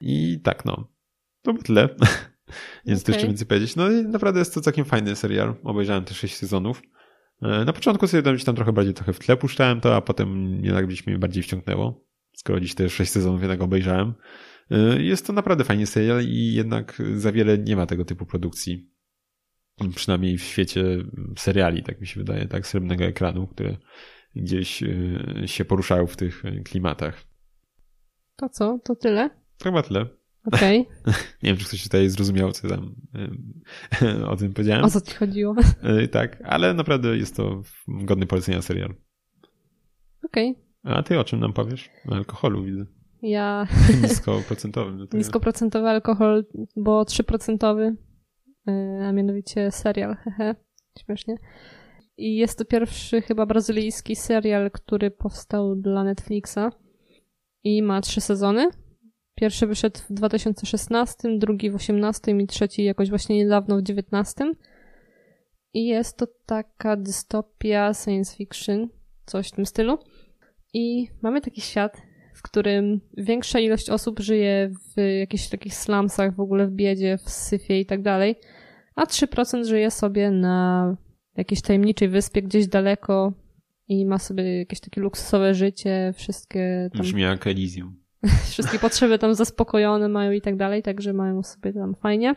I 0.00 0.40
tak 0.44 0.64
no. 0.64 0.92
To 1.42 1.52
by 1.52 1.62
tyle. 1.62 1.88
Nie 2.86 2.94
okay. 2.96 3.12
jeszcze 3.12 3.26
więcej 3.26 3.46
powiedzieć. 3.46 3.76
No 3.76 3.90
i 3.90 4.02
naprawdę 4.02 4.40
jest 4.40 4.54
to 4.54 4.60
całkiem 4.60 4.84
fajny 4.84 5.16
serial. 5.16 5.54
Obejrzałem 5.64 6.04
te 6.04 6.14
sześć 6.14 6.36
sezonów. 6.36 6.82
E, 7.42 7.64
na 7.64 7.72
początku 7.72 8.06
sobie 8.06 8.22
tam, 8.22 8.38
tam 8.38 8.56
trochę 8.56 8.72
bardziej 8.72 8.94
trochę 8.94 9.12
w 9.12 9.18
tle 9.18 9.36
puszczałem 9.36 9.80
to, 9.80 9.96
a 9.96 10.00
potem 10.00 10.60
jednak 10.64 10.86
gdzieś 10.86 11.06
mnie 11.06 11.18
bardziej 11.18 11.42
wciągnęło. 11.42 12.04
Skoro 12.32 12.60
dziś 12.60 12.74
te 12.74 12.88
sześć 12.88 13.10
sezonów 13.12 13.40
jednak 13.40 13.62
obejrzałem. 13.62 14.14
E, 14.70 15.02
jest 15.02 15.26
to 15.26 15.32
naprawdę 15.32 15.64
fajny 15.64 15.86
serial 15.86 16.24
i 16.24 16.54
jednak 16.54 17.02
za 17.14 17.32
wiele 17.32 17.58
nie 17.58 17.76
ma 17.76 17.86
tego 17.86 18.04
typu 18.04 18.26
produkcji. 18.26 18.90
Przynajmniej 19.94 20.38
w 20.38 20.42
świecie 20.42 20.84
seriali, 21.38 21.82
tak 21.82 22.00
mi 22.00 22.06
się 22.06 22.20
wydaje, 22.20 22.48
tak, 22.48 22.66
srebrnego 22.66 23.04
ekranu, 23.04 23.46
które 23.46 23.76
gdzieś 24.36 24.82
e, 24.82 24.88
się 25.46 25.64
poruszają 25.64 26.06
w 26.06 26.16
tych 26.16 26.42
klimatach. 26.64 27.24
To 28.36 28.48
co? 28.48 28.78
To 28.84 28.96
tyle? 28.96 29.30
Chyba 29.62 29.82
tyle. 29.82 30.19
Okej. 30.46 30.80
Okay. 30.80 31.14
Nie 31.42 31.50
wiem, 31.50 31.56
czy 31.56 31.64
ktoś 31.64 31.82
tutaj 31.82 32.08
zrozumiał, 32.08 32.52
co 32.52 32.68
tam 32.68 32.94
o 34.30 34.36
tym 34.36 34.52
powiedziałem. 34.52 34.84
O 34.84 34.90
co 34.90 35.00
ci 35.00 35.14
chodziło? 35.14 35.54
E, 35.82 36.08
tak, 36.08 36.42
ale 36.44 36.74
naprawdę 36.74 37.16
jest 37.16 37.36
to 37.36 37.62
godny 37.88 38.26
polecenia 38.26 38.62
serial. 38.62 38.94
Okej. 40.24 40.50
Okay. 40.50 40.94
A 40.96 41.02
ty 41.02 41.18
o 41.18 41.24
czym 41.24 41.40
nam 41.40 41.52
powiesz? 41.52 41.90
O 42.08 42.14
alkoholu 42.14 42.64
widzę. 42.64 42.86
Ja... 43.22 43.66
Niskoprocentowym. 44.02 45.06
Niskoprocentowy 45.12 45.88
alkohol, 45.88 46.44
bo 46.76 47.02
3%, 47.02 47.96
e, 48.66 49.06
a 49.06 49.12
mianowicie 49.12 49.70
serial, 49.70 50.16
hehe, 50.16 50.54
śmiesznie. 50.98 51.36
I 52.16 52.36
jest 52.36 52.58
to 52.58 52.64
pierwszy 52.64 53.22
chyba 53.22 53.46
brazylijski 53.46 54.16
serial, 54.16 54.70
który 54.70 55.10
powstał 55.10 55.76
dla 55.76 56.04
Netflixa 56.04 56.72
i 57.64 57.82
ma 57.82 58.00
trzy 58.00 58.20
sezony. 58.20 58.68
Pierwszy 59.40 59.66
wyszedł 59.66 60.00
w 60.10 60.12
2016, 60.12 61.38
drugi 61.38 61.70
w 61.70 61.72
2018 61.72 62.32
i 62.32 62.46
trzeci 62.46 62.84
jakoś 62.84 63.08
właśnie 63.08 63.36
niedawno 63.36 63.76
w 63.76 63.82
2019. 63.82 64.52
I 65.74 65.86
jest 65.86 66.16
to 66.16 66.26
taka 66.46 66.96
dystopia 66.96 67.94
science 67.94 68.36
fiction, 68.36 68.88
coś 69.26 69.48
w 69.48 69.52
tym 69.52 69.66
stylu. 69.66 69.98
I 70.74 71.08
mamy 71.22 71.40
taki 71.40 71.60
świat, 71.60 72.02
w 72.34 72.42
którym 72.42 73.00
większa 73.16 73.60
ilość 73.60 73.90
osób 73.90 74.20
żyje 74.20 74.70
w 74.96 75.00
jakichś 75.18 75.48
takich 75.48 75.74
slumsach, 75.74 76.36
w 76.36 76.40
ogóle 76.40 76.66
w 76.66 76.72
biedzie, 76.72 77.18
w 77.18 77.30
syfie 77.30 77.80
i 77.80 77.86
tak 77.86 78.02
dalej, 78.02 78.36
a 78.94 79.04
3% 79.04 79.64
żyje 79.64 79.90
sobie 79.90 80.30
na 80.30 80.96
jakiejś 81.36 81.62
tajemniczej 81.62 82.08
wyspie 82.08 82.42
gdzieś 82.42 82.66
daleko 82.66 83.32
i 83.88 84.06
ma 84.06 84.18
sobie 84.18 84.58
jakieś 84.58 84.80
takie 84.80 85.00
luksusowe 85.00 85.54
życie, 85.54 86.12
wszystkie 86.16 86.90
tam... 86.92 87.02
Brzmi 87.02 87.22
jak 87.22 87.46
Elysium. 87.46 87.99
wszystkie 88.50 88.78
potrzeby 88.78 89.18
tam 89.18 89.34
zaspokojone 89.34 90.08
mają 90.08 90.32
i 90.32 90.40
tak 90.40 90.56
dalej, 90.56 90.82
także 90.82 91.12
mają 91.12 91.42
sobie 91.42 91.72
tam 91.72 91.94
fajnie. 92.02 92.34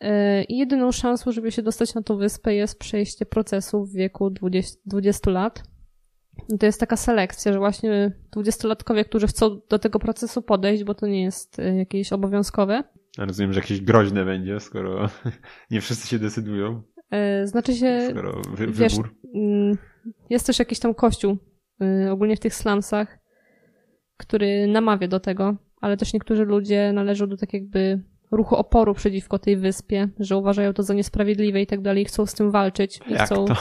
E, 0.00 0.44
I 0.44 0.58
jedyną 0.58 0.92
szansą, 0.92 1.32
żeby 1.32 1.52
się 1.52 1.62
dostać 1.62 1.94
na 1.94 2.02
tą 2.02 2.16
wyspę 2.16 2.54
jest 2.54 2.78
przejście 2.78 3.26
procesu 3.26 3.84
w 3.84 3.92
wieku 3.92 4.30
20, 4.30 4.80
20 4.86 5.30
lat. 5.30 5.62
I 6.48 6.58
to 6.58 6.66
jest 6.66 6.80
taka 6.80 6.96
selekcja, 6.96 7.52
że 7.52 7.58
właśnie 7.58 8.12
dwudziestolatkowie, 8.32 9.04
którzy 9.04 9.26
chcą 9.26 9.60
do 9.70 9.78
tego 9.78 9.98
procesu 9.98 10.42
podejść, 10.42 10.84
bo 10.84 10.94
to 10.94 11.06
nie 11.06 11.22
jest 11.22 11.58
e, 11.58 11.76
jakieś 11.76 12.12
obowiązkowe. 12.12 12.84
Ja 13.18 13.24
rozumiem, 13.24 13.52
że 13.52 13.60
jakieś 13.60 13.80
groźne 13.80 14.24
będzie, 14.24 14.60
skoro 14.60 15.08
nie 15.70 15.80
wszyscy 15.80 16.08
się 16.08 16.18
decydują. 16.18 16.82
E, 17.10 17.46
znaczy 17.46 17.74
się, 17.74 18.08
Skoro 18.10 18.42
wy, 18.54 18.66
wiesz, 18.66 18.92
wybór. 18.92 19.14
mm, 19.34 19.78
jest 20.30 20.46
też 20.46 20.58
jakiś 20.58 20.78
tam 20.78 20.94
kościół, 20.94 21.38
ogólnie 22.10 22.36
w 22.36 22.40
tych 22.40 22.54
slumsach, 22.54 23.19
który 24.20 24.66
namawia 24.66 25.08
do 25.08 25.20
tego, 25.20 25.56
ale 25.80 25.96
też 25.96 26.12
niektórzy 26.12 26.44
ludzie 26.44 26.92
należą 26.92 27.26
do 27.28 27.36
tak 27.36 27.52
jakby 27.52 28.00
ruchu 28.30 28.56
oporu 28.56 28.94
przeciwko 28.94 29.38
tej 29.38 29.56
wyspie, 29.56 30.08
że 30.18 30.36
uważają 30.36 30.72
to 30.72 30.82
za 30.82 30.94
niesprawiedliwe 30.94 31.60
i 31.62 31.66
tak 31.66 31.80
dalej, 31.80 32.02
i 32.02 32.06
chcą 32.06 32.26
z 32.26 32.34
tym 32.34 32.50
walczyć 32.50 33.00
i 33.08 33.12
Jak 33.12 33.22
chcą, 33.26 33.44
to? 33.44 33.54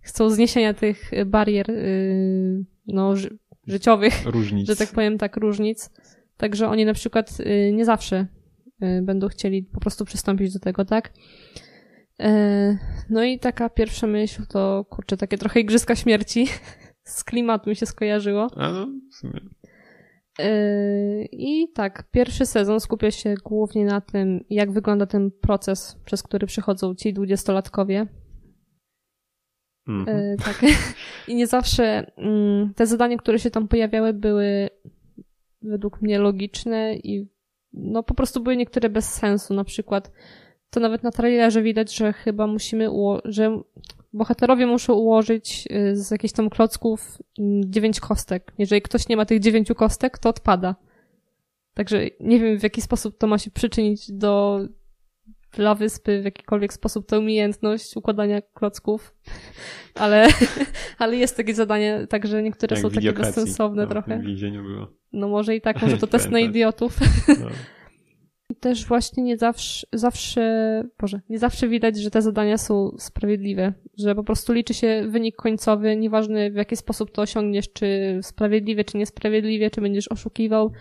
chcą 0.00 0.30
zniesienia 0.30 0.74
tych 0.74 1.10
barier 1.26 1.70
y, 1.70 2.64
no, 2.86 3.16
ży 3.16 3.38
życiowych, 3.66 4.26
Różnic. 4.26 4.66
że 4.66 4.76
tak 4.76 4.88
powiem, 4.88 5.18
tak, 5.18 5.36
różnic. 5.36 5.90
Także 6.36 6.68
oni 6.68 6.84
na 6.84 6.94
przykład 6.94 7.40
y, 7.40 7.72
nie 7.72 7.84
zawsze 7.84 8.26
y, 8.82 9.02
będą 9.02 9.28
chcieli 9.28 9.62
po 9.62 9.80
prostu 9.80 10.04
przystąpić 10.04 10.52
do 10.52 10.58
tego, 10.60 10.84
tak? 10.84 11.12
E, 12.20 12.78
No 13.10 13.24
i 13.24 13.38
taka 13.38 13.68
pierwsza 13.70 14.06
myśl 14.06 14.42
to, 14.48 14.84
kurczę, 14.90 15.16
takie 15.16 15.38
trochę 15.38 15.60
igrzyska 15.60 15.96
śmierci 15.96 16.46
z 17.02 17.24
klimatu 17.24 17.70
mi 17.70 17.76
się 17.76 17.86
skojarzyło. 17.86 18.48
A 18.56 18.72
no, 18.72 18.86
w 19.10 19.14
sumie. 19.14 19.40
Yy, 20.38 21.28
I 21.32 21.72
tak, 21.74 22.10
pierwszy 22.10 22.46
sezon 22.46 22.80
skupia 22.80 23.10
się 23.10 23.34
głównie 23.44 23.84
na 23.84 24.00
tym, 24.00 24.44
jak 24.50 24.72
wygląda 24.72 25.06
ten 25.06 25.30
proces, 25.30 25.96
przez 26.04 26.22
który 26.22 26.46
przechodzą 26.46 26.94
ci 26.94 27.12
dwudziestolatkowie. 27.12 28.06
Mhm. 29.88 30.18
Yy, 30.18 30.36
tak. 30.36 30.62
I 31.28 31.34
nie 31.34 31.46
zawsze 31.46 32.12
mm, 32.16 32.74
te 32.74 32.86
zadania, 32.86 33.16
które 33.16 33.38
się 33.38 33.50
tam 33.50 33.68
pojawiały, 33.68 34.12
były 34.12 34.70
według 35.62 36.02
mnie 36.02 36.18
logiczne 36.18 36.94
i 36.94 37.28
no 37.72 38.02
po 38.02 38.14
prostu 38.14 38.42
były 38.42 38.56
niektóre 38.56 38.88
bez 38.88 39.14
sensu. 39.14 39.54
Na 39.54 39.64
przykład 39.64 40.12
to 40.74 40.80
nawet 40.80 41.02
na 41.02 41.10
trailerze 41.10 41.62
widać, 41.62 41.96
że 41.96 42.12
chyba 42.12 42.46
musimy, 42.46 42.88
że 43.24 43.60
bohaterowie 44.12 44.66
muszą 44.66 44.94
ułożyć 44.94 45.68
y, 45.70 45.96
z 45.96 46.10
jakichś 46.10 46.32
tam 46.34 46.50
klocków 46.50 47.18
mm, 47.38 47.72
dziewięć 47.72 48.00
kostek. 48.00 48.52
Jeżeli 48.58 48.82
ktoś 48.82 49.08
nie 49.08 49.16
ma 49.16 49.24
tych 49.24 49.40
dziewięciu 49.40 49.74
kostek, 49.74 50.18
to 50.18 50.28
odpada. 50.28 50.74
Także 51.74 52.00
nie 52.20 52.40
wiem, 52.40 52.58
w 52.58 52.62
jaki 52.62 52.80
sposób 52.82 53.18
to 53.18 53.26
ma 53.26 53.38
się 53.38 53.50
przyczynić 53.50 54.12
do 54.12 54.60
dla 55.52 55.74
wyspy, 55.74 56.20
w 56.20 56.24
jakikolwiek 56.24 56.72
sposób 56.72 57.06
ta 57.06 57.18
umiejętność 57.18 57.96
układania 57.96 58.42
klocków. 58.42 59.14
Ale, 59.94 60.28
ale 60.98 61.16
jest 61.16 61.36
takie 61.36 61.54
zadanie, 61.54 62.06
także 62.08 62.42
niektóre 62.42 62.76
Jak 62.76 62.82
są 62.82 62.90
takie 62.90 63.12
bezsensowne 63.12 63.82
No, 63.82 63.88
trochę. 63.88 64.18
W 64.18 64.22
więzieniu 64.22 64.62
było. 64.62 64.88
No 65.12 65.28
może 65.28 65.56
i 65.56 65.60
tak, 65.60 65.76
może 65.82 65.98
to 65.98 66.06
test 66.06 66.24
na 66.24 66.30
Pamiętam. 66.30 66.50
idiotów. 66.50 66.98
No. 67.28 67.46
Też 68.64 68.86
właśnie 68.86 69.22
nie 69.22 69.36
zawsze, 69.36 69.86
zawsze, 69.92 70.84
Boże, 71.00 71.20
nie 71.28 71.38
zawsze 71.38 71.68
widać, 71.68 71.96
że 71.98 72.10
te 72.10 72.22
zadania 72.22 72.58
są 72.58 72.96
sprawiedliwe, 72.98 73.72
że 73.98 74.14
po 74.14 74.24
prostu 74.24 74.52
liczy 74.52 74.74
się 74.74 75.06
wynik 75.08 75.36
końcowy, 75.36 75.96
nieważne 75.96 76.50
w 76.50 76.54
jaki 76.54 76.76
sposób 76.76 77.12
to 77.12 77.22
osiągniesz, 77.22 77.72
czy 77.72 78.18
sprawiedliwie, 78.22 78.84
czy 78.84 78.98
niesprawiedliwie, 78.98 79.70
czy 79.70 79.80
będziesz 79.80 80.08
oszukiwał, 80.08 80.72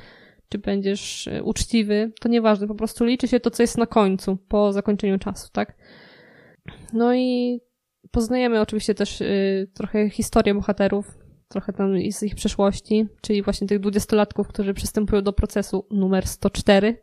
czy 0.49 0.57
będziesz 0.57 1.27
e, 1.27 1.43
uczciwy, 1.43 2.11
to 2.21 2.29
nieważne, 2.29 2.67
po 2.67 2.75
prostu 2.75 3.05
liczy 3.05 3.27
się 3.27 3.39
to, 3.39 3.51
co 3.51 3.63
jest 3.63 3.77
na 3.77 3.85
końcu, 3.85 4.37
po 4.47 4.73
zakończeniu 4.73 5.19
czasu, 5.19 5.49
tak? 5.51 5.77
No 6.93 7.15
i 7.15 7.59
poznajemy 8.11 8.61
oczywiście 8.61 8.95
też 8.95 9.21
y, 9.21 9.67
trochę 9.73 10.09
historię 10.09 10.53
bohaterów, 10.53 11.17
trochę 11.47 11.73
tam 11.73 12.11
z 12.11 12.23
ich 12.23 12.35
przeszłości, 12.35 13.07
czyli 13.21 13.41
właśnie 13.41 13.67
tych 13.67 13.79
dwudziestolatków, 13.79 14.47
którzy 14.47 14.73
przystępują 14.73 15.21
do 15.21 15.33
procesu 15.33 15.87
numer 15.91 16.27
104. 16.27 16.97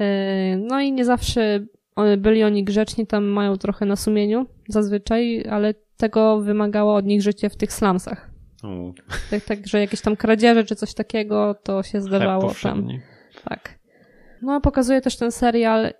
E, 0.00 0.56
No 0.56 0.80
i 0.80 0.92
nie 0.92 1.04
zawsze 1.04 1.66
one- 1.96 2.16
byli 2.16 2.44
oni 2.44 2.64
grzeczni, 2.64 3.06
tam 3.06 3.24
mają 3.24 3.56
trochę 3.56 3.86
na 3.86 3.96
sumieniu 3.96 4.46
zazwyczaj, 4.68 5.44
ale 5.50 5.74
tego 5.96 6.40
wymagało 6.40 6.94
od 6.94 7.04
nich 7.06 7.22
życie 7.22 7.50
w 7.50 7.56
tych 7.56 7.72
slumsach. 7.72 8.30
O, 8.62 8.92
Tak, 9.30 9.44
tak 9.44 9.66
że 9.66 9.80
jakieś 9.80 10.00
tam 10.00 10.16
kradzieże 10.16 10.64
czy 10.64 10.76
coś 10.76 10.94
takiego 10.94 11.54
to 11.62 11.82
się 11.82 12.00
zdarzało 12.00 12.54
tam. 12.62 12.88
Tak. 13.44 13.78
No 14.42 14.52
a 14.54 14.60
pokazuje 14.60 15.00
też 15.00 15.16
ten 15.16 15.32
serial 15.32 15.86
y, 15.86 15.94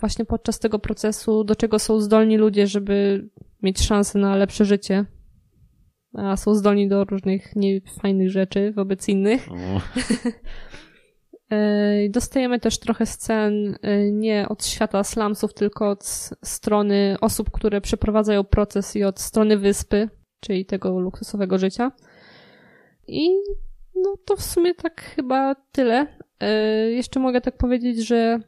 właśnie 0.00 0.24
podczas 0.24 0.58
tego 0.58 0.78
procesu, 0.78 1.44
do 1.44 1.56
czego 1.56 1.78
są 1.78 2.00
zdolni 2.00 2.36
ludzie, 2.36 2.66
żeby 2.66 3.28
mieć 3.62 3.82
szansę 3.82 4.18
na 4.18 4.36
lepsze 4.36 4.64
życie. 4.64 5.04
A 6.14 6.36
są 6.36 6.54
zdolni 6.54 6.88
do 6.88 7.04
różnych 7.04 7.56
niefajnych 7.56 8.30
rzeczy 8.30 8.72
wobec 8.72 9.08
innych. 9.08 9.48
Dostajemy 12.10 12.60
też 12.60 12.78
trochę 12.78 13.06
scen 13.06 13.74
y, 13.74 14.10
nie 14.12 14.48
od 14.48 14.66
świata 14.66 15.04
slumsów, 15.04 15.54
tylko 15.54 15.90
od 15.90 16.04
strony 16.44 17.16
osób, 17.20 17.50
które 17.50 17.80
przeprowadzają 17.80 18.44
proces 18.44 18.96
i 18.96 19.04
od 19.04 19.20
strony 19.20 19.56
wyspy, 19.56 20.08
czyli 20.40 20.66
tego 20.66 20.98
luksusowego 21.00 21.58
życia. 21.58 21.92
I 23.06 23.30
no 23.94 24.16
to 24.24 24.36
w 24.36 24.42
sumie 24.42 24.74
tak 24.74 25.00
chyba 25.00 25.54
tyle. 25.54 26.06
Y, 26.42 26.92
Jeszcze 26.92 27.20
mogę 27.20 27.40
tak 27.40 27.56
powiedzieć, 27.56 28.06
że 28.06 28.40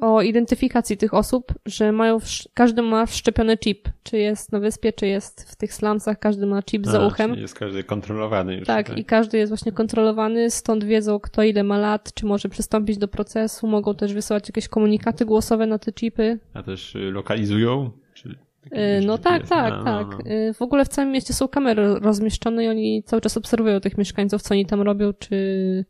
o 0.00 0.22
identyfikacji 0.22 0.96
tych 0.96 1.14
osób, 1.14 1.52
że 1.66 1.92
mają, 1.92 2.18
każdy 2.54 2.82
ma 2.82 3.06
wszczepiony 3.06 3.58
chip. 3.58 3.88
Czy 4.02 4.18
jest 4.18 4.52
na 4.52 4.60
wyspie, 4.60 4.92
czy 4.92 5.06
jest 5.06 5.50
w 5.52 5.56
tych 5.56 5.74
slumsach, 5.74 6.18
każdy 6.18 6.46
ma 6.46 6.62
chip 6.62 6.86
za 6.86 7.00
a, 7.02 7.06
uchem. 7.06 7.30
czyli 7.30 7.42
Jest 7.42 7.54
każdy 7.58 7.84
kontrolowany 7.84 8.54
już. 8.56 8.66
Tak, 8.66 8.98
i 8.98 9.04
każdy 9.04 9.38
jest 9.38 9.50
właśnie 9.50 9.72
kontrolowany, 9.72 10.50
stąd 10.50 10.84
wiedzą, 10.84 11.20
kto 11.20 11.42
ile 11.42 11.62
ma 11.64 11.78
lat, 11.78 12.14
czy 12.14 12.26
może 12.26 12.48
przystąpić 12.48 12.98
do 12.98 13.08
procesu. 13.08 13.66
Mogą 13.66 13.94
też 13.94 14.14
wysyłać 14.14 14.48
jakieś 14.48 14.68
komunikaty 14.68 15.24
głosowe 15.24 15.66
na 15.66 15.78
te 15.78 15.92
chipy. 15.92 16.38
A 16.54 16.62
też 16.62 16.94
y, 16.94 16.98
lokalizują? 16.98 17.90
Czy 18.14 18.34
Yy, 18.72 19.06
No 19.06 19.18
tak, 19.18 19.48
tak, 19.48 19.72
A, 19.72 19.76
no, 19.76 19.84
tak. 19.84 20.06
no. 20.24 20.30
Yy, 20.30 20.54
W 20.54 20.62
ogóle 20.62 20.84
w 20.84 20.88
całym 20.88 21.12
mieście 21.12 21.34
są 21.34 21.48
kamery 21.48 21.94
rozmieszczone 21.94 22.64
i 22.64 22.68
oni 22.68 23.02
cały 23.02 23.22
czas 23.22 23.36
obserwują 23.36 23.80
tych 23.80 23.98
mieszkańców, 23.98 24.42
co 24.42 24.54
oni 24.54 24.66
tam 24.66 24.82
robią, 24.82 25.12
czy 25.18 25.84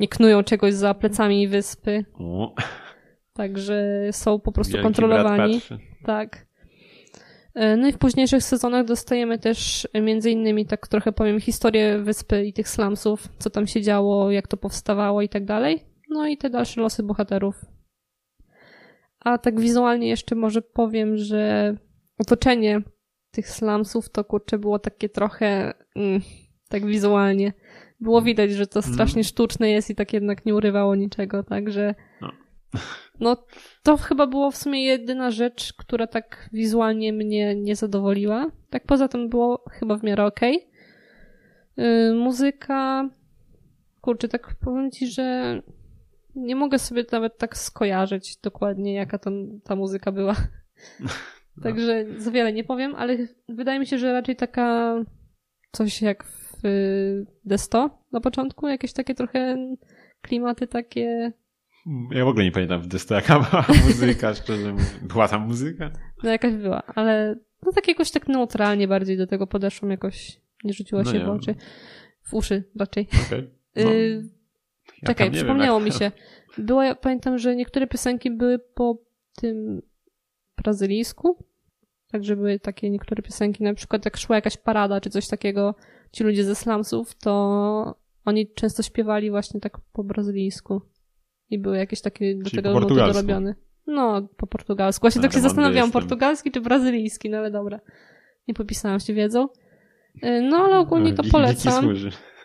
nie 0.00 0.08
knują 0.08 0.42
czegoś 0.42 0.74
za 0.74 0.94
plecami 0.94 1.48
wyspy. 1.48 2.04
O, 2.18 2.54
Także 3.40 4.08
są 4.12 4.40
po 4.40 4.52
prostu 4.52 4.72
wielki 4.72 4.84
kontrolowani. 4.84 5.60
Tak. 6.04 6.46
E, 7.54 7.76
No 7.76 7.88
i 7.88 7.92
w 7.92 7.98
późniejszych 7.98 8.42
sezonach 8.42 8.84
dostajemy 8.84 9.38
też 9.38 9.88
między 10.02 10.30
innymi, 10.30 10.66
tak 10.66 10.88
trochę 10.88 11.12
powiem, 11.12 11.40
historię 11.40 11.98
wyspy 11.98 12.44
i 12.44 12.52
tych 12.52 12.68
slumsów, 12.68 13.28
co 13.38 13.50
tam 13.50 13.66
się 13.66 13.82
działo, 13.82 14.30
jak 14.30 14.48
to 14.48 14.56
powstawało 14.56 15.22
i 15.22 15.28
tak 15.28 15.44
dalej. 15.44 15.84
No 16.10 16.26
i 16.26 16.36
te 16.36 16.50
dalsze 16.50 16.80
losy 16.80 17.02
bohaterów. 17.02 17.64
A 19.20 19.38
tak 19.38 19.60
wizualnie 19.60 20.08
jeszcze 20.08 20.34
może 20.34 20.62
powiem, 20.62 21.16
że 21.16 21.74
otoczenie 22.18 22.82
tych 23.30 23.48
slumsów 23.48 24.08
to 24.10 24.24
kurczę 24.24 24.58
było 24.58 24.78
takie 24.78 25.08
trochę 25.08 25.74
mm, 25.96 26.20
tak 26.68 26.86
wizualnie. 26.86 27.52
Było 28.00 28.22
widać, 28.22 28.50
że 28.50 28.66
to 28.66 28.82
strasznie 28.82 29.24
sztuczne 29.24 29.70
jest 29.70 29.90
i 29.90 29.94
tak 29.94 30.12
jednak 30.12 30.46
nie 30.46 30.54
urywało 30.54 30.94
niczego, 30.94 31.42
także 31.42 31.94
No. 32.20 32.32
No 33.20 33.36
to 33.82 33.96
chyba 33.96 34.26
było 34.26 34.50
w 34.50 34.56
sumie 34.56 34.84
jedyna 34.84 35.30
rzecz, 35.30 35.72
która 35.72 36.06
tak 36.06 36.48
wizualnie 36.52 37.12
mnie 37.12 37.54
nie 37.54 37.76
zadowoliła. 37.76 38.46
Tak 38.70 38.86
poza 38.86 39.08
tym 39.08 39.28
było 39.28 39.64
chyba 39.70 39.96
w 39.96 40.02
miarę 40.02 40.24
okej. 40.24 40.68
Yy, 41.76 42.14
muzyka, 42.14 43.10
kurczę, 44.00 44.28
tak 44.28 44.54
powiem 44.64 44.90
ci, 44.90 45.06
że 45.06 45.56
nie 46.34 46.56
mogę 46.56 46.78
sobie 46.78 47.04
nawet 47.12 47.38
tak 47.38 47.56
skojarzyć 47.56 48.36
dokładnie, 48.36 48.94
jaka 48.94 49.18
tam 49.18 49.60
ta 49.64 49.76
muzyka 49.76 50.12
była. 50.12 50.36
Także 51.62 52.04
za 52.16 52.30
wiele 52.30 52.52
nie 52.52 52.64
powiem, 52.64 52.94
ale 52.94 53.16
wydaje 53.48 53.78
mi 53.78 53.86
się, 53.86 53.98
że 53.98 54.12
raczej 54.12 54.36
taka 54.36 54.94
coś 55.72 56.02
jak 56.02 56.24
w 56.24 56.64
y, 56.64 57.26
D100 57.46 57.90
na 58.12 58.20
początku, 58.20 58.68
jakieś 58.68 58.92
takie 58.92 59.14
trochę 59.14 59.56
klimaty 60.22 60.66
takie, 60.66 61.32
Ja 62.10 62.24
w 62.24 62.28
ogóle 62.28 62.44
nie 62.44 62.52
pamiętam 62.52 62.80
w 62.82 62.86
Desto 62.86 63.14
jaka 63.14 63.40
była 63.40 63.64
muzyka, 63.86 64.34
szczerze 64.34 64.72
mówiąc. 64.72 64.94
Była 65.02 65.28
tam 65.28 65.46
muzyka? 65.46 65.90
no 66.22 66.30
jakaś 66.30 66.54
była, 66.54 66.82
ale 66.86 67.36
no 67.66 67.72
tak 67.72 67.88
jakoś 67.88 68.10
tak 68.10 68.28
neutralnie 68.28 68.88
bardziej 68.88 69.16
do 69.16 69.26
tego 69.26 69.46
podeszłam, 69.46 69.90
jakoś 69.90 70.40
nie 70.64 70.72
rzuciło 70.72 71.02
No 71.02 71.10
się 71.12 71.18
nie 71.18 71.24
w 71.24 71.26
wiem. 71.26 71.36
oczy. 71.36 71.54
W 72.22 72.34
uszy 72.34 72.64
raczej. 72.78 73.08
Okej. 73.26 73.50
No, 73.76 73.90
Y, 73.92 74.22
ja 75.02 75.06
Czekaj, 75.06 75.26
wiem, 75.26 75.34
przypomniało 75.34 75.78
jak- 75.80 75.86
mi 75.86 75.92
się. 75.98 76.12
Było, 76.58 76.82
ja 76.82 76.94
pamiętam, 76.94 77.38
że 77.38 77.56
niektóre 77.56 77.86
piosenki 77.86 78.30
były 78.30 78.58
po 78.58 78.98
tym 79.36 79.82
brazylijsku. 80.62 81.44
Także 82.12 82.36
były 82.36 82.58
takie 82.60 82.90
niektóre 82.90 83.22
piosenki, 83.22 83.62
na 83.64 83.74
przykład 83.74 84.04
jak 84.04 84.16
szła 84.16 84.36
jakaś 84.36 84.56
parada 84.56 85.00
czy 85.00 85.10
coś 85.10 85.28
takiego, 85.28 85.74
ci 86.12 86.24
ludzie 86.24 86.44
ze 86.44 86.54
slumsów, 86.54 87.14
to 87.14 87.98
oni 88.24 88.52
często 88.54 88.82
śpiewali 88.82 89.30
właśnie 89.30 89.60
tak 89.60 89.78
po 89.92 90.04
brazylijsku. 90.04 90.82
I 91.50 91.58
były 91.58 91.76
jakieś 91.78 92.00
takie 92.00 92.34
do 92.34 92.44
Czyli 92.50 92.56
tego 92.56 92.68
nuty 92.70 92.80
portugalsku. 92.80 93.14
dorobione. 93.14 93.54
No, 93.86 94.28
po 94.36 94.46
portugalsku. 94.46 95.02
Właśnie 95.02 95.22
tak 95.22 95.30
Ale 95.30 95.32
się 95.32 95.38
mądry 95.38 95.48
zastanawiałam, 95.50 95.88
jestem. 95.88 96.02
portugalski 96.02 96.50
czy 96.50 96.60
brazylijski, 96.60 97.30
no 97.30 97.38
ale 97.38 97.50
dobra. 97.50 97.80
Nie 98.48 98.54
popisałam 98.54 99.00
się 99.00 99.14
wiedzą. 99.14 99.48
Y, 100.24 100.40
No, 100.42 100.56
ale 100.56 100.78
ogólnie 100.78 101.12
to 101.12 101.22
polecam. 101.32 101.84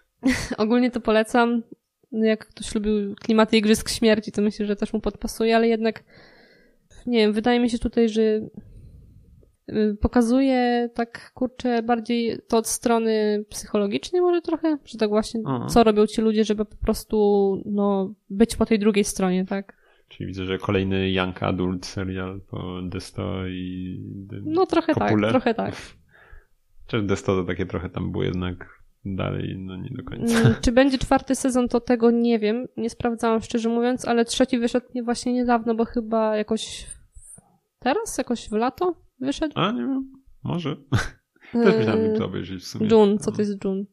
Ogólnie 0.58 0.92
to 0.92 1.02
polecam. 1.02 1.64
No, 2.12 2.26
Jak 2.26 2.48
ktoś 2.48 2.76
lubił 2.76 3.16
klimaty 3.16 3.58
Igrzysk 3.58 3.90
Śmierci, 3.90 4.32
to 4.32 4.42
myślę, 4.42 4.66
że 4.66 4.76
też 4.76 4.94
mu 4.94 5.00
podpasuje, 5.02 5.56
ale 5.56 5.68
jednak 5.68 6.04
nie 7.06 7.18
wiem, 7.20 7.34
wydaje 7.34 7.60
mi 7.60 7.70
się 7.70 7.80
tutaj, 7.80 8.10
że 8.10 8.22
pokazuje 10.02 10.90
tak, 10.94 11.32
kurczę, 11.34 11.84
bardziej 11.84 12.38
to 12.48 12.58
od 12.58 12.68
strony 12.68 13.46
psychologicznej 13.50 14.22
może 14.22 14.42
trochę, 14.42 14.78
że 14.86 14.98
tak 14.98 15.10
właśnie, 15.10 15.42
Aha. 15.46 15.66
co 15.70 15.84
robią 15.84 16.08
ci 16.08 16.22
ludzie, 16.22 16.44
żeby 16.44 16.66
po 16.66 16.76
prostu, 16.76 17.62
no, 17.66 18.14
być 18.30 18.56
po 18.56 18.66
tej 18.66 18.80
drugiej 18.80 19.04
stronie, 19.04 19.46
tak? 19.46 19.74
Czyli 20.08 20.28
widzę, 20.28 20.46
że 20.46 20.58
kolejny 20.58 21.12
Young 21.12 21.44
Adult 21.44 21.86
serial 21.86 22.42
po 22.50 22.82
Desto 22.84 23.48
i 23.48 24.00
No 24.46 24.66
trochę 24.66 24.94
Kopule. 24.94 25.22
tak, 25.22 25.30
trochę 25.32 25.54
tak. 25.54 25.76
Desto 27.04 27.36
to 27.36 27.44
takie 27.44 27.66
trochę 27.66 27.90
tam 27.90 28.12
było 28.12 28.24
jednak 28.24 28.70
dalej, 29.06 29.56
no 29.60 29.76
nie 29.78 29.90
do 29.90 30.04
końca. 30.04 30.40
Mm, 30.40 30.56
Czy 30.62 30.72
będzie 30.72 30.98
czwarty 30.98 31.36
sezon, 31.36 31.68
to 31.68 31.80
tego 31.80 32.12
nie 32.12 32.40
wiem. 32.40 32.68
Nie 32.78 32.90
sprawdzałam 32.90 33.42
szczerze 33.42 33.70
mówiąc, 33.70 34.06
ale 34.08 34.26
trzeci 34.26 34.60
wyszedł 34.60 34.86
nie 34.96 35.04
właśnie 35.04 35.34
niedawno, 35.34 35.76
bo 35.76 35.86
chyba 35.86 36.38
jakoś 36.38 36.88
teraz, 37.80 38.18
jakoś 38.18 38.50
w 38.50 38.52
lato 38.52 38.96
wyszedł. 39.20 39.54
A, 39.56 39.72
nie 39.72 39.82
wiem, 39.82 40.12
może. 40.44 40.76
Też 41.54 41.76
myślałem, 41.76 42.00
Yy, 42.02 42.06
żeby 42.08 42.18
to 42.20 42.26
obejrzeć 42.26 42.64
w 42.64 42.68
sumie. 42.68 42.88
June, 42.88 43.18
co 43.18 43.32
No, 43.32 43.36
to 43.38 43.42
jest 43.42 43.64
June? 43.64 43.86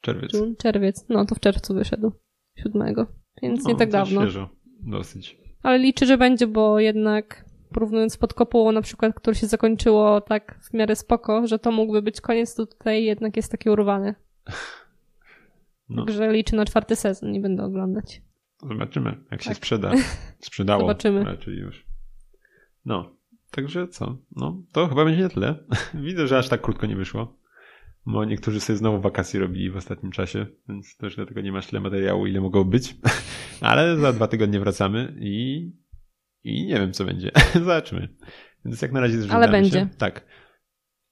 Czerwiec. 0.00 0.32
June? 0.34 0.54
Czerwiec. 0.56 1.06
No 1.08 1.24
to 1.24 1.34
w 1.34 1.40
czerwcu 1.40 1.74
wyszedł. 1.74 2.12
Siódmego. 2.56 3.06
Więc 3.42 3.66
nie 3.66 3.76
tak 3.76 3.90
dawno. 3.90 4.20
Świeżo, 4.20 4.48
dosyć. 4.80 5.38
Ale 5.62 5.78
liczę, 5.78 6.06
że 6.06 6.18
będzie, 6.18 6.46
bo 6.46 6.80
jednak 6.80 7.44
porównując 7.72 8.16
pod 8.16 8.34
kopułą 8.34 8.72
na 8.72 8.82
przykład, 8.82 9.14
które 9.14 9.36
się 9.36 9.46
zakończyło 9.46 10.20
tak 10.20 10.58
w 10.62 10.74
miarę 10.74 10.96
spoko, 10.96 11.46
że 11.46 11.58
to 11.58 11.72
mógłby 11.72 12.02
być 12.02 12.20
koniec, 12.20 12.54
to 12.54 12.66
tutaj 12.66 13.04
jednak 13.04 13.36
jest 13.36 13.52
takie 13.52 13.72
urwane. 13.72 14.14
No. 15.90 16.04
Także 16.04 16.32
liczę 16.32 16.56
na 16.56 16.64
czwarty 16.64 16.96
sezon 16.96 17.34
i 17.34 17.40
będę 17.40 17.64
oglądać. 17.64 18.22
Zobaczymy, 18.68 19.16
jak 19.30 19.42
się 19.42 19.48
Tak. 19.48 19.56
sprzeda. 19.56 19.92
Sprzedało. 20.38 20.80
Zobaczymy. 20.80 21.24
Raczej 21.24 21.54
już. 21.54 21.86
No, 22.84 23.16
także 23.50 23.88
co? 23.88 24.18
No, 24.36 24.62
to 24.72 24.88
chyba 24.88 25.04
będzie 25.04 25.28
tyle. 25.28 25.64
Widzę, 25.94 26.26
że 26.26 26.38
aż 26.38 26.48
tak 26.48 26.60
krótko 26.60 26.86
nie 26.86 26.96
wyszło. 26.96 27.38
Bo 28.06 28.24
niektórzy 28.24 28.60
sobie 28.60 28.76
znowu 28.76 29.00
wakacje 29.00 29.40
robili 29.40 29.70
w 29.70 29.76
ostatnim 29.76 30.12
czasie, 30.12 30.46
więc 30.68 30.96
też 30.96 31.16
dlatego 31.16 31.40
nie 31.40 31.52
masz 31.52 31.66
tyle 31.66 31.80
materiału, 31.80 32.26
ile 32.26 32.40
mogło 32.40 32.64
być. 32.64 32.96
Ale 33.60 33.96
za 33.96 34.12
dwa 34.12 34.28
tygodnie 34.28 34.60
wracamy 34.60 35.16
i, 35.20 35.66
i 36.44 36.66
nie 36.66 36.74
wiem, 36.74 36.92
co 36.92 37.04
będzie. 37.04 37.30
Zobaczymy. 37.54 38.08
Więc 38.64 38.82
jak 38.82 38.92
na 38.92 39.00
razie 39.00 39.18
Ale 39.30 39.48
będzie. 39.48 39.70
Się. 39.70 39.88
Tak. 39.98 40.26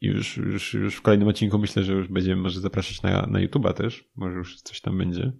I 0.00 0.06
już, 0.06 0.36
już, 0.36 0.74
już 0.74 0.96
w 0.96 1.02
kolejnym 1.02 1.28
odcinku 1.28 1.58
myślę, 1.58 1.82
że 1.82 1.92
już 1.92 2.08
będziemy 2.08 2.42
może 2.42 2.60
zapraszać 2.60 3.02
na, 3.02 3.26
na 3.26 3.38
YouTube'a 3.46 3.72
też. 3.72 4.10
Może 4.16 4.36
już 4.36 4.60
coś 4.62 4.80
tam 4.80 4.98
będzie. 4.98 5.32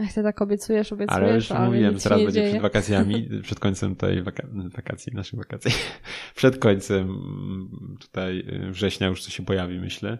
Ach, 0.00 0.12
ty 0.12 0.22
tak 0.22 0.42
obiecujesz, 0.42 0.92
obiecujesz, 0.92 1.22
Ale 1.22 1.34
już 1.34 1.52
ale 1.52 1.66
mówiłem, 1.66 1.94
nie 1.94 2.10
będzie 2.10 2.32
dzieje. 2.32 2.50
przed 2.50 2.62
wakacjami, 2.62 3.28
przed 3.42 3.60
końcem 3.60 3.96
tej 3.96 4.22
waka 4.22 4.48
wakacji, 4.74 5.14
naszych 5.14 5.38
wakacji. 5.38 5.70
Przed 6.36 6.58
końcem 6.58 7.08
mm, 7.10 7.96
tutaj 8.00 8.38
y, 8.38 8.70
września 8.70 9.06
już 9.06 9.22
coś 9.22 9.34
się 9.34 9.44
pojawi, 9.44 9.80
myślę. 9.80 10.18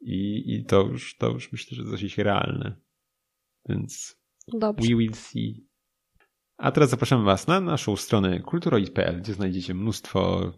I, 0.00 0.42
i 0.54 0.64
to, 0.64 0.82
już, 0.82 1.16
to 1.16 1.30
już 1.30 1.52
myślę, 1.52 1.76
że 1.76 1.84
dosyć 1.84 2.18
realne. 2.18 2.76
Więc 3.68 4.16
Dobrze. 4.52 4.88
we 4.88 4.96
will 4.96 5.14
see. 5.14 5.66
A 6.56 6.72
teraz 6.72 6.90
zapraszamy 6.90 7.24
Was 7.24 7.46
na 7.46 7.60
naszą 7.60 7.96
stronę 7.96 8.40
kulturoid.pl, 8.40 9.20
gdzie 9.20 9.34
znajdziecie 9.34 9.74
mnóstwo 9.74 10.52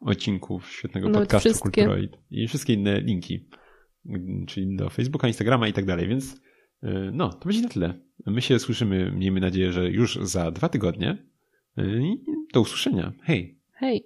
odcinków 0.00 0.70
świetnego 0.70 1.08
Nawet 1.08 1.28
podcastu 1.28 1.48
wszystkie. 1.48 1.70
Kulturoid 1.84 2.18
i 2.30 2.48
wszystkie 2.48 2.72
inne 2.72 3.00
linki, 3.00 3.48
czyli 4.46 4.76
do 4.76 4.90
Facebooka, 4.90 5.28
Instagrama 5.28 5.68
i 5.68 5.72
tak 5.72 5.84
dalej, 5.84 6.08
więc 6.08 6.47
no, 7.12 7.28
to 7.28 7.44
będzie 7.44 7.62
na 7.62 7.68
tyle. 7.68 7.94
My 8.26 8.42
się 8.42 8.58
słyszymy, 8.58 9.12
miejmy 9.12 9.40
nadzieję, 9.40 9.72
że 9.72 9.90
już 9.90 10.18
za 10.22 10.50
dwa 10.50 10.68
tygodnie 10.68 11.26
y, 11.78 12.00
i 12.02 12.24
do 12.52 12.60
usłyszenia. 12.60 13.12
Hej! 13.22 13.58
Hej. 13.72 14.04